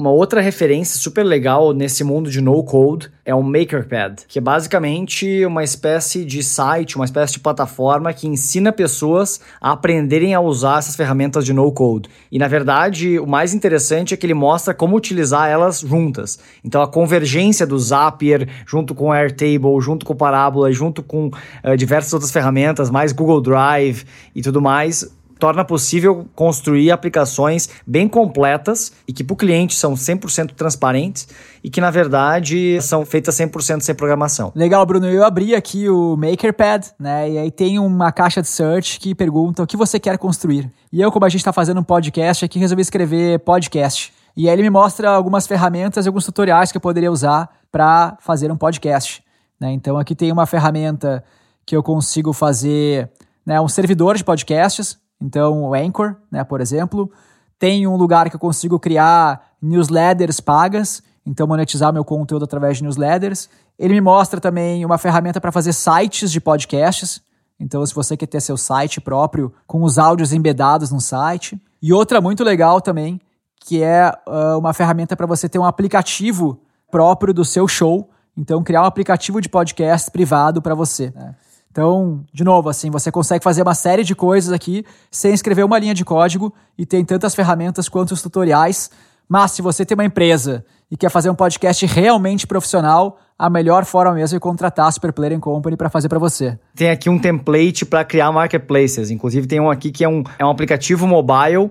Uma 0.00 0.10
outra 0.10 0.40
referência 0.40 0.98
super 0.98 1.22
legal 1.22 1.74
nesse 1.74 2.02
mundo 2.02 2.30
de 2.30 2.40
no 2.40 2.64
code 2.64 3.10
é 3.22 3.34
o 3.34 3.42
MakerPad, 3.42 4.20
que 4.26 4.38
é 4.38 4.42
basicamente 4.42 5.44
uma 5.44 5.62
espécie 5.62 6.24
de 6.24 6.42
site, 6.42 6.96
uma 6.96 7.04
espécie 7.04 7.34
de 7.34 7.40
plataforma 7.40 8.10
que 8.14 8.26
ensina 8.26 8.72
pessoas 8.72 9.42
a 9.60 9.72
aprenderem 9.72 10.32
a 10.32 10.40
usar 10.40 10.78
essas 10.78 10.96
ferramentas 10.96 11.44
de 11.44 11.52
no 11.52 11.70
code. 11.70 12.08
E 12.32 12.38
na 12.38 12.48
verdade, 12.48 13.18
o 13.18 13.26
mais 13.26 13.52
interessante 13.52 14.14
é 14.14 14.16
que 14.16 14.24
ele 14.24 14.32
mostra 14.32 14.72
como 14.72 14.96
utilizar 14.96 15.50
elas 15.50 15.80
juntas. 15.80 16.38
Então 16.64 16.80
a 16.80 16.88
convergência 16.88 17.66
do 17.66 17.78
Zapier 17.78 18.48
junto 18.64 18.94
com 18.94 19.12
Airtable, 19.12 19.82
junto 19.82 20.06
com 20.06 20.14
o 20.14 20.16
Parabola, 20.16 20.72
junto 20.72 21.02
com 21.02 21.26
uh, 21.26 21.76
diversas 21.76 22.14
outras 22.14 22.32
ferramentas, 22.32 22.88
mais 22.88 23.12
Google 23.12 23.42
Drive 23.42 24.04
e 24.34 24.40
tudo 24.40 24.62
mais, 24.62 25.04
torna 25.40 25.64
possível 25.64 26.26
construir 26.34 26.90
aplicações 26.90 27.68
bem 27.86 28.06
completas 28.06 28.92
e 29.08 29.12
que 29.12 29.24
para 29.24 29.34
o 29.34 29.36
cliente 29.36 29.74
são 29.74 29.94
100% 29.94 30.52
transparentes 30.52 31.26
e 31.64 31.70
que 31.70 31.80
na 31.80 31.90
verdade 31.90 32.80
são 32.82 33.04
feitas 33.04 33.34
100% 33.36 33.80
sem 33.80 33.94
programação. 33.94 34.52
Legal, 34.54 34.84
Bruno. 34.84 35.06
Eu 35.06 35.24
abri 35.24 35.54
aqui 35.54 35.88
o 35.88 36.16
MakerPad, 36.16 36.86
né? 36.98 37.30
E 37.30 37.38
aí 37.38 37.50
tem 37.50 37.78
uma 37.78 38.12
caixa 38.12 38.42
de 38.42 38.48
search 38.48 39.00
que 39.00 39.14
pergunta 39.14 39.62
o 39.62 39.66
que 39.66 39.76
você 39.76 39.98
quer 39.98 40.18
construir. 40.18 40.70
E 40.92 41.00
eu, 41.00 41.10
como 41.10 41.24
a 41.24 41.28
gente 41.28 41.40
está 41.40 41.52
fazendo 41.52 41.80
um 41.80 41.84
podcast 41.84 42.44
aqui, 42.44 42.58
resolvi 42.58 42.82
escrever 42.82 43.40
podcast. 43.40 44.12
E 44.36 44.48
aí 44.48 44.54
ele 44.54 44.62
me 44.62 44.70
mostra 44.70 45.10
algumas 45.10 45.46
ferramentas 45.46 46.04
e 46.04 46.08
alguns 46.08 46.24
tutoriais 46.24 46.70
que 46.70 46.76
eu 46.76 46.80
poderia 46.80 47.10
usar 47.10 47.48
para 47.72 48.16
fazer 48.20 48.52
um 48.52 48.56
podcast. 48.56 49.24
Né? 49.58 49.72
Então 49.72 49.98
aqui 49.98 50.14
tem 50.14 50.30
uma 50.30 50.46
ferramenta 50.46 51.24
que 51.66 51.76
eu 51.76 51.82
consigo 51.82 52.32
fazer 52.32 53.10
né, 53.44 53.60
um 53.60 53.68
servidor 53.68 54.16
de 54.16 54.24
podcasts. 54.24 54.98
Então, 55.20 55.62
o 55.62 55.74
Anchor, 55.74 56.16
né, 56.30 56.42
por 56.44 56.60
exemplo. 56.60 57.10
Tem 57.58 57.86
um 57.86 57.96
lugar 57.96 58.30
que 58.30 58.36
eu 58.36 58.40
consigo 58.40 58.78
criar 58.78 59.50
newsletters 59.60 60.40
pagas, 60.40 61.02
então 61.26 61.46
monetizar 61.46 61.92
meu 61.92 62.04
conteúdo 62.04 62.44
através 62.44 62.78
de 62.78 62.84
newsletters. 62.84 63.50
Ele 63.78 63.94
me 63.94 64.00
mostra 64.00 64.40
também 64.40 64.84
uma 64.84 64.96
ferramenta 64.96 65.40
para 65.40 65.52
fazer 65.52 65.74
sites 65.74 66.32
de 66.32 66.40
podcasts. 66.40 67.20
Então, 67.58 67.84
se 67.84 67.94
você 67.94 68.16
quer 68.16 68.26
ter 68.26 68.40
seu 68.40 68.56
site 68.56 68.98
próprio 69.00 69.52
com 69.66 69.82
os 69.82 69.98
áudios 69.98 70.32
embedados 70.32 70.90
no 70.90 71.00
site. 71.00 71.60
E 71.82 71.92
outra 71.92 72.20
muito 72.20 72.42
legal 72.42 72.80
também, 72.80 73.20
que 73.60 73.82
é 73.82 74.10
uh, 74.26 74.58
uma 74.58 74.72
ferramenta 74.72 75.14
para 75.14 75.26
você 75.26 75.46
ter 75.46 75.58
um 75.58 75.64
aplicativo 75.64 76.62
próprio 76.90 77.34
do 77.34 77.44
seu 77.44 77.68
show. 77.68 78.08
Então, 78.34 78.62
criar 78.62 78.82
um 78.82 78.86
aplicativo 78.86 79.38
de 79.38 79.50
podcast 79.50 80.10
privado 80.10 80.62
para 80.62 80.74
você. 80.74 81.12
Né? 81.14 81.34
Então, 81.70 82.24
de 82.32 82.42
novo, 82.42 82.68
assim, 82.68 82.90
você 82.90 83.12
consegue 83.12 83.44
fazer 83.44 83.62
uma 83.62 83.74
série 83.74 84.02
de 84.02 84.14
coisas 84.14 84.52
aqui 84.52 84.84
sem 85.10 85.32
escrever 85.32 85.64
uma 85.64 85.78
linha 85.78 85.94
de 85.94 86.04
código 86.04 86.52
e 86.76 86.84
tem 86.84 87.04
tantas 87.04 87.34
ferramentas 87.34 87.88
quanto 87.88 88.12
os 88.12 88.20
tutoriais. 88.20 88.90
Mas 89.28 89.52
se 89.52 89.62
você 89.62 89.86
tem 89.86 89.94
uma 89.94 90.04
empresa 90.04 90.64
e 90.90 90.96
quer 90.96 91.08
fazer 91.08 91.30
um 91.30 91.34
podcast 91.34 91.86
realmente 91.86 92.46
profissional, 92.46 93.18
a 93.38 93.48
melhor 93.48 93.84
forma 93.84 94.12
mesmo 94.12 94.36
é 94.36 94.40
contratar 94.40 94.88
a 94.88 94.90
Super 94.90 95.12
Player 95.12 95.38
Company 95.38 95.76
para 95.76 95.88
fazer 95.88 96.08
para 96.08 96.18
você. 96.18 96.58
Tem 96.74 96.90
aqui 96.90 97.08
um 97.08 97.18
template 97.18 97.86
para 97.86 98.04
criar 98.04 98.32
marketplaces. 98.32 99.08
Inclusive 99.08 99.46
tem 99.46 99.60
um 99.60 99.70
aqui 99.70 99.92
que 99.92 100.02
é 100.02 100.08
um, 100.08 100.24
é 100.38 100.44
um 100.44 100.50
aplicativo 100.50 101.06
mobile 101.06 101.70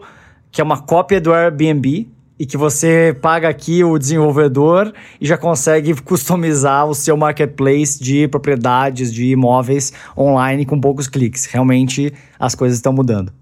que 0.51 0.61
é 0.61 0.63
uma 0.63 0.81
cópia 0.81 1.21
do 1.21 1.33
Airbnb 1.33 2.09
e 2.39 2.45
que 2.45 2.55
você 2.55 3.15
paga 3.21 3.49
aqui 3.49 3.83
o 3.83 3.99
desenvolvedor 3.99 4.93
e 5.19 5.27
já 5.27 5.37
consegue 5.37 5.93
customizar 6.01 6.87
o 6.87 6.95
seu 6.95 7.17
marketplace 7.17 8.01
de 8.01 8.27
propriedades, 8.29 9.13
de 9.13 9.31
imóveis 9.31 9.91
online 10.17 10.65
com 10.65 10.79
poucos 10.79 11.07
cliques. 11.07 11.45
Realmente 11.45 12.13
as 12.39 12.55
coisas 12.55 12.77
estão 12.77 12.93
mudando. 12.93 13.33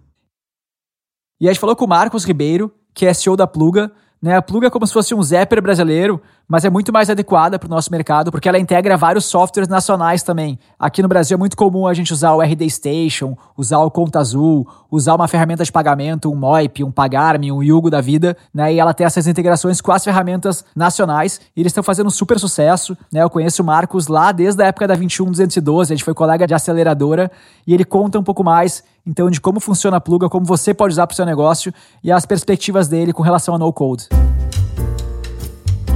E 1.39 1.47
a 1.47 1.53
gente 1.53 1.59
falou 1.59 1.75
com 1.75 1.85
o 1.85 1.87
Marcos 1.87 2.25
Ribeiro, 2.25 2.73
que 2.95 3.05
é 3.05 3.13
CEO 3.13 3.35
da 3.35 3.45
Pluga. 3.45 3.91
Né? 4.19 4.35
A 4.35 4.41
Pluga 4.41 4.65
é 4.65 4.69
como 4.71 4.87
se 4.87 4.93
fosse 4.93 5.13
um 5.13 5.21
Zapper 5.21 5.61
brasileiro, 5.61 6.19
mas 6.47 6.63
é 6.63 6.69
muito 6.69 6.93
mais 6.93 7.09
adequada 7.09 7.59
para 7.59 7.67
o 7.67 7.69
nosso 7.69 7.91
mercado, 7.91 8.31
porque 8.31 8.47
ela 8.47 8.57
integra 8.57 8.95
vários 8.95 9.25
softwares 9.25 9.67
nacionais 9.67 10.23
também. 10.23 10.57
Aqui 10.79 11.01
no 11.01 11.07
Brasil 11.07 11.35
é 11.35 11.37
muito 11.37 11.57
comum 11.57 11.85
a 11.85 11.93
gente 11.93 12.13
usar 12.13 12.33
o 12.33 12.41
RD 12.41 12.69
Station, 12.69 13.37
usar 13.57 13.79
o 13.79 13.91
Conta 13.91 14.19
Azul, 14.19 14.65
usar 14.89 15.15
uma 15.15 15.27
ferramenta 15.27 15.63
de 15.63 15.71
pagamento, 15.71 16.31
um 16.31 16.35
Moip, 16.35 16.83
um 16.83 16.91
Pagarme, 16.91 17.51
um 17.51 17.61
Yugo 17.61 17.89
da 17.89 17.99
vida, 17.99 18.37
né? 18.53 18.73
E 18.73 18.79
ela 18.79 18.93
tem 18.93 19.05
essas 19.05 19.27
integrações 19.27 19.81
com 19.81 19.91
as 19.91 20.03
ferramentas 20.03 20.63
nacionais 20.75 21.41
e 21.55 21.59
eles 21.59 21.71
estão 21.71 21.83
fazendo 21.83 22.07
um 22.07 22.11
super 22.11 22.39
sucesso, 22.39 22.97
né? 23.11 23.21
Eu 23.21 23.29
conheço 23.29 23.61
o 23.61 23.65
Marcos 23.65 24.07
lá 24.07 24.31
desde 24.31 24.63
a 24.63 24.67
época 24.67 24.87
da 24.87 24.95
21212, 24.95 25.91
a 25.91 25.95
gente 25.95 26.05
foi 26.05 26.13
colega 26.13 26.47
de 26.47 26.53
aceleradora 26.53 27.29
e 27.65 27.73
ele 27.73 27.83
conta 27.83 28.17
um 28.17 28.23
pouco 28.23 28.43
mais 28.43 28.83
então 29.05 29.29
de 29.29 29.39
como 29.39 29.59
funciona 29.59 29.97
a 29.97 30.01
Pluga, 30.01 30.29
como 30.29 30.45
você 30.45 30.73
pode 30.73 30.93
usar 30.93 31.07
para 31.07 31.13
o 31.13 31.15
seu 31.15 31.25
negócio 31.25 31.73
e 32.03 32.11
as 32.11 32.25
perspectivas 32.25 32.87
dele 32.87 33.11
com 33.11 33.23
relação 33.23 33.55
a 33.55 33.57
no 33.57 33.71
code. 33.71 34.07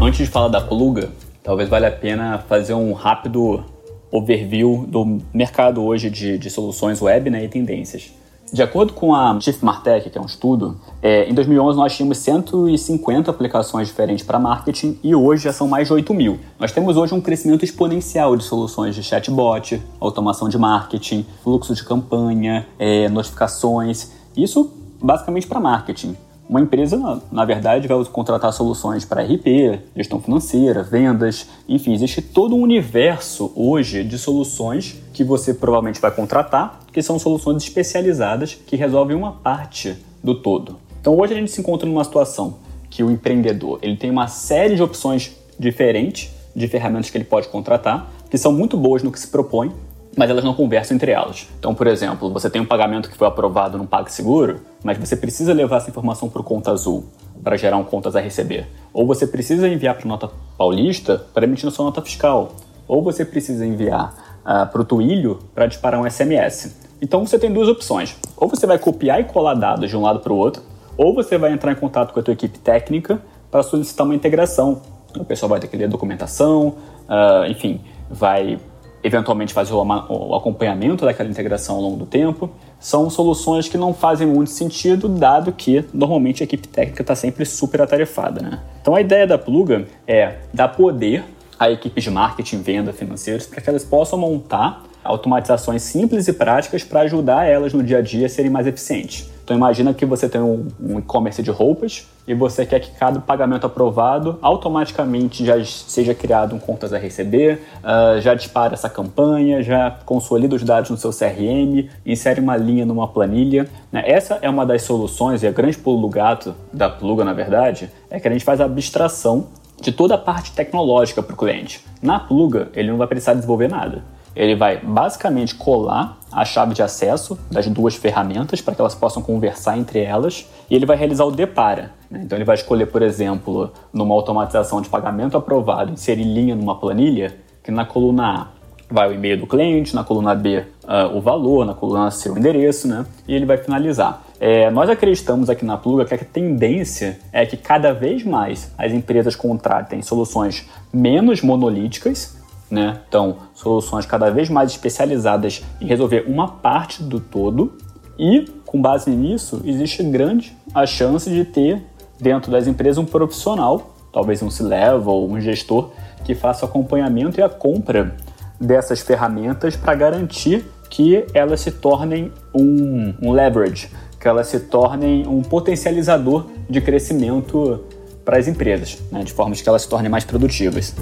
Antes 0.04 0.26
de 0.26 0.26
falar 0.26 0.48
da 0.48 0.60
pluga, 0.60 1.12
talvez 1.44 1.70
valha 1.70 1.90
a 1.90 1.92
pena 1.92 2.40
fazer 2.50 2.74
um 2.74 2.92
rápido 2.92 3.64
overview 4.12 4.84
do 4.88 5.20
mercado 5.32 5.84
hoje 5.84 6.10
de, 6.10 6.40
de 6.40 6.50
soluções 6.50 7.00
web 7.00 7.30
né, 7.30 7.46
e 7.46 7.48
tendências. 7.48 8.12
De 8.52 8.64
acordo 8.64 8.94
com 8.94 9.14
a 9.14 9.40
Chief 9.40 9.62
Martech, 9.62 10.10
que 10.10 10.18
é 10.18 10.22
um 10.22 10.26
estudo, 10.26 10.76
é, 11.04 11.30
em 11.30 11.36
2011 11.36 11.78
nós 11.78 11.96
tínhamos 11.96 12.18
150 12.18 13.30
aplicações 13.30 13.90
diferentes 13.90 14.26
para 14.26 14.40
marketing 14.40 14.98
e 15.04 15.14
hoje 15.14 15.44
já 15.44 15.54
são 15.54 15.68
mais 15.68 15.88
de 15.88 15.94
8 15.94 16.12
mil. 16.16 16.40
Nós 16.60 16.72
temos 16.72 16.98
hoje 16.98 17.14
um 17.14 17.22
crescimento 17.22 17.64
exponencial 17.64 18.36
de 18.36 18.44
soluções 18.44 18.96
de 18.96 19.04
chatbot, 19.04 19.80
automação 20.00 20.50
de 20.50 20.58
marketing, 20.58 21.28
fluxo 21.44 21.76
de 21.76 21.84
campanha, 21.84 22.68
é, 22.80 23.08
notificações. 23.08 24.10
Isso 24.36 24.74
basicamente 25.00 25.46
para 25.46 25.60
marketing. 25.60 26.18
Uma 26.52 26.60
empresa, 26.60 27.22
na 27.32 27.46
verdade, 27.46 27.88
vai 27.88 28.04
contratar 28.04 28.52
soluções 28.52 29.06
para 29.06 29.24
RP, 29.24 29.80
gestão 29.96 30.20
financeira, 30.20 30.84
vendas, 30.84 31.47
enfim, 31.66 31.93
existe 31.93 32.22
todo 32.22 32.58
um 32.58 32.62
universo 32.62 33.54
hoje 33.56 34.04
de 34.04 34.18
soluções 34.18 34.97
que 35.14 35.24
você 35.24 35.54
provavelmente 35.54 36.02
vai 36.02 36.12
contratar, 36.12 36.82
que 36.91 37.02
são 37.02 37.18
soluções 37.18 37.64
especializadas 37.64 38.54
que 38.68 38.76
resolvem 38.76 39.16
uma 39.16 39.32
parte 39.32 39.95
do 40.22 40.36
todo. 40.36 40.76
Então 40.99 41.18
hoje 41.18 41.32
a 41.32 41.38
gente 41.38 41.52
se 41.52 41.62
encontra 41.62 41.88
numa 41.88 42.04
situação 42.04 42.58
que 42.89 43.02
o 43.02 43.10
empreendedor 43.10 43.80
ele 43.82 43.95
tem 43.95 44.12
uma 44.12 44.28
série 44.28 44.76
de 44.76 44.84
opções 44.84 45.32
diferentes 45.58 46.32
de 46.54 46.68
ferramentas 46.68 47.10
que 47.10 47.18
ele 47.18 47.24
pode 47.24 47.47
contratar, 47.47 48.12
que 48.30 48.38
são 48.38 48.52
muito 48.52 48.76
boas 48.76 49.02
no 49.02 49.10
que 49.10 49.22
se 49.22 49.30
propõe, 49.30 49.72
mas 50.16 50.30
elas 50.30 50.43
não 50.43 50.53
conversam 50.53 50.95
entre 50.95 51.12
elas. 51.12 51.47
Então, 51.57 51.74
por 51.74 51.88
exemplo, 51.88 52.32
você 52.32 52.49
tem 52.49 52.62
um 52.62 52.66
pagamento 52.66 53.09
que 53.09 53.18
foi 53.18 53.28
aprovado 53.28 53.78
no 53.78 53.88
PagSeguro, 53.88 54.59
mas 54.84 54.97
você 54.97 55.16
precisa 55.16 55.53
levar 55.53 55.78
essa 55.78 55.89
informação 55.89 56.30
para 56.30 56.41
o 56.41 56.43
Conta 56.43 56.72
Azul. 56.72 57.05
para 57.43 57.57
gerar 57.57 57.78
um 57.78 57.84
contas 57.84 58.16
a 58.16 58.20
receber. 58.20 58.68
Ou 58.93 59.07
você 59.07 59.26
precisa 59.26 59.68
enviar 59.68 59.95
para 59.95 60.07
nota 60.07 60.30
paulista 60.55 61.26
para 61.34 61.43
emitir 61.43 61.68
a 61.68 61.72
sua 61.72 61.86
nota 61.86 61.99
fiscal. 62.01 62.51
Ou 62.88 63.01
você 63.01 63.26
precisa 63.26 63.66
enviar 63.66 64.14
uh, 64.41 64.68
para 64.72 64.82
o 64.82 64.86
Twilio 64.86 65.39
para 65.55 65.66
disparar 65.66 65.99
um 65.99 66.07
SMS. 66.07 66.76
Então 67.01 67.26
você 67.26 67.39
tem 67.39 67.51
duas 67.51 67.68
opções. 67.68 68.16
Ou 68.38 68.47
você 68.47 68.68
vai 68.68 68.78
copiar 68.78 69.20
e 69.20 69.24
colar 69.24 69.55
dados 69.55 69.89
de 69.89 69.97
um 69.97 70.01
lado 70.01 70.20
para 70.20 70.32
o 70.32 70.38
outro, 70.38 70.62
ou 70.95 71.16
você 71.16 71.38
vai 71.38 71.51
entrar 71.51 71.72
em 71.72 71.76
contato 71.76 72.14
com 72.14 72.20
a 72.20 72.24
tua 72.24 72.34
equipe 72.34 72.59
técnica 72.59 73.20
para 73.49 73.64
solicitar 73.64 74.05
uma 74.05 74.14
integração. 74.14 74.82
O 75.18 75.26
pessoal 75.26 75.49
vai 75.49 75.59
ter 75.59 75.68
que 75.68 75.76
ler 75.76 75.86
a 75.86 75.88
documentação, 75.88 76.76
uh, 77.09 77.45
enfim, 77.49 77.82
vai 78.09 78.59
eventualmente 79.04 79.54
fazer 79.54 79.74
o 79.74 80.36
acompanhamento 80.36 81.06
daquela 81.06 81.30
integração 81.30 81.76
ao 81.76 81.82
longo 81.82 81.97
do 81.97 82.06
tempo. 82.06 82.49
São 82.80 83.10
soluções 83.10 83.68
que 83.68 83.78
não 83.78 83.93
fazem 83.93 84.28
muito 84.28 84.52
sentido, 84.52 85.08
dado 85.08 85.52
que 85.52 85.86
normalmente 85.93 86.43
a 86.43 86.45
equipe 86.45 86.68
técnica 86.68 87.02
está 87.02 87.16
sempre 87.16 87.45
super 87.45 87.82
atarefada. 87.82 88.41
Né? 88.41 88.60
Então 88.82 88.95
a 88.95 89.02
ideia 89.02 89.26
da 89.26 89.38
Pluga 89.38 89.86
é 90.08 90.36
dar 90.54 90.70
poder 90.70 91.24
a 91.60 91.70
equipes 91.70 92.04
de 92.04 92.10
marketing, 92.10 92.62
venda, 92.62 92.91
financeiros, 92.91 93.45
para 93.45 93.62
que 93.62 93.70
elas 93.70 93.84
possam 93.84 94.18
montar 94.18 94.84
automatizações 95.04 95.82
simples 95.82 96.28
e 96.28 96.34
práticas 96.34 96.84
para 96.84 97.02
ajudar 97.02 97.45
elas 97.45 97.74
no 97.74 97.84
dia 97.84 97.99
a 97.99 98.02
dia 98.02 98.26
a 98.26 98.30
serem 98.30 98.52
mais 98.52 98.68
eficientes. 98.68 99.31
Então 99.44 99.56
imagina 99.56 99.94
que 99.94 100.06
você 100.06 100.30
tem 100.30 100.39
um, 100.39 100.68
um 100.80 101.00
e-commerce 101.00 101.42
de 101.42 101.52
roupas 101.52 102.08
e 102.28 102.34
você 102.34 102.66
quer 102.66 102.80
que 102.80 102.92
cada 102.92 103.20
pagamento 103.20 103.66
aprovado 103.66 104.38
automaticamente 104.42 105.46
já 105.46 105.64
seja 105.66 106.14
criado 106.14 106.56
um 106.56 106.60
contas 106.60 106.94
a 106.94 106.98
receber, 106.98 107.62
uh, 107.84 108.22
já 108.22 108.34
dispara 108.34 108.74
essa 108.74 108.89
campanha, 108.89 109.62
já 109.62 110.00
consolida 110.06 110.56
os 110.56 110.64
dados 110.64 110.89
no 110.89 110.98
seu 110.98 111.12
CRM, 111.12 111.89
insere 112.06 112.39
uma 112.39 112.56
linha 112.56 112.86
numa 112.86 113.08
planilha. 113.08 113.68
Né? 113.92 114.04
Essa 114.06 114.39
é 114.42 114.50
uma 114.50 114.66
das 114.66 114.84
soluções, 114.84 115.44
e 115.44 115.48
a 115.48 115.52
grande 115.52 115.78
pulo 115.78 116.02
do 116.02 116.10
gato 116.10 116.56
da 116.72 116.89
Pluga, 116.89 117.24
na 117.24 117.34
verdade, 117.34 117.89
é 118.10 118.20
que 118.20 118.28
a 118.28 118.32
gente 118.32 118.46
faz 118.46 118.62
a 118.62 118.66
abstração 118.66 119.48
de 119.82 119.92
toda 119.92 120.14
a 120.14 120.18
parte 120.18 120.52
tecnológica 120.52 121.24
para 121.24 121.34
o 121.34 121.38
cliente. 121.38 121.84
Na 122.02 122.20
Pluga, 122.20 122.70
ele 122.74 122.89
não 122.89 122.98
vai 122.98 123.08
precisar 123.08 123.34
desenvolver 123.34 123.68
nada 123.68 124.04
ele 124.36 124.56
vai 124.56 124.78
basicamente 124.78 125.56
colar 125.56 126.18
a 126.32 126.46
chave 126.46 126.74
de 126.74 126.82
acesso 126.82 127.38
das 127.52 127.68
duas 127.68 127.96
ferramentas 127.96 128.62
para 128.62 128.74
que 128.74 128.82
elas 128.82 128.96
possam 128.96 129.22
conversar 129.22 129.78
entre 129.78 130.00
elas 130.00 130.50
e 130.70 130.76
ele 130.76 130.86
vai 130.86 130.96
realizar 130.96 131.26
o 131.26 131.32
depara. 131.32 131.92
Né? 132.10 132.22
Então 132.24 132.38
ele 132.38 132.46
vai 132.46 132.56
escolher, 132.56 132.86
por 132.88 133.02
exemplo, 133.02 133.72
numa 133.92 134.16
automatização 134.16 134.82
de 134.82 134.90
pagamento 134.90 135.38
aprovado, 135.38 135.92
inserir 135.92 136.24
linha 136.24 136.56
numa 136.56 136.76
planilha, 136.76 137.36
que 137.64 137.72
na 137.72 137.86
coluna 137.86 138.24
A 138.24 138.48
vai 138.90 139.10
o 139.10 139.14
e-mail 139.14 139.40
do 139.40 139.48
cliente, 139.48 139.96
na 139.96 140.04
coluna 140.04 140.36
B 140.36 140.66
uh, 140.84 141.16
o 141.16 141.22
valor, 141.22 141.66
na 141.66 141.74
coluna 141.74 142.12
C 142.12 142.30
o 142.30 142.38
endereço, 142.38 142.88
né? 142.88 143.06
e 143.28 143.34
ele 143.34 143.46
vai 143.46 143.58
finalizar. 143.58 144.24
É, 144.40 144.72
nós 144.72 144.90
acreditamos 144.90 145.50
aqui 145.50 145.64
na 145.64 145.78
Pluga 145.78 146.04
que 146.04 146.14
a 146.14 146.18
tendência 146.18 147.20
é 147.32 147.46
que 147.46 147.56
cada 147.56 147.94
vez 147.94 148.24
mais 148.24 148.74
as 148.78 148.92
empresas 148.92 149.36
contratem 149.36 150.02
soluções 150.02 150.68
menos 150.92 151.42
monolíticas 151.42 152.41
né? 152.72 153.01
Então, 153.07 153.38
soluções 153.53 154.05
cada 154.05 154.32
vez 154.32 154.49
mais 154.49 154.72
especializadas 154.72 155.61
em 155.82 155.86
resolver 155.86 156.24
uma 156.26 156.47
parte 156.47 157.03
do 157.03 157.19
todo 157.19 157.74
e, 158.17 158.45
com 158.65 158.82
base 158.82 159.11
nisso, 159.11 159.61
existe 159.65 160.01
grande 160.03 160.55
a 160.74 160.86
chance 160.86 161.30
de 161.30 161.43
ter 161.43 161.84
dentro 162.19 162.49
das 162.51 162.67
empresas 162.67 162.97
um 162.97 163.05
profissional, 163.05 163.93
talvez 164.13 164.41
um 164.41 164.49
C-level, 164.49 165.30
um 165.30 165.39
gestor, 165.41 165.89
que 166.24 166.34
faça 166.34 166.65
o 166.65 166.69
acompanhamento 166.69 167.39
e 167.39 167.43
a 167.43 167.49
compra 167.49 168.15
dessas 168.59 169.01
ferramentas 169.01 169.76
para 169.76 169.93
garantir 169.95 170.65
que 170.89 171.26
elas 171.34 171.61
se 171.61 171.72
tornem 171.72 172.32
um, 172.53 173.13
um 173.22 173.32
leverage, 173.32 173.89
que 174.19 174.28
elas 174.28 174.47
se 174.47 174.59
tornem 174.59 175.28
um 175.28 175.41
potencializador 175.41 176.45
de 176.69 176.80
crescimento 176.80 177.84
para 178.24 178.38
as 178.38 178.47
empresas, 178.47 178.99
né? 179.11 179.24
de 179.24 179.34
forma 179.34 179.55
que 179.55 179.67
elas 179.67 179.82
se 179.82 179.89
tornem 179.89 180.09
mais 180.09 180.24
produtivas. 180.24 180.93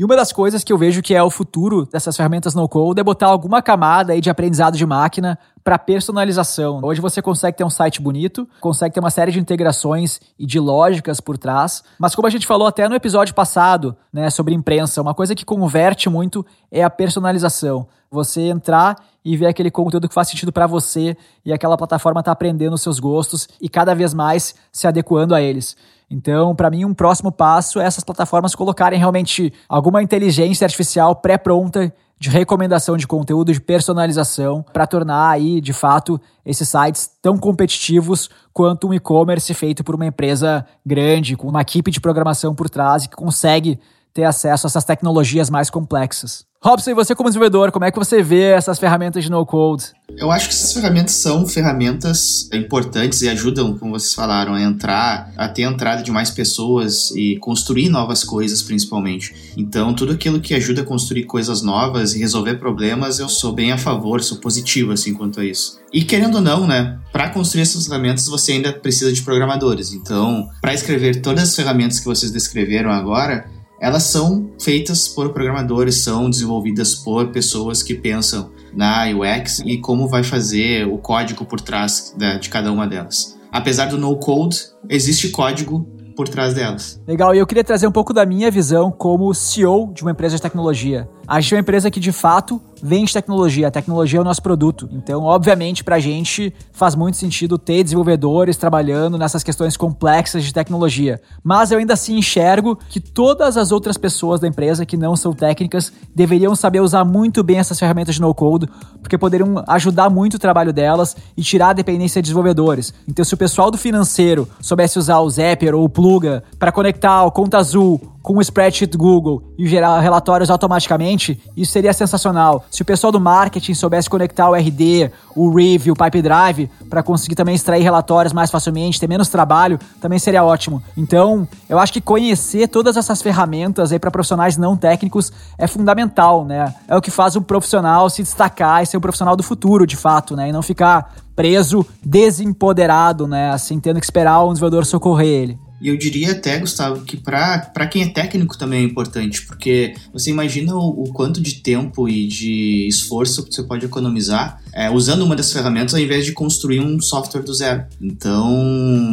E 0.00 0.04
uma 0.04 0.16
das 0.16 0.32
coisas 0.32 0.64
que 0.64 0.72
eu 0.72 0.78
vejo 0.78 1.02
que 1.02 1.14
é 1.14 1.22
o 1.22 1.28
futuro 1.28 1.84
dessas 1.84 2.16
ferramentas 2.16 2.54
no-code 2.54 2.98
é 2.98 3.04
botar 3.04 3.26
alguma 3.26 3.60
camada 3.60 4.14
aí 4.14 4.20
de 4.22 4.30
aprendizado 4.30 4.74
de 4.74 4.86
máquina 4.86 5.38
para 5.62 5.78
personalização. 5.78 6.80
Hoje 6.82 7.00
você 7.00 7.20
consegue 7.20 7.56
ter 7.56 7.64
um 7.64 7.70
site 7.70 8.00
bonito, 8.00 8.48
consegue 8.60 8.94
ter 8.94 9.00
uma 9.00 9.10
série 9.10 9.32
de 9.32 9.38
integrações 9.38 10.20
e 10.38 10.46
de 10.46 10.58
lógicas 10.58 11.20
por 11.20 11.36
trás, 11.36 11.82
mas 11.98 12.14
como 12.14 12.26
a 12.26 12.30
gente 12.30 12.46
falou 12.46 12.66
até 12.66 12.88
no 12.88 12.94
episódio 12.94 13.34
passado, 13.34 13.96
né, 14.12 14.30
sobre 14.30 14.54
imprensa, 14.54 15.02
uma 15.02 15.14
coisa 15.14 15.34
que 15.34 15.44
converte 15.44 16.08
muito 16.08 16.44
é 16.70 16.82
a 16.82 16.90
personalização. 16.90 17.86
Você 18.10 18.42
entrar 18.42 18.96
e 19.24 19.36
ver 19.36 19.46
aquele 19.46 19.70
conteúdo 19.70 20.08
que 20.08 20.14
faz 20.14 20.28
sentido 20.28 20.52
para 20.52 20.66
você 20.66 21.16
e 21.44 21.52
aquela 21.52 21.76
plataforma 21.76 22.22
tá 22.22 22.32
aprendendo 22.32 22.74
os 22.74 22.82
seus 22.82 22.98
gostos 22.98 23.48
e 23.60 23.68
cada 23.68 23.94
vez 23.94 24.14
mais 24.14 24.54
se 24.72 24.86
adequando 24.86 25.34
a 25.34 25.40
eles. 25.42 25.76
Então, 26.10 26.56
para 26.56 26.70
mim, 26.70 26.84
um 26.84 26.92
próximo 26.92 27.30
passo 27.30 27.78
é 27.78 27.84
essas 27.84 28.02
plataformas 28.02 28.54
colocarem 28.54 28.98
realmente 28.98 29.52
alguma 29.68 30.02
inteligência 30.02 30.64
artificial 30.64 31.14
pré-pronta 31.14 31.94
de 32.20 32.28
recomendação 32.28 32.98
de 32.98 33.06
conteúdo, 33.06 33.50
de 33.50 33.60
personalização, 33.60 34.62
para 34.74 34.86
tornar 34.86 35.30
aí, 35.30 35.58
de 35.58 35.72
fato, 35.72 36.20
esses 36.44 36.68
sites 36.68 37.10
tão 37.22 37.38
competitivos 37.38 38.28
quanto 38.52 38.88
um 38.88 38.92
e-commerce 38.92 39.54
feito 39.54 39.82
por 39.82 39.94
uma 39.94 40.04
empresa 40.04 40.66
grande, 40.84 41.34
com 41.34 41.48
uma 41.48 41.62
equipe 41.62 41.90
de 41.90 41.98
programação 41.98 42.54
por 42.54 42.68
trás 42.68 43.04
e 43.04 43.08
que 43.08 43.16
consegue 43.16 43.80
ter 44.12 44.24
acesso 44.24 44.66
a 44.66 44.68
essas 44.68 44.84
tecnologias 44.84 45.50
mais 45.50 45.70
complexas. 45.70 46.44
Robson, 46.62 46.90
e 46.90 46.94
você 46.94 47.14
como 47.14 47.30
desenvolvedor, 47.30 47.72
como 47.72 47.86
é 47.86 47.90
que 47.90 47.98
você 47.98 48.22
vê 48.22 48.50
essas 48.50 48.78
ferramentas 48.78 49.24
de 49.24 49.30
no-code? 49.30 49.94
Eu 50.14 50.30
acho 50.30 50.46
que 50.46 50.54
essas 50.54 50.74
ferramentas 50.74 51.14
são 51.14 51.46
ferramentas 51.46 52.50
importantes 52.52 53.22
e 53.22 53.30
ajudam, 53.30 53.78
como 53.78 53.92
vocês 53.92 54.12
falaram, 54.12 54.52
a 54.52 54.60
entrar, 54.60 55.32
a 55.38 55.48
ter 55.48 55.64
a 55.64 55.70
entrada 55.70 56.02
de 56.02 56.10
mais 56.10 56.30
pessoas 56.30 57.12
e 57.12 57.38
construir 57.38 57.88
novas 57.88 58.22
coisas, 58.22 58.60
principalmente. 58.60 59.54
Então, 59.56 59.94
tudo 59.94 60.12
aquilo 60.12 60.38
que 60.38 60.52
ajuda 60.52 60.82
a 60.82 60.84
construir 60.84 61.24
coisas 61.24 61.62
novas 61.62 62.14
e 62.14 62.18
resolver 62.18 62.56
problemas, 62.56 63.18
eu 63.18 63.28
sou 63.30 63.54
bem 63.54 63.72
a 63.72 63.78
favor, 63.78 64.22
sou 64.22 64.36
positivo 64.36 64.92
assim 64.92 65.14
quanto 65.14 65.40
a 65.40 65.44
isso. 65.46 65.80
E 65.90 66.04
querendo 66.04 66.34
ou 66.34 66.40
não, 66.42 66.66
né, 66.66 66.98
para 67.10 67.30
construir 67.30 67.62
essas 67.62 67.86
ferramentas 67.86 68.28
você 68.28 68.52
ainda 68.52 68.70
precisa 68.70 69.10
de 69.10 69.22
programadores. 69.22 69.94
Então, 69.94 70.46
para 70.60 70.74
escrever 70.74 71.22
todas 71.22 71.44
as 71.44 71.56
ferramentas 71.56 71.98
que 71.98 72.04
vocês 72.04 72.30
descreveram 72.30 72.90
agora, 72.90 73.48
elas 73.80 74.02
são 74.02 74.50
feitas 74.60 75.08
por 75.08 75.32
programadores, 75.32 76.02
são 76.02 76.28
desenvolvidas 76.28 76.94
por 76.94 77.28
pessoas 77.28 77.82
que 77.82 77.94
pensam 77.94 78.50
na 78.74 79.06
UX 79.06 79.60
e 79.64 79.78
como 79.78 80.06
vai 80.06 80.22
fazer 80.22 80.86
o 80.86 80.98
código 80.98 81.44
por 81.44 81.60
trás 81.60 82.14
de 82.40 82.48
cada 82.48 82.70
uma 82.70 82.86
delas. 82.86 83.38
Apesar 83.50 83.86
do 83.86 83.98
no 83.98 84.16
code, 84.16 84.58
existe 84.88 85.30
código 85.30 85.88
por 86.14 86.28
trás 86.28 86.52
delas. 86.52 87.00
Legal, 87.06 87.34
e 87.34 87.38
eu 87.38 87.46
queria 87.46 87.64
trazer 87.64 87.86
um 87.86 87.92
pouco 87.92 88.12
da 88.12 88.26
minha 88.26 88.50
visão 88.50 88.90
como 88.90 89.32
CEO 89.32 89.90
de 89.94 90.02
uma 90.02 90.10
empresa 90.10 90.36
de 90.36 90.42
tecnologia. 90.42 91.08
A 91.30 91.40
gente 91.40 91.54
é 91.54 91.56
uma 91.58 91.60
empresa 91.60 91.92
que 91.92 92.00
de 92.00 92.10
fato 92.10 92.60
vende 92.82 93.12
tecnologia, 93.12 93.68
a 93.68 93.70
tecnologia 93.70 94.18
é 94.18 94.20
o 94.20 94.24
nosso 94.24 94.42
produto. 94.42 94.88
Então, 94.90 95.22
obviamente, 95.22 95.84
para 95.84 95.94
a 95.94 96.00
gente 96.00 96.52
faz 96.72 96.96
muito 96.96 97.16
sentido 97.18 97.56
ter 97.56 97.84
desenvolvedores 97.84 98.56
trabalhando 98.56 99.16
nessas 99.16 99.44
questões 99.44 99.76
complexas 99.76 100.42
de 100.42 100.52
tecnologia. 100.52 101.20
Mas 101.40 101.70
eu 101.70 101.78
ainda 101.78 101.92
assim 101.92 102.16
enxergo 102.18 102.76
que 102.88 102.98
todas 102.98 103.56
as 103.56 103.70
outras 103.70 103.96
pessoas 103.96 104.40
da 104.40 104.48
empresa 104.48 104.84
que 104.84 104.96
não 104.96 105.14
são 105.14 105.32
técnicas 105.32 105.92
deveriam 106.12 106.56
saber 106.56 106.80
usar 106.80 107.04
muito 107.04 107.44
bem 107.44 107.58
essas 107.58 107.78
ferramentas 107.78 108.16
de 108.16 108.20
no-code, 108.20 108.68
porque 109.00 109.16
poderiam 109.16 109.62
ajudar 109.68 110.10
muito 110.10 110.34
o 110.34 110.38
trabalho 110.38 110.72
delas 110.72 111.16
e 111.36 111.42
tirar 111.44 111.68
a 111.68 111.74
dependência 111.74 112.20
de 112.20 112.26
desenvolvedores. 112.26 112.92
Então, 113.06 113.24
se 113.24 113.34
o 113.34 113.36
pessoal 113.36 113.70
do 113.70 113.78
financeiro 113.78 114.48
soubesse 114.60 114.98
usar 114.98 115.20
o 115.20 115.30
Zapier 115.30 115.76
ou 115.76 115.84
o 115.84 115.88
Pluga 115.88 116.42
para 116.58 116.72
conectar 116.72 117.22
o 117.22 117.30
Conta 117.30 117.58
Azul 117.58 118.00
com 118.22 118.36
o 118.36 118.40
spreadsheet 118.40 118.96
Google 118.96 119.42
e 119.58 119.66
gerar 119.66 120.00
relatórios 120.00 120.50
automaticamente, 120.50 121.40
isso 121.56 121.72
seria 121.72 121.92
sensacional. 121.92 122.64
Se 122.70 122.82
o 122.82 122.84
pessoal 122.84 123.10
do 123.10 123.20
marketing 123.20 123.74
soubesse 123.74 124.10
conectar 124.10 124.48
o 124.48 124.54
RD, 124.54 125.10
o 125.34 125.50
Review, 125.50 125.94
o 125.94 125.96
Pipe 125.96 126.22
Drive, 126.22 126.70
para 126.88 127.02
conseguir 127.02 127.34
também 127.34 127.54
extrair 127.54 127.82
relatórios 127.82 128.32
mais 128.32 128.50
facilmente, 128.50 129.00
ter 129.00 129.08
menos 129.08 129.28
trabalho, 129.28 129.78
também 130.00 130.18
seria 130.18 130.44
ótimo. 130.44 130.82
Então, 130.96 131.48
eu 131.68 131.78
acho 131.78 131.92
que 131.92 132.00
conhecer 132.00 132.68
todas 132.68 132.96
essas 132.96 133.22
ferramentas 133.22 133.92
aí 133.92 133.98
para 133.98 134.10
profissionais 134.10 134.56
não 134.56 134.76
técnicos 134.76 135.32
é 135.56 135.66
fundamental, 135.66 136.44
né? 136.44 136.74
É 136.88 136.96
o 136.96 137.00
que 137.00 137.10
faz 137.10 137.36
um 137.36 137.42
profissional 137.42 138.10
se 138.10 138.22
destacar 138.22 138.82
e 138.82 138.86
ser 138.86 138.96
um 138.96 139.00
profissional 139.00 139.36
do 139.36 139.42
futuro, 139.42 139.86
de 139.86 139.96
fato, 139.96 140.36
né? 140.36 140.48
E 140.48 140.52
não 140.52 140.62
ficar 140.62 141.14
preso, 141.34 141.86
desempoderado, 142.04 143.26
né? 143.26 143.50
Assim, 143.50 143.80
tendo 143.80 143.98
que 143.98 144.04
esperar 144.04 144.44
um 144.44 144.52
desenvolvedor 144.52 144.84
socorrer 144.84 145.26
ele. 145.26 145.69
E 145.80 145.88
eu 145.88 145.96
diria 145.96 146.32
até, 146.32 146.58
Gustavo, 146.58 147.04
que 147.04 147.16
para 147.16 147.86
quem 147.90 148.02
é 148.02 148.08
técnico 148.08 148.58
também 148.58 148.80
é 148.80 148.84
importante, 148.84 149.46
porque 149.46 149.94
você 150.12 150.30
imagina 150.30 150.74
o, 150.74 151.04
o 151.04 151.12
quanto 151.12 151.40
de 151.40 151.54
tempo 151.54 152.06
e 152.06 152.26
de 152.26 152.86
esforço 152.86 153.44
que 153.44 153.54
você 153.54 153.62
pode 153.62 153.86
economizar 153.86 154.60
é, 154.74 154.90
usando 154.90 155.22
uma 155.22 155.34
das 155.34 155.52
ferramentas 155.52 155.94
ao 155.94 156.00
invés 156.00 156.26
de 156.26 156.32
construir 156.32 156.80
um 156.80 157.00
software 157.00 157.42
do 157.42 157.54
zero. 157.54 157.84
Então, 158.00 158.52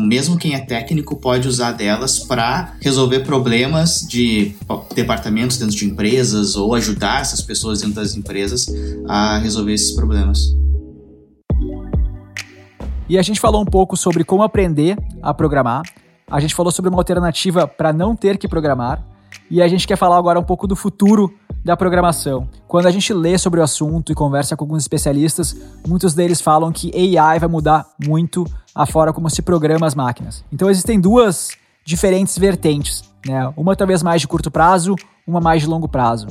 mesmo 0.05 0.37
quem 0.37 0.55
é 0.55 0.59
técnico 0.59 1.15
pode 1.15 1.47
usar 1.47 1.71
delas 1.71 2.19
para 2.19 2.75
resolver 2.81 3.21
problemas 3.21 4.01
de 4.01 4.53
departamentos 4.93 5.57
dentro 5.57 5.75
de 5.75 5.85
empresas 5.85 6.55
ou 6.55 6.75
ajudar 6.75 7.21
essas 7.21 7.41
pessoas 7.41 7.79
dentro 7.79 7.95
das 7.95 8.15
empresas 8.15 8.65
a 9.07 9.37
resolver 9.37 9.73
esses 9.73 9.95
problemas. 9.95 10.39
E 13.09 13.17
a 13.17 13.21
gente 13.21 13.39
falou 13.39 13.61
um 13.61 13.65
pouco 13.65 13.95
sobre 13.95 14.25
como 14.25 14.43
aprender 14.43 14.97
a 15.21 15.33
programar. 15.33 15.83
A 16.29 16.41
gente 16.41 16.53
falou 16.53 16.73
sobre 16.73 16.89
uma 16.89 16.97
alternativa 16.97 17.65
para 17.65 17.93
não 17.93 18.13
ter 18.13 18.37
que 18.37 18.49
programar. 18.49 19.01
E 19.49 19.61
a 19.61 19.67
gente 19.69 19.87
quer 19.87 19.95
falar 19.95 20.17
agora 20.17 20.37
um 20.37 20.43
pouco 20.43 20.67
do 20.67 20.75
futuro 20.75 21.33
da 21.63 21.77
programação. 21.77 22.49
Quando 22.67 22.85
a 22.85 22.91
gente 22.91 23.13
lê 23.13 23.37
sobre 23.37 23.61
o 23.61 23.63
assunto 23.63 24.11
e 24.11 24.15
conversa 24.15 24.55
com 24.57 24.65
alguns 24.65 24.83
especialistas, 24.83 25.55
muitos 25.87 26.13
deles 26.13 26.41
falam 26.41 26.69
que 26.69 26.91
AI 27.17 27.39
vai 27.39 27.47
mudar 27.47 27.85
muito 28.05 28.45
a 28.75 28.85
forma 28.85 29.13
como 29.13 29.29
se 29.29 29.41
programa 29.41 29.87
as 29.87 29.95
máquinas. 29.95 30.43
Então 30.51 30.69
existem 30.69 30.99
duas 30.99 31.51
diferentes 31.85 32.37
vertentes, 32.37 33.09
né? 33.25 33.49
Uma 33.55 33.73
talvez 33.73 34.03
mais 34.03 34.19
de 34.19 34.27
curto 34.27 34.51
prazo, 34.51 34.95
uma 35.25 35.39
mais 35.39 35.61
de 35.61 35.67
longo 35.69 35.87
prazo. 35.87 36.27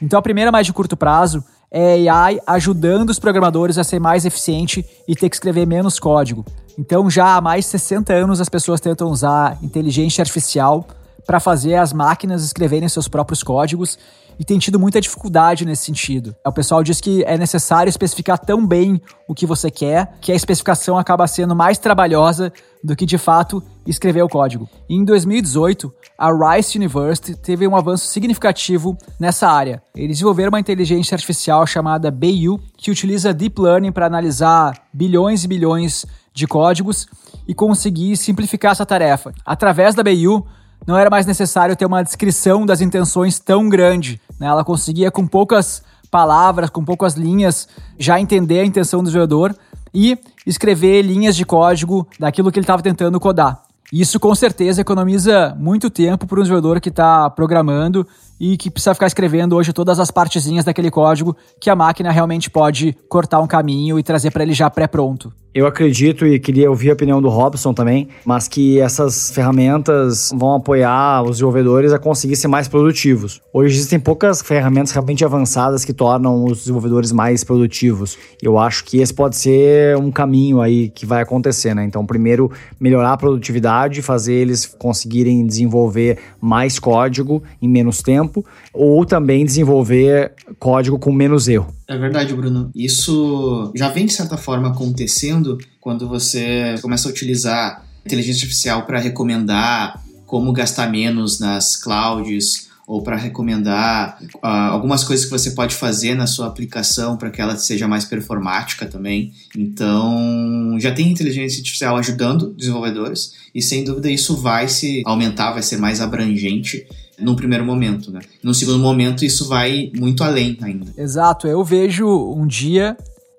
Então 0.00 0.16
a 0.16 0.22
primeira 0.22 0.52
mais 0.52 0.64
de 0.64 0.72
curto 0.72 0.96
prazo 0.96 1.42
é 1.72 2.08
AI 2.08 2.38
ajudando 2.46 3.10
os 3.10 3.18
programadores 3.18 3.78
a 3.78 3.84
ser 3.84 3.98
mais 3.98 4.24
eficiente 4.24 4.84
e 5.08 5.16
ter 5.16 5.28
que 5.28 5.34
escrever 5.34 5.66
menos 5.66 5.98
código. 5.98 6.44
Então 6.80 7.10
já 7.10 7.36
há 7.36 7.40
mais 7.42 7.66
de 7.66 7.72
60 7.72 8.10
anos 8.10 8.40
as 8.40 8.48
pessoas 8.48 8.80
tentam 8.80 9.10
usar 9.10 9.58
inteligência 9.62 10.22
artificial 10.22 10.86
para 11.26 11.38
fazer 11.38 11.74
as 11.74 11.92
máquinas 11.92 12.42
escreverem 12.42 12.88
seus 12.88 13.06
próprios 13.06 13.42
códigos 13.42 13.98
e 14.38 14.44
tem 14.46 14.58
tido 14.58 14.80
muita 14.80 14.98
dificuldade 14.98 15.66
nesse 15.66 15.84
sentido. 15.84 16.34
O 16.46 16.50
pessoal 16.50 16.82
diz 16.82 16.98
que 16.98 17.22
é 17.24 17.36
necessário 17.36 17.90
especificar 17.90 18.38
tão 18.38 18.66
bem 18.66 18.98
o 19.28 19.34
que 19.34 19.44
você 19.44 19.70
quer 19.70 20.14
que 20.22 20.32
a 20.32 20.34
especificação 20.34 20.96
acaba 20.96 21.26
sendo 21.26 21.54
mais 21.54 21.76
trabalhosa 21.76 22.50
do 22.82 22.96
que 22.96 23.04
de 23.04 23.18
fato 23.18 23.62
escrever 23.86 24.22
o 24.22 24.28
código. 24.28 24.66
Em 24.88 25.04
2018, 25.04 25.92
a 26.16 26.30
Rice 26.32 26.78
University 26.78 27.36
teve 27.36 27.68
um 27.68 27.76
avanço 27.76 28.06
significativo 28.06 28.96
nessa 29.18 29.50
área. 29.50 29.82
Eles 29.94 30.16
desenvolveram 30.16 30.48
uma 30.48 30.60
inteligência 30.60 31.14
artificial 31.14 31.66
chamada 31.66 32.10
BU, 32.10 32.58
que 32.78 32.90
utiliza 32.90 33.34
deep 33.34 33.60
learning 33.60 33.92
para 33.92 34.06
analisar 34.06 34.86
bilhões 34.94 35.44
e 35.44 35.48
bilhões 35.48 36.06
de 36.40 36.46
códigos 36.48 37.06
e 37.46 37.54
conseguir 37.54 38.16
simplificar 38.16 38.72
essa 38.72 38.84
tarefa. 38.84 39.32
Através 39.44 39.94
da 39.94 40.02
BU, 40.02 40.44
não 40.86 40.96
era 40.96 41.10
mais 41.10 41.26
necessário 41.26 41.76
ter 41.76 41.86
uma 41.86 42.02
descrição 42.02 42.66
das 42.66 42.80
intenções 42.80 43.38
tão 43.38 43.68
grande. 43.68 44.20
Né? 44.38 44.46
Ela 44.46 44.64
conseguia, 44.64 45.10
com 45.10 45.26
poucas 45.26 45.82
palavras, 46.10 46.70
com 46.70 46.84
poucas 46.84 47.14
linhas, 47.14 47.68
já 47.98 48.18
entender 48.18 48.60
a 48.60 48.64
intenção 48.64 49.02
do 49.02 49.10
jogador 49.10 49.54
e 49.94 50.18
escrever 50.46 51.02
linhas 51.02 51.36
de 51.36 51.44
código 51.44 52.06
daquilo 52.18 52.50
que 52.50 52.58
ele 52.58 52.64
estava 52.64 52.82
tentando 52.82 53.20
codar. 53.20 53.62
Isso 53.92 54.20
com 54.20 54.32
certeza 54.34 54.80
economiza 54.80 55.54
muito 55.58 55.90
tempo 55.90 56.24
para 56.26 56.38
um 56.38 56.42
desenvolvedor 56.42 56.80
que 56.80 56.90
está 56.90 57.28
programando 57.28 58.06
e 58.38 58.56
que 58.56 58.70
precisa 58.70 58.94
ficar 58.94 59.08
escrevendo 59.08 59.56
hoje 59.56 59.72
todas 59.72 59.98
as 59.98 60.12
partezinhas 60.12 60.64
daquele 60.64 60.92
código 60.92 61.36
que 61.60 61.68
a 61.68 61.74
máquina 61.74 62.10
realmente 62.12 62.48
pode 62.48 62.96
cortar 63.08 63.40
um 63.40 63.48
caminho 63.48 63.98
e 63.98 64.02
trazer 64.02 64.30
para 64.30 64.44
ele 64.44 64.54
já 64.54 64.70
pré-pronto. 64.70 65.32
Eu 65.52 65.66
acredito 65.66 66.24
e 66.24 66.38
queria 66.38 66.70
ouvir 66.70 66.90
a 66.90 66.92
opinião 66.92 67.20
do 67.20 67.28
Robson 67.28 67.74
também, 67.74 68.06
mas 68.24 68.46
que 68.46 68.78
essas 68.78 69.32
ferramentas 69.32 70.30
vão 70.32 70.54
apoiar 70.54 71.24
os 71.24 71.32
desenvolvedores 71.32 71.92
a 71.92 71.98
conseguir 71.98 72.36
ser 72.36 72.46
mais 72.46 72.68
produtivos. 72.68 73.40
Hoje 73.52 73.74
existem 73.74 73.98
poucas 73.98 74.40
ferramentas 74.42 74.92
realmente 74.92 75.24
avançadas 75.24 75.84
que 75.84 75.92
tornam 75.92 76.44
os 76.44 76.58
desenvolvedores 76.58 77.10
mais 77.10 77.42
produtivos. 77.42 78.16
Eu 78.40 78.60
acho 78.60 78.84
que 78.84 78.98
esse 78.98 79.12
pode 79.12 79.36
ser 79.36 79.96
um 79.96 80.12
caminho 80.12 80.60
aí 80.60 80.88
que 80.88 81.04
vai 81.04 81.20
acontecer, 81.20 81.74
né? 81.74 81.84
Então, 81.84 82.06
primeiro, 82.06 82.48
melhorar 82.78 83.14
a 83.14 83.16
produtividade, 83.16 84.02
fazer 84.02 84.34
eles 84.34 84.66
conseguirem 84.66 85.44
desenvolver 85.44 86.18
mais 86.40 86.78
código 86.78 87.42
em 87.60 87.68
menos 87.68 88.02
tempo, 88.02 88.46
ou 88.72 89.04
também 89.04 89.44
desenvolver 89.44 90.30
código 90.60 90.96
com 90.96 91.10
menos 91.10 91.48
erro. 91.48 91.74
É 91.90 91.98
verdade, 91.98 92.32
Bruno. 92.32 92.70
Isso 92.72 93.72
já 93.74 93.88
vem 93.88 94.06
de 94.06 94.12
certa 94.12 94.36
forma 94.36 94.68
acontecendo 94.68 95.58
quando 95.80 96.06
você 96.06 96.76
começa 96.80 97.08
a 97.08 97.10
utilizar 97.10 97.84
inteligência 98.06 98.44
artificial 98.44 98.86
para 98.86 99.00
recomendar 99.00 100.00
como 100.24 100.52
gastar 100.52 100.88
menos 100.88 101.40
nas 101.40 101.74
clouds 101.74 102.70
ou 102.86 103.02
para 103.02 103.16
recomendar 103.16 104.20
uh, 104.36 104.46
algumas 104.70 105.02
coisas 105.02 105.24
que 105.24 105.32
você 105.32 105.50
pode 105.50 105.74
fazer 105.74 106.14
na 106.14 106.28
sua 106.28 106.46
aplicação 106.46 107.16
para 107.16 107.28
que 107.28 107.40
ela 107.40 107.56
seja 107.56 107.88
mais 107.88 108.04
performática 108.04 108.86
também. 108.86 109.32
Então, 109.56 110.76
já 110.78 110.92
tem 110.92 111.10
inteligência 111.10 111.58
artificial 111.58 111.96
ajudando 111.96 112.54
desenvolvedores 112.54 113.34
e 113.52 113.60
sem 113.60 113.82
dúvida 113.82 114.08
isso 114.08 114.36
vai 114.36 114.68
se 114.68 115.02
aumentar, 115.04 115.50
vai 115.50 115.62
ser 115.62 115.78
mais 115.78 116.00
abrangente 116.00 116.86
num 117.20 117.34
primeiro 117.34 117.64
momento, 117.64 118.10
né? 118.10 118.20
No 118.42 118.54
segundo 118.54 118.78
momento, 118.78 119.24
isso 119.24 119.48
vai 119.48 119.90
muito 119.96 120.24
além 120.24 120.56
ainda. 120.62 120.92
Exato, 120.96 121.46
eu 121.46 121.62
vejo 121.62 122.06
um 122.08 122.46
dia 122.46 122.96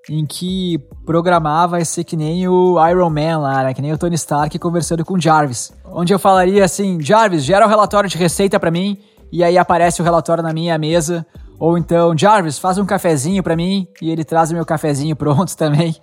em 0.08 0.26
que 0.26 0.80
programar 1.06 1.68
vai 1.68 1.84
ser 1.84 2.04
que 2.04 2.16
nem 2.16 2.48
o 2.48 2.76
Iron 2.88 3.10
Man 3.10 3.38
lá, 3.38 3.64
né? 3.64 3.74
Que 3.74 3.82
nem 3.82 3.92
o 3.92 3.98
Tony 3.98 4.14
Stark 4.14 4.58
conversando 4.58 5.04
com 5.04 5.14
o 5.14 5.20
Jarvis. 5.20 5.72
Onde 5.84 6.12
eu 6.12 6.18
falaria 6.18 6.64
assim, 6.64 7.00
Jarvis, 7.00 7.44
gera 7.44 7.64
o 7.64 7.68
um 7.68 7.70
relatório 7.70 8.08
de 8.08 8.16
receita 8.16 8.58
para 8.58 8.70
mim, 8.70 8.98
e 9.30 9.44
aí 9.44 9.56
aparece 9.56 10.00
o 10.00 10.04
relatório 10.04 10.42
na 10.42 10.52
minha 10.52 10.76
mesa. 10.76 11.24
Ou 11.58 11.78
então, 11.78 12.16
Jarvis, 12.16 12.58
faz 12.58 12.78
um 12.78 12.84
cafezinho 12.84 13.42
para 13.42 13.54
mim, 13.54 13.86
e 14.00 14.10
ele 14.10 14.24
traz 14.24 14.50
o 14.50 14.54
meu 14.54 14.66
cafezinho 14.66 15.14
pronto 15.16 15.56
também. 15.56 15.94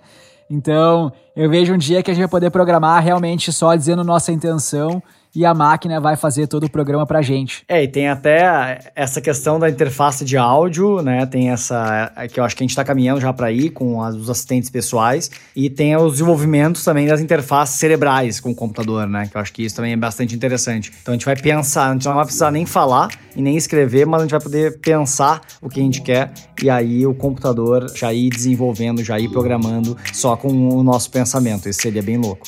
Então, 0.48 1.12
eu 1.36 1.48
vejo 1.48 1.74
um 1.74 1.78
dia 1.78 2.02
que 2.02 2.10
a 2.10 2.14
gente 2.14 2.22
vai 2.22 2.30
poder 2.30 2.50
programar 2.50 3.02
realmente 3.02 3.52
só 3.52 3.74
dizendo 3.74 4.02
nossa 4.02 4.32
intenção 4.32 5.00
e 5.34 5.44
a 5.44 5.54
máquina 5.54 6.00
vai 6.00 6.16
fazer 6.16 6.46
todo 6.46 6.64
o 6.64 6.70
programa 6.70 7.06
pra 7.06 7.22
gente. 7.22 7.62
É, 7.68 7.82
e 7.82 7.88
tem 7.88 8.08
até 8.08 8.90
essa 8.94 9.20
questão 9.20 9.58
da 9.58 9.68
interface 9.68 10.24
de 10.24 10.36
áudio, 10.36 11.02
né? 11.02 11.24
Tem 11.26 11.50
essa 11.50 12.12
que 12.32 12.40
eu 12.40 12.44
acho 12.44 12.56
que 12.56 12.62
a 12.62 12.66
gente 12.66 12.76
tá 12.76 12.84
caminhando 12.84 13.20
já 13.20 13.32
para 13.32 13.46
aí 13.46 13.70
com 13.70 14.02
as, 14.02 14.14
os 14.14 14.28
assistentes 14.28 14.70
pessoais 14.70 15.30
e 15.54 15.70
tem 15.70 15.96
os 15.96 16.12
desenvolvimentos 16.12 16.84
também 16.84 17.06
das 17.06 17.20
interfaces 17.20 17.78
cerebrais 17.78 18.40
com 18.40 18.50
o 18.50 18.54
computador, 18.54 19.06
né? 19.06 19.28
Que 19.30 19.36
eu 19.36 19.40
acho 19.40 19.52
que 19.52 19.64
isso 19.64 19.76
também 19.76 19.92
é 19.92 19.96
bastante 19.96 20.34
interessante. 20.34 20.92
Então 21.00 21.12
a 21.12 21.16
gente 21.16 21.26
vai 21.26 21.36
pensar, 21.36 21.90
a 21.90 21.92
gente 21.92 22.06
não 22.06 22.14
vai 22.14 22.24
precisar 22.24 22.50
nem 22.50 22.66
falar 22.66 23.08
e 23.36 23.42
nem 23.42 23.56
escrever, 23.56 24.06
mas 24.06 24.20
a 24.20 24.24
gente 24.24 24.32
vai 24.32 24.40
poder 24.40 24.78
pensar 24.78 25.40
o 25.60 25.68
que 25.68 25.80
a 25.80 25.82
gente 25.82 26.02
quer 26.02 26.32
e 26.62 26.68
aí 26.68 27.06
o 27.06 27.14
computador 27.14 27.90
já 27.94 28.12
ir 28.12 28.30
desenvolvendo, 28.30 29.02
já 29.02 29.18
ir 29.18 29.30
programando 29.30 29.96
só 30.12 30.36
com 30.36 30.48
o 30.48 30.82
nosso 30.82 31.10
pensamento. 31.10 31.68
Isso 31.68 31.82
seria 31.82 32.02
bem 32.02 32.16
louco. 32.16 32.46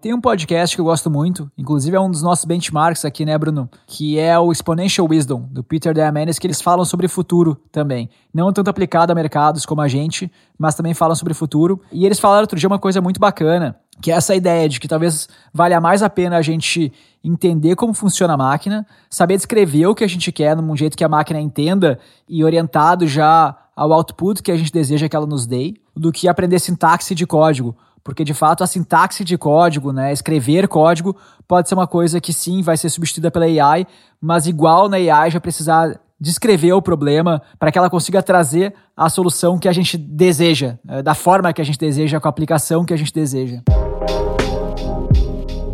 Tem 0.00 0.14
um 0.14 0.20
podcast 0.20 0.76
que 0.76 0.80
eu 0.80 0.84
gosto 0.84 1.10
muito, 1.10 1.50
inclusive 1.58 1.96
é 1.96 2.00
um 2.00 2.08
dos 2.08 2.22
nossos 2.22 2.44
benchmarks 2.44 3.04
aqui, 3.04 3.24
né, 3.24 3.36
Bruno? 3.36 3.68
Que 3.84 4.16
é 4.16 4.38
o 4.38 4.52
Exponential 4.52 5.08
Wisdom, 5.10 5.48
do 5.50 5.64
Peter 5.64 5.92
Diamandis, 5.92 6.38
que 6.38 6.46
eles 6.46 6.62
falam 6.62 6.84
sobre 6.84 7.08
futuro 7.08 7.60
também. 7.72 8.08
Não 8.32 8.52
tanto 8.52 8.70
aplicado 8.70 9.10
a 9.10 9.14
mercados 9.14 9.66
como 9.66 9.80
a 9.80 9.88
gente, 9.88 10.30
mas 10.56 10.76
também 10.76 10.94
falam 10.94 11.16
sobre 11.16 11.34
futuro. 11.34 11.80
E 11.90 12.06
eles 12.06 12.20
falaram 12.20 12.42
outro 12.42 12.56
dia 12.56 12.68
uma 12.68 12.78
coisa 12.78 13.00
muito 13.00 13.18
bacana, 13.18 13.74
que 14.00 14.12
é 14.12 14.14
essa 14.14 14.36
ideia 14.36 14.68
de 14.68 14.78
que 14.78 14.86
talvez 14.86 15.28
valha 15.52 15.80
mais 15.80 16.00
a 16.00 16.08
pena 16.08 16.36
a 16.36 16.42
gente 16.42 16.92
entender 17.24 17.74
como 17.74 17.92
funciona 17.92 18.34
a 18.34 18.36
máquina, 18.36 18.86
saber 19.10 19.34
descrever 19.34 19.88
o 19.88 19.96
que 19.96 20.04
a 20.04 20.08
gente 20.08 20.30
quer 20.30 20.56
num 20.56 20.76
jeito 20.76 20.96
que 20.96 21.02
a 21.02 21.08
máquina 21.08 21.40
entenda 21.40 21.98
e 22.28 22.44
orientado 22.44 23.04
já 23.04 23.52
ao 23.74 23.92
output 23.92 24.44
que 24.44 24.52
a 24.52 24.56
gente 24.56 24.72
deseja 24.72 25.08
que 25.08 25.16
ela 25.16 25.26
nos 25.26 25.44
dê, 25.44 25.74
do 25.96 26.12
que 26.12 26.28
aprender 26.28 26.60
sintaxe 26.60 27.16
de 27.16 27.26
código 27.26 27.76
porque 28.02 28.24
de 28.24 28.34
fato 28.34 28.64
a 28.64 28.66
sintaxe 28.66 29.24
de 29.24 29.36
código, 29.36 29.92
né, 29.92 30.12
escrever 30.12 30.68
código, 30.68 31.16
pode 31.46 31.68
ser 31.68 31.74
uma 31.74 31.86
coisa 31.86 32.20
que 32.20 32.32
sim 32.32 32.62
vai 32.62 32.76
ser 32.76 32.90
substituída 32.90 33.30
pela 33.30 33.44
AI, 33.44 33.86
mas 34.20 34.46
igual 34.46 34.88
na 34.88 34.96
AI 34.96 35.30
já 35.30 35.40
precisar 35.40 35.98
descrever 36.20 36.72
o 36.72 36.82
problema 36.82 37.40
para 37.58 37.70
que 37.70 37.78
ela 37.78 37.88
consiga 37.88 38.22
trazer 38.22 38.74
a 38.96 39.08
solução 39.08 39.58
que 39.58 39.68
a 39.68 39.72
gente 39.72 39.96
deseja, 39.96 40.76
né, 40.84 41.02
da 41.02 41.14
forma 41.14 41.52
que 41.52 41.62
a 41.62 41.64
gente 41.64 41.78
deseja, 41.78 42.18
com 42.18 42.28
a 42.28 42.30
aplicação 42.30 42.84
que 42.84 42.92
a 42.92 42.96
gente 42.96 43.12
deseja. 43.12 43.60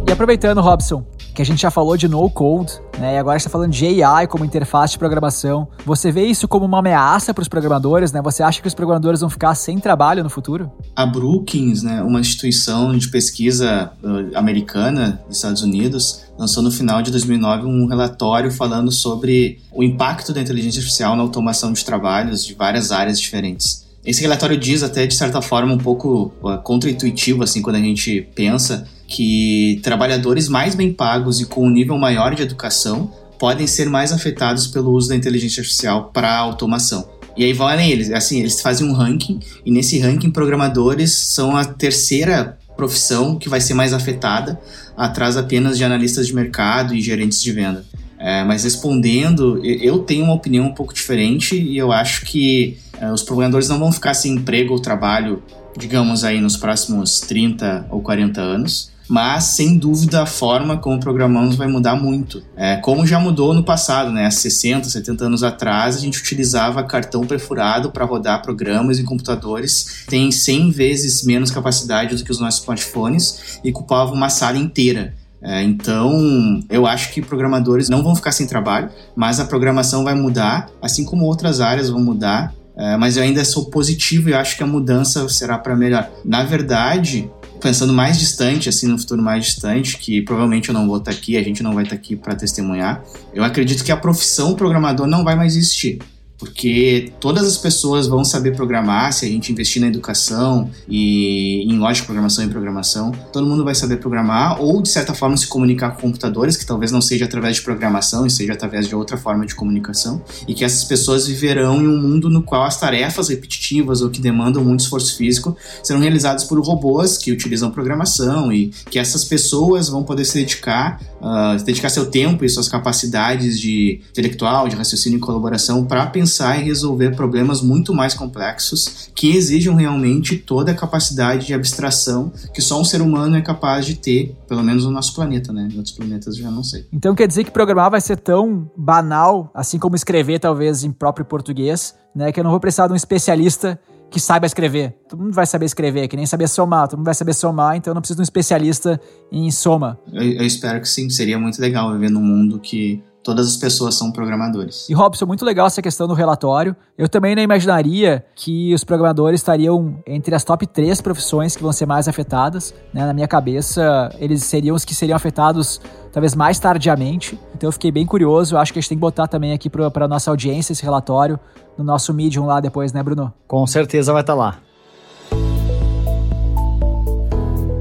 E 0.07 0.13
aproveitando, 0.13 0.61
Robson, 0.61 1.05
que 1.35 1.43
a 1.43 1.45
gente 1.45 1.61
já 1.61 1.71
falou 1.71 1.97
de 1.97 2.07
no 2.07 2.31
code, 2.31 2.81
né? 2.99 3.15
E 3.15 3.19
agora 3.19 3.37
está 3.37 3.51
falando 3.51 3.73
de 3.73 4.03
AI 4.03 4.27
como 4.29 4.45
interface 4.45 4.93
de 4.93 4.99
programação. 4.99 5.67
Você 5.85 6.13
vê 6.13 6.25
isso 6.25 6.47
como 6.47 6.65
uma 6.65 6.79
ameaça 6.79 7.35
para 7.35 7.43
os 7.43 7.49
programadores, 7.49 8.13
né? 8.13 8.23
Você 8.23 8.43
acha 8.43 8.63
que 8.63 8.69
os 8.69 8.75
programadores 8.75 9.21
vão 9.21 9.29
ficar 9.29 9.55
sem 9.57 9.79
trabalho 9.81 10.23
no 10.23 10.31
futuro? 10.31 10.71
A 10.95 11.05
Brookings, 11.05 11.85
né, 11.85 12.03
uma 12.03 12.21
instituição 12.21 12.97
de 12.97 13.09
pesquisa 13.09 13.91
uh, 14.03 14.39
americana 14.39 15.21
dos 15.27 15.37
Estados 15.37 15.63
Unidos, 15.63 16.23
lançou 16.39 16.63
no 16.63 16.71
final 16.71 17.03
de 17.03 17.11
2009 17.11 17.67
um 17.67 17.87
relatório 17.87 18.51
falando 18.51 18.93
sobre 18.93 19.61
o 19.73 19.83
impacto 19.83 20.33
da 20.33 20.41
inteligência 20.41 20.79
artificial 20.79 21.17
na 21.17 21.23
automação 21.23 21.73
de 21.73 21.85
trabalhos 21.85 22.45
de 22.45 22.55
várias 22.55 22.93
áreas 22.93 23.19
diferentes. 23.19 23.84
Esse 24.05 24.21
relatório 24.21 24.57
diz 24.57 24.83
até 24.83 25.07
de 25.07 25.15
certa 25.15 25.41
forma 25.41 25.73
um 25.73 25.79
pouco 25.79 26.33
uh, 26.43 26.59
contra-intuitivo 26.63 27.43
assim 27.43 27.63
quando 27.63 27.77
a 27.77 27.81
gente 27.81 28.29
pensa 28.35 28.87
que 29.07 29.81
trabalhadores 29.83 30.49
mais 30.49 30.75
bem 30.75 30.93
pagos 30.93 31.41
e 31.41 31.47
com 31.47 31.67
um 31.67 31.71
nível 31.71 31.97
maior 31.97 32.35
de 32.35 32.43
educação 32.43 33.11
podem 33.39 33.67
ser 33.67 33.89
mais 33.89 34.13
afetados 34.13 34.67
pelo 34.67 34.93
uso 34.93 35.09
da 35.09 35.17
inteligência 35.17 35.61
artificial 35.61 36.11
para 36.13 36.37
automação. 36.37 37.09
E 37.37 37.45
aí 37.45 37.53
valem 37.53 37.91
eles, 37.91 38.11
assim, 38.11 38.41
eles 38.41 38.61
fazem 38.61 38.87
um 38.87 38.93
ranking 38.93 39.41
e 39.65 39.71
nesse 39.71 39.99
ranking 39.99 40.31
programadores 40.31 41.13
são 41.13 41.57
a 41.57 41.65
terceira 41.65 42.57
profissão 42.77 43.37
que 43.37 43.49
vai 43.49 43.61
ser 43.61 43.75
mais 43.75 43.93
afetada, 43.93 44.61
atrás 44.97 45.37
apenas 45.37 45.77
de 45.77 45.85
analistas 45.85 46.27
de 46.27 46.35
mercado 46.35 46.95
e 46.95 47.01
gerentes 47.01 47.43
de 47.43 47.53
venda. 47.53 47.85
É, 48.25 48.43
mas 48.43 48.65
respondendo, 48.65 49.61
eu 49.63 49.99
tenho 49.99 50.25
uma 50.25 50.33
opinião 50.33 50.65
um 50.65 50.73
pouco 50.73 50.95
diferente 50.95 51.61
e 51.61 51.77
eu 51.77 51.93
acho 51.93 52.25
que 52.25 52.79
é, 52.99 53.13
os 53.13 53.23
programadores 53.23 53.69
não 53.69 53.79
vão 53.79 53.93
ficar 53.93 54.15
sem 54.15 54.33
emprego 54.33 54.73
ou 54.73 54.81
trabalho, 54.81 55.43
digamos 55.77 56.25
aí, 56.25 56.41
nos 56.41 56.57
próximos 56.57 57.21
30 57.21 57.87
ou 57.91 58.01
40 58.01 58.41
anos 58.41 58.95
mas 59.09 59.45
sem 59.45 59.77
dúvida 59.77 60.23
a 60.23 60.27
forma 60.27 60.79
como 60.79 60.99
programamos 60.99 61.57
vai 61.57 61.67
mudar 61.67 61.95
muito. 61.95 62.43
É, 62.57 62.77
como 62.77 63.07
já 63.07 63.21
mudou 63.21 63.53
no 63.53 63.63
passado, 63.63 64.11
né? 64.11 64.27
Há 64.27 64.31
60, 64.31 64.89
70 64.89 65.27
anos 65.27 65.43
atrás, 65.43 65.97
a 65.97 66.01
gente 66.01 66.19
utilizava 66.19 66.83
cartão 66.83 67.27
perfurado 67.27 67.91
para 67.91 68.05
rodar 68.05 68.43
programas 68.43 68.99
em 68.99 69.05
computadores, 69.05 70.05
tem 70.09 70.31
100 70.31 70.71
vezes 70.71 71.23
menos 71.23 71.51
capacidade 71.51 72.17
do 72.17 72.25
que 72.25 72.31
os 72.31 72.41
nossos 72.41 72.61
smartphones 72.61 73.61
e 73.63 73.71
ocupava 73.71 74.13
uma 74.13 74.31
sala 74.31 74.57
inteira. 74.57 75.15
É, 75.45 75.63
então, 75.63 76.65
eu 76.71 76.87
acho 76.87 77.13
que 77.13 77.21
programadores 77.21 77.91
não 77.91 78.03
vão 78.03 78.17
ficar 78.17 78.33
sem 78.33 78.47
trabalho, 78.47 78.89
mas 79.15 79.39
a 79.39 79.45
programação 79.45 80.03
vai 80.03 80.15
mudar, 80.15 80.71
assim 80.81 81.05
como 81.05 81.27
outras 81.27 81.61
áreas 81.61 81.91
vão 81.91 82.01
mudar. 82.01 82.55
É, 82.77 82.97
mas 82.97 83.17
eu 83.17 83.23
ainda 83.23 83.45
sou 83.45 83.67
positivo 83.67 84.31
e 84.31 84.35
acho 84.35 84.57
que 84.57 84.63
a 84.63 84.67
mudança 84.67 85.29
será 85.29 85.59
para 85.59 85.77
melhor. 85.77 86.11
Na 86.25 86.43
verdade, 86.43 87.31
pensando 87.61 87.93
mais 87.93 88.19
distante, 88.19 88.69
assim, 88.69 88.89
no 88.89 88.99
futuro 88.99 89.23
mais 89.23 89.45
distante, 89.45 89.99
que 89.99 90.23
provavelmente 90.23 90.71
eu 90.71 90.75
não 90.75 90.87
vou 90.89 90.97
estar 90.97 91.11
aqui, 91.11 91.37
a 91.37 91.43
gente 91.43 91.63
não 91.63 91.75
vai 91.75 91.85
estar 91.85 91.95
aqui 91.95 92.17
para 92.17 92.35
testemunhar, 92.35 93.05
eu 93.33 93.45
acredito 93.45 93.85
que 93.85 93.93
a 93.93 93.97
profissão 93.97 94.55
programador 94.55 95.07
não 95.07 95.23
vai 95.23 95.37
mais 95.37 95.55
existir 95.55 95.99
porque 96.45 97.11
todas 97.19 97.47
as 97.47 97.57
pessoas 97.57 98.07
vão 98.07 98.23
saber 98.23 98.55
programar 98.55 99.13
se 99.15 99.25
a 99.25 99.29
gente 99.29 99.51
investir 99.51 99.81
na 99.81 99.89
educação 99.89 100.71
e 100.87 101.63
em 101.63 101.79
lógica 101.79 102.03
de 102.03 102.07
programação 102.07 102.45
e 102.45 102.49
programação. 102.49 103.13
Todo 103.33 103.47
mundo 103.47 103.65
vai 103.65 103.75
saber 103.75 103.97
programar 103.97 104.61
ou, 104.61 104.83
de 104.83 104.91
certa 104.91 105.15
forma, 105.15 105.37
se 105.37 105.47
comunicar 105.47 105.93
com 105.93 106.03
computadores, 106.03 106.57
que 106.57 106.67
talvez 106.67 106.93
não 106.93 107.01
seja 107.01 107.25
através 107.25 107.57
de 107.57 107.63
programação 107.63 108.27
e 108.27 108.31
seja 108.31 108.53
através 108.53 108.87
de 108.87 108.95
outra 108.95 109.17
forma 109.17 109.47
de 109.47 109.55
comunicação. 109.55 110.23
E 110.47 110.53
que 110.53 110.65
essas 110.65 110.85
pessoas 110.85 111.27
viverão 111.27 111.83
em 111.83 111.89
um 111.89 112.01
mundo 112.01 112.29
no 112.29 112.43
qual 112.43 112.65
as 112.65 112.79
tarefas 112.79 113.29
repetitivas 113.29 114.03
ou 114.03 114.11
que 114.11 114.21
demandam 114.21 114.63
muito 114.63 114.81
esforço 114.81 115.17
físico 115.17 115.57
serão 115.83 116.01
realizadas 116.01 116.45
por 116.45 116.61
robôs 116.61 117.17
que 117.17 117.33
utilizam 117.33 117.71
programação 117.71 118.53
e 118.53 118.71
que 118.91 118.99
essas 118.99 119.25
pessoas 119.25 119.89
vão 119.89 120.03
poder 120.03 120.27
se 120.27 120.35
dedicar, 120.35 121.01
uh, 121.23 121.63
dedicar 121.65 121.89
seu 121.89 122.07
tempo 122.07 122.45
e 122.45 122.49
suas 122.51 122.69
capacidades 122.69 123.59
de 123.59 124.01
intelectual, 124.11 124.69
de 124.69 124.77
raciocínio 124.77 125.17
e 125.17 125.21
colaboração 125.21 125.85
para 125.85 126.05
pensar 126.07 126.34
pensar 126.35 126.59
e 126.61 126.65
resolver 126.65 127.15
problemas 127.15 127.63
muito 127.63 127.95
mais 127.95 128.13
complexos 128.13 129.11
que 129.15 129.37
exijam 129.37 129.77
realmente 129.77 130.37
toda 130.37 130.73
a 130.73 130.75
capacidade 130.75 131.47
de 131.47 131.55
abstração 131.55 132.33
que 132.53 132.61
só 132.61 132.81
um 132.81 132.85
ser 132.85 133.01
humano 133.01 133.37
é 133.37 133.43
capaz 133.43 133.87
de 133.87 133.95
ter, 133.95 134.37
pelo 134.49 134.63
menos 134.63 134.85
no 134.85 134.91
nosso 134.91 135.15
planeta, 135.15 135.53
né? 135.53 135.69
Em 135.73 135.77
outros 135.77 135.95
planetas 135.95 136.37
já 136.37 136.51
não 136.51 136.65
sei. 136.65 136.87
Então 136.93 137.15
quer 137.15 137.29
dizer 137.29 137.45
que 137.45 137.53
programar 137.53 137.91
vai 137.91 138.01
ser 138.01 138.17
tão 138.17 138.69
banal, 138.77 139.51
assim 139.55 139.79
como 139.79 139.95
escrever 139.95 140.41
talvez 140.41 140.83
em 140.83 140.91
próprio 140.91 141.25
português, 141.25 141.95
né? 142.15 142.33
Que 142.33 142.41
eu 142.41 142.45
não 142.45 142.51
vou 142.51 142.61
precisar 142.61 142.89
de 142.89 142.93
um 142.93 142.97
especialista 142.97 143.79
que 144.11 144.19
saiba 144.19 144.47
escrever. 144.47 144.97
Todo 145.09 145.23
mundo 145.23 145.35
vai 145.35 145.47
saber 145.47 145.67
escrever, 145.67 146.09
que 146.09 146.17
nem 146.17 146.27
saber 146.27 146.49
somar. 146.49 146.89
Todo 146.89 146.99
mundo 146.99 147.07
vai 147.07 147.15
saber 147.15 147.33
somar, 147.33 147.77
então 147.77 147.93
eu 147.93 147.95
não 147.95 148.03
preciso 148.03 148.17
de 148.17 148.23
um 148.23 148.25
especialista 148.25 149.01
em 149.31 149.51
soma. 149.51 149.99
Eu, 150.13 150.23
eu 150.23 150.45
espero 150.45 150.81
que 150.81 150.89
sim. 150.89 151.09
Seria 151.11 151.39
muito 151.39 151.61
legal 151.61 151.93
viver 151.93 152.11
num 152.11 152.23
mundo 152.23 152.59
que 152.59 153.03
todas 153.25 153.49
as 153.49 153.57
pessoas 153.57 153.95
são 153.95 154.13
programadores. 154.13 154.87
E 154.89 154.93
Robson, 154.93 155.25
muito 155.25 155.45
legal 155.45 155.67
essa 155.67 155.81
questão 155.81 156.07
do 156.07 156.13
relatório. 156.13 156.77
Eu 156.97 157.09
também 157.09 157.35
não 157.35 157.43
imaginaria 157.43 158.25
que 158.37 158.73
os 158.75 158.85
programadores 158.85 159.41
estariam 159.41 159.97
entre 160.07 160.35
as 160.35 160.45
top 160.45 160.67
três 160.67 161.01
profissões 161.01 161.57
que 161.57 161.63
vão 161.63 161.73
ser 161.73 161.87
mais 161.87 162.07
afetadas. 162.07 162.75
Né? 162.93 163.05
Na 163.07 163.15
minha 163.15 163.27
cabeça, 163.27 164.15
eles 164.21 164.45
seriam 164.45 164.77
os 164.77 164.85
que 164.85 164.95
seriam 164.95 165.17
afetados 165.17 165.81
talvez 166.13 166.35
mais 166.35 166.59
tardiamente. 166.59 167.41
Então 167.55 167.69
eu 167.69 167.73
fiquei 167.73 167.91
bem 167.91 168.05
curioso. 168.05 168.59
Acho 168.59 168.73
que 168.73 168.79
a 168.79 168.83
gente 168.83 168.91
tem 168.91 168.99
que 168.99 169.03
botar 169.03 169.27
também 169.27 169.53
aqui 169.53 169.71
para 169.71 170.05
a 170.05 170.09
nossa 170.09 170.31
audiência 170.31 170.73
esse 170.73 170.85
relatório 170.85 171.41
no 171.79 171.83
nosso 171.83 172.13
Medium 172.13 172.45
lá 172.45 172.61
depois, 172.61 172.93
né, 172.93 173.03
Bruno? 173.03 173.33
Com 173.49 173.67
certeza 173.67 174.13
vai 174.13 174.21
estar 174.21 174.35
tá 174.35 174.39
lá. 174.39 174.59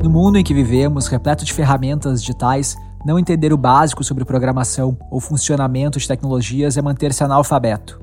No 0.01 0.09
mundo 0.09 0.37
em 0.37 0.43
que 0.43 0.53
vivemos, 0.53 1.07
repleto 1.07 1.45
de 1.45 1.53
ferramentas 1.53 2.21
digitais, 2.21 2.75
não 3.05 3.19
entender 3.19 3.51
o 3.51 3.57
básico 3.57 4.03
sobre 4.03 4.25
programação 4.25 4.97
ou 5.11 5.19
funcionamento 5.19 5.99
de 5.99 6.07
tecnologias 6.07 6.77
é 6.77 6.81
manter-se 6.81 7.23
analfabeto. 7.23 8.01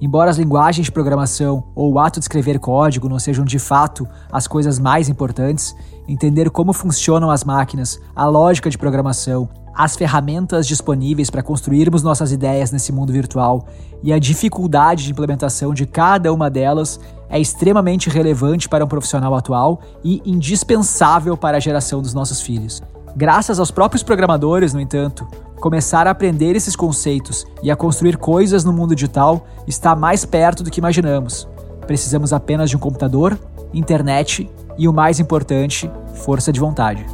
Embora 0.00 0.30
as 0.30 0.38
linguagens 0.38 0.86
de 0.86 0.90
programação 0.90 1.62
ou 1.76 1.92
o 1.92 1.98
ato 1.98 2.18
de 2.18 2.24
escrever 2.24 2.58
código 2.58 3.08
não 3.08 3.20
sejam 3.20 3.44
de 3.44 3.58
fato 3.58 4.08
as 4.32 4.48
coisas 4.48 4.78
mais 4.78 5.08
importantes, 5.08 5.76
entender 6.08 6.50
como 6.50 6.72
funcionam 6.72 7.30
as 7.30 7.44
máquinas, 7.44 8.00
a 8.16 8.26
lógica 8.26 8.68
de 8.68 8.76
programação, 8.76 9.48
as 9.74 9.94
ferramentas 9.94 10.66
disponíveis 10.66 11.30
para 11.30 11.42
construirmos 11.42 12.02
nossas 12.02 12.32
ideias 12.32 12.72
nesse 12.72 12.92
mundo 12.92 13.12
virtual 13.12 13.66
e 14.02 14.12
a 14.12 14.18
dificuldade 14.18 15.04
de 15.04 15.12
implementação 15.12 15.72
de 15.72 15.86
cada 15.86 16.32
uma 16.32 16.50
delas 16.50 16.98
é 17.30 17.40
extremamente 17.40 18.10
relevante 18.10 18.68
para 18.68 18.84
um 18.84 18.88
profissional 18.88 19.34
atual 19.34 19.80
e 20.04 20.20
indispensável 20.26 21.36
para 21.36 21.56
a 21.56 21.60
geração 21.60 22.02
dos 22.02 22.12
nossos 22.12 22.40
filhos. 22.42 22.82
Graças 23.14 23.58
aos 23.58 23.70
próprios 23.70 24.02
programadores, 24.02 24.72
no 24.72 24.80
entanto, 24.80 25.26
começar 25.60 26.06
a 26.06 26.10
aprender 26.10 26.56
esses 26.56 26.74
conceitos 26.74 27.44
e 27.62 27.70
a 27.70 27.76
construir 27.76 28.16
coisas 28.16 28.64
no 28.64 28.72
mundo 28.72 28.94
digital 28.94 29.46
está 29.66 29.94
mais 29.94 30.24
perto 30.24 30.62
do 30.62 30.70
que 30.70 30.80
imaginamos. 30.80 31.46
Precisamos 31.86 32.32
apenas 32.32 32.70
de 32.70 32.76
um 32.76 32.80
computador, 32.80 33.38
internet 33.72 34.50
e, 34.78 34.88
o 34.88 34.94
mais 34.94 35.20
importante, 35.20 35.90
força 36.14 36.50
de 36.50 36.58
vontade. 36.58 37.04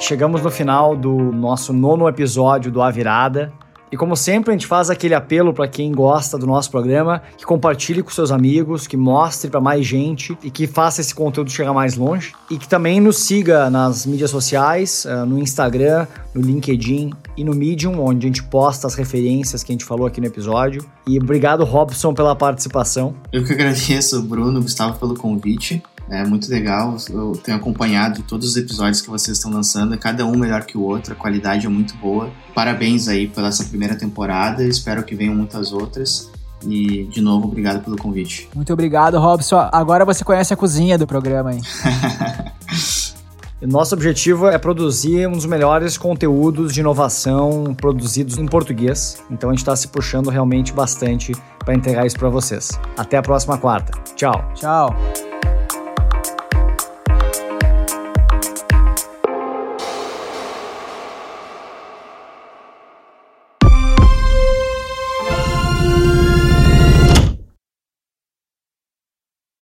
Chegamos 0.00 0.42
no 0.42 0.50
final 0.50 0.96
do 0.96 1.12
nosso 1.32 1.72
nono 1.72 2.08
episódio 2.08 2.72
do 2.72 2.82
A 2.82 2.90
Virada. 2.90 3.52
E 3.90 3.96
como 3.96 4.14
sempre, 4.16 4.50
a 4.50 4.52
gente 4.52 4.66
faz 4.66 4.90
aquele 4.90 5.14
apelo 5.14 5.52
para 5.52 5.66
quem 5.66 5.92
gosta 5.92 6.36
do 6.36 6.46
nosso 6.46 6.70
programa, 6.70 7.22
que 7.36 7.44
compartilhe 7.44 8.02
com 8.02 8.10
seus 8.10 8.30
amigos, 8.30 8.86
que 8.86 8.96
mostre 8.96 9.50
para 9.50 9.60
mais 9.60 9.86
gente 9.86 10.36
e 10.42 10.50
que 10.50 10.66
faça 10.66 11.00
esse 11.00 11.14
conteúdo 11.14 11.50
chegar 11.50 11.72
mais 11.72 11.96
longe. 11.96 12.34
E 12.50 12.58
que 12.58 12.68
também 12.68 13.00
nos 13.00 13.18
siga 13.18 13.70
nas 13.70 14.04
mídias 14.04 14.30
sociais, 14.30 15.06
eh, 15.06 15.24
no 15.24 15.38
Instagram, 15.38 16.06
no 16.34 16.42
LinkedIn 16.42 17.12
e 17.36 17.44
no 17.44 17.54
Medium, 17.54 18.00
onde 18.00 18.26
a 18.26 18.28
gente 18.28 18.42
posta 18.42 18.86
as 18.86 18.94
referências 18.94 19.62
que 19.62 19.72
a 19.72 19.74
gente 19.74 19.84
falou 19.84 20.06
aqui 20.06 20.20
no 20.20 20.26
episódio. 20.26 20.84
E 21.06 21.18
obrigado, 21.18 21.64
Robson, 21.64 22.12
pela 22.12 22.36
participação. 22.36 23.14
Eu 23.32 23.44
que 23.44 23.52
agradeço, 23.52 24.22
Bruno, 24.22 24.60
Gustavo, 24.60 24.98
pelo 24.98 25.14
convite. 25.14 25.82
É 26.10 26.24
muito 26.24 26.50
legal. 26.50 26.96
Eu 27.10 27.32
tenho 27.32 27.56
acompanhado 27.56 28.22
todos 28.22 28.48
os 28.48 28.56
episódios 28.56 29.00
que 29.00 29.10
vocês 29.10 29.36
estão 29.36 29.50
lançando, 29.50 29.96
cada 29.98 30.24
um 30.24 30.36
melhor 30.36 30.64
que 30.64 30.76
o 30.76 30.82
outro, 30.82 31.12
a 31.12 31.16
qualidade 31.16 31.66
é 31.66 31.68
muito 31.68 31.96
boa. 31.96 32.30
Parabéns 32.54 33.08
aí 33.08 33.28
pela 33.28 33.48
essa 33.48 33.64
primeira 33.64 33.94
temporada, 33.96 34.64
espero 34.64 35.02
que 35.02 35.14
venham 35.14 35.34
muitas 35.34 35.72
outras. 35.72 36.30
E, 36.66 37.04
de 37.04 37.20
novo, 37.20 37.46
obrigado 37.46 37.84
pelo 37.84 37.96
convite. 37.96 38.48
Muito 38.54 38.72
obrigado, 38.72 39.18
Robson. 39.18 39.68
Agora 39.70 40.04
você 40.04 40.24
conhece 40.24 40.52
a 40.52 40.56
cozinha 40.56 40.98
do 40.98 41.06
programa 41.06 41.50
aí. 41.50 41.60
Nosso 43.60 43.94
objetivo 43.94 44.46
é 44.46 44.56
produzir 44.56 45.26
um 45.26 45.32
dos 45.32 45.44
melhores 45.44 45.98
conteúdos 45.98 46.72
de 46.72 46.80
inovação 46.80 47.74
produzidos 47.76 48.38
em 48.38 48.46
português. 48.46 49.22
Então 49.30 49.50
a 49.50 49.52
gente 49.52 49.60
está 49.60 49.74
se 49.74 49.88
puxando 49.88 50.30
realmente 50.30 50.72
bastante 50.72 51.32
para 51.58 51.74
entregar 51.74 52.06
isso 52.06 52.16
para 52.16 52.28
vocês. 52.28 52.78
Até 52.96 53.16
a 53.16 53.22
próxima 53.22 53.58
quarta. 53.58 53.92
Tchau. 54.14 54.48
Tchau. 54.54 55.27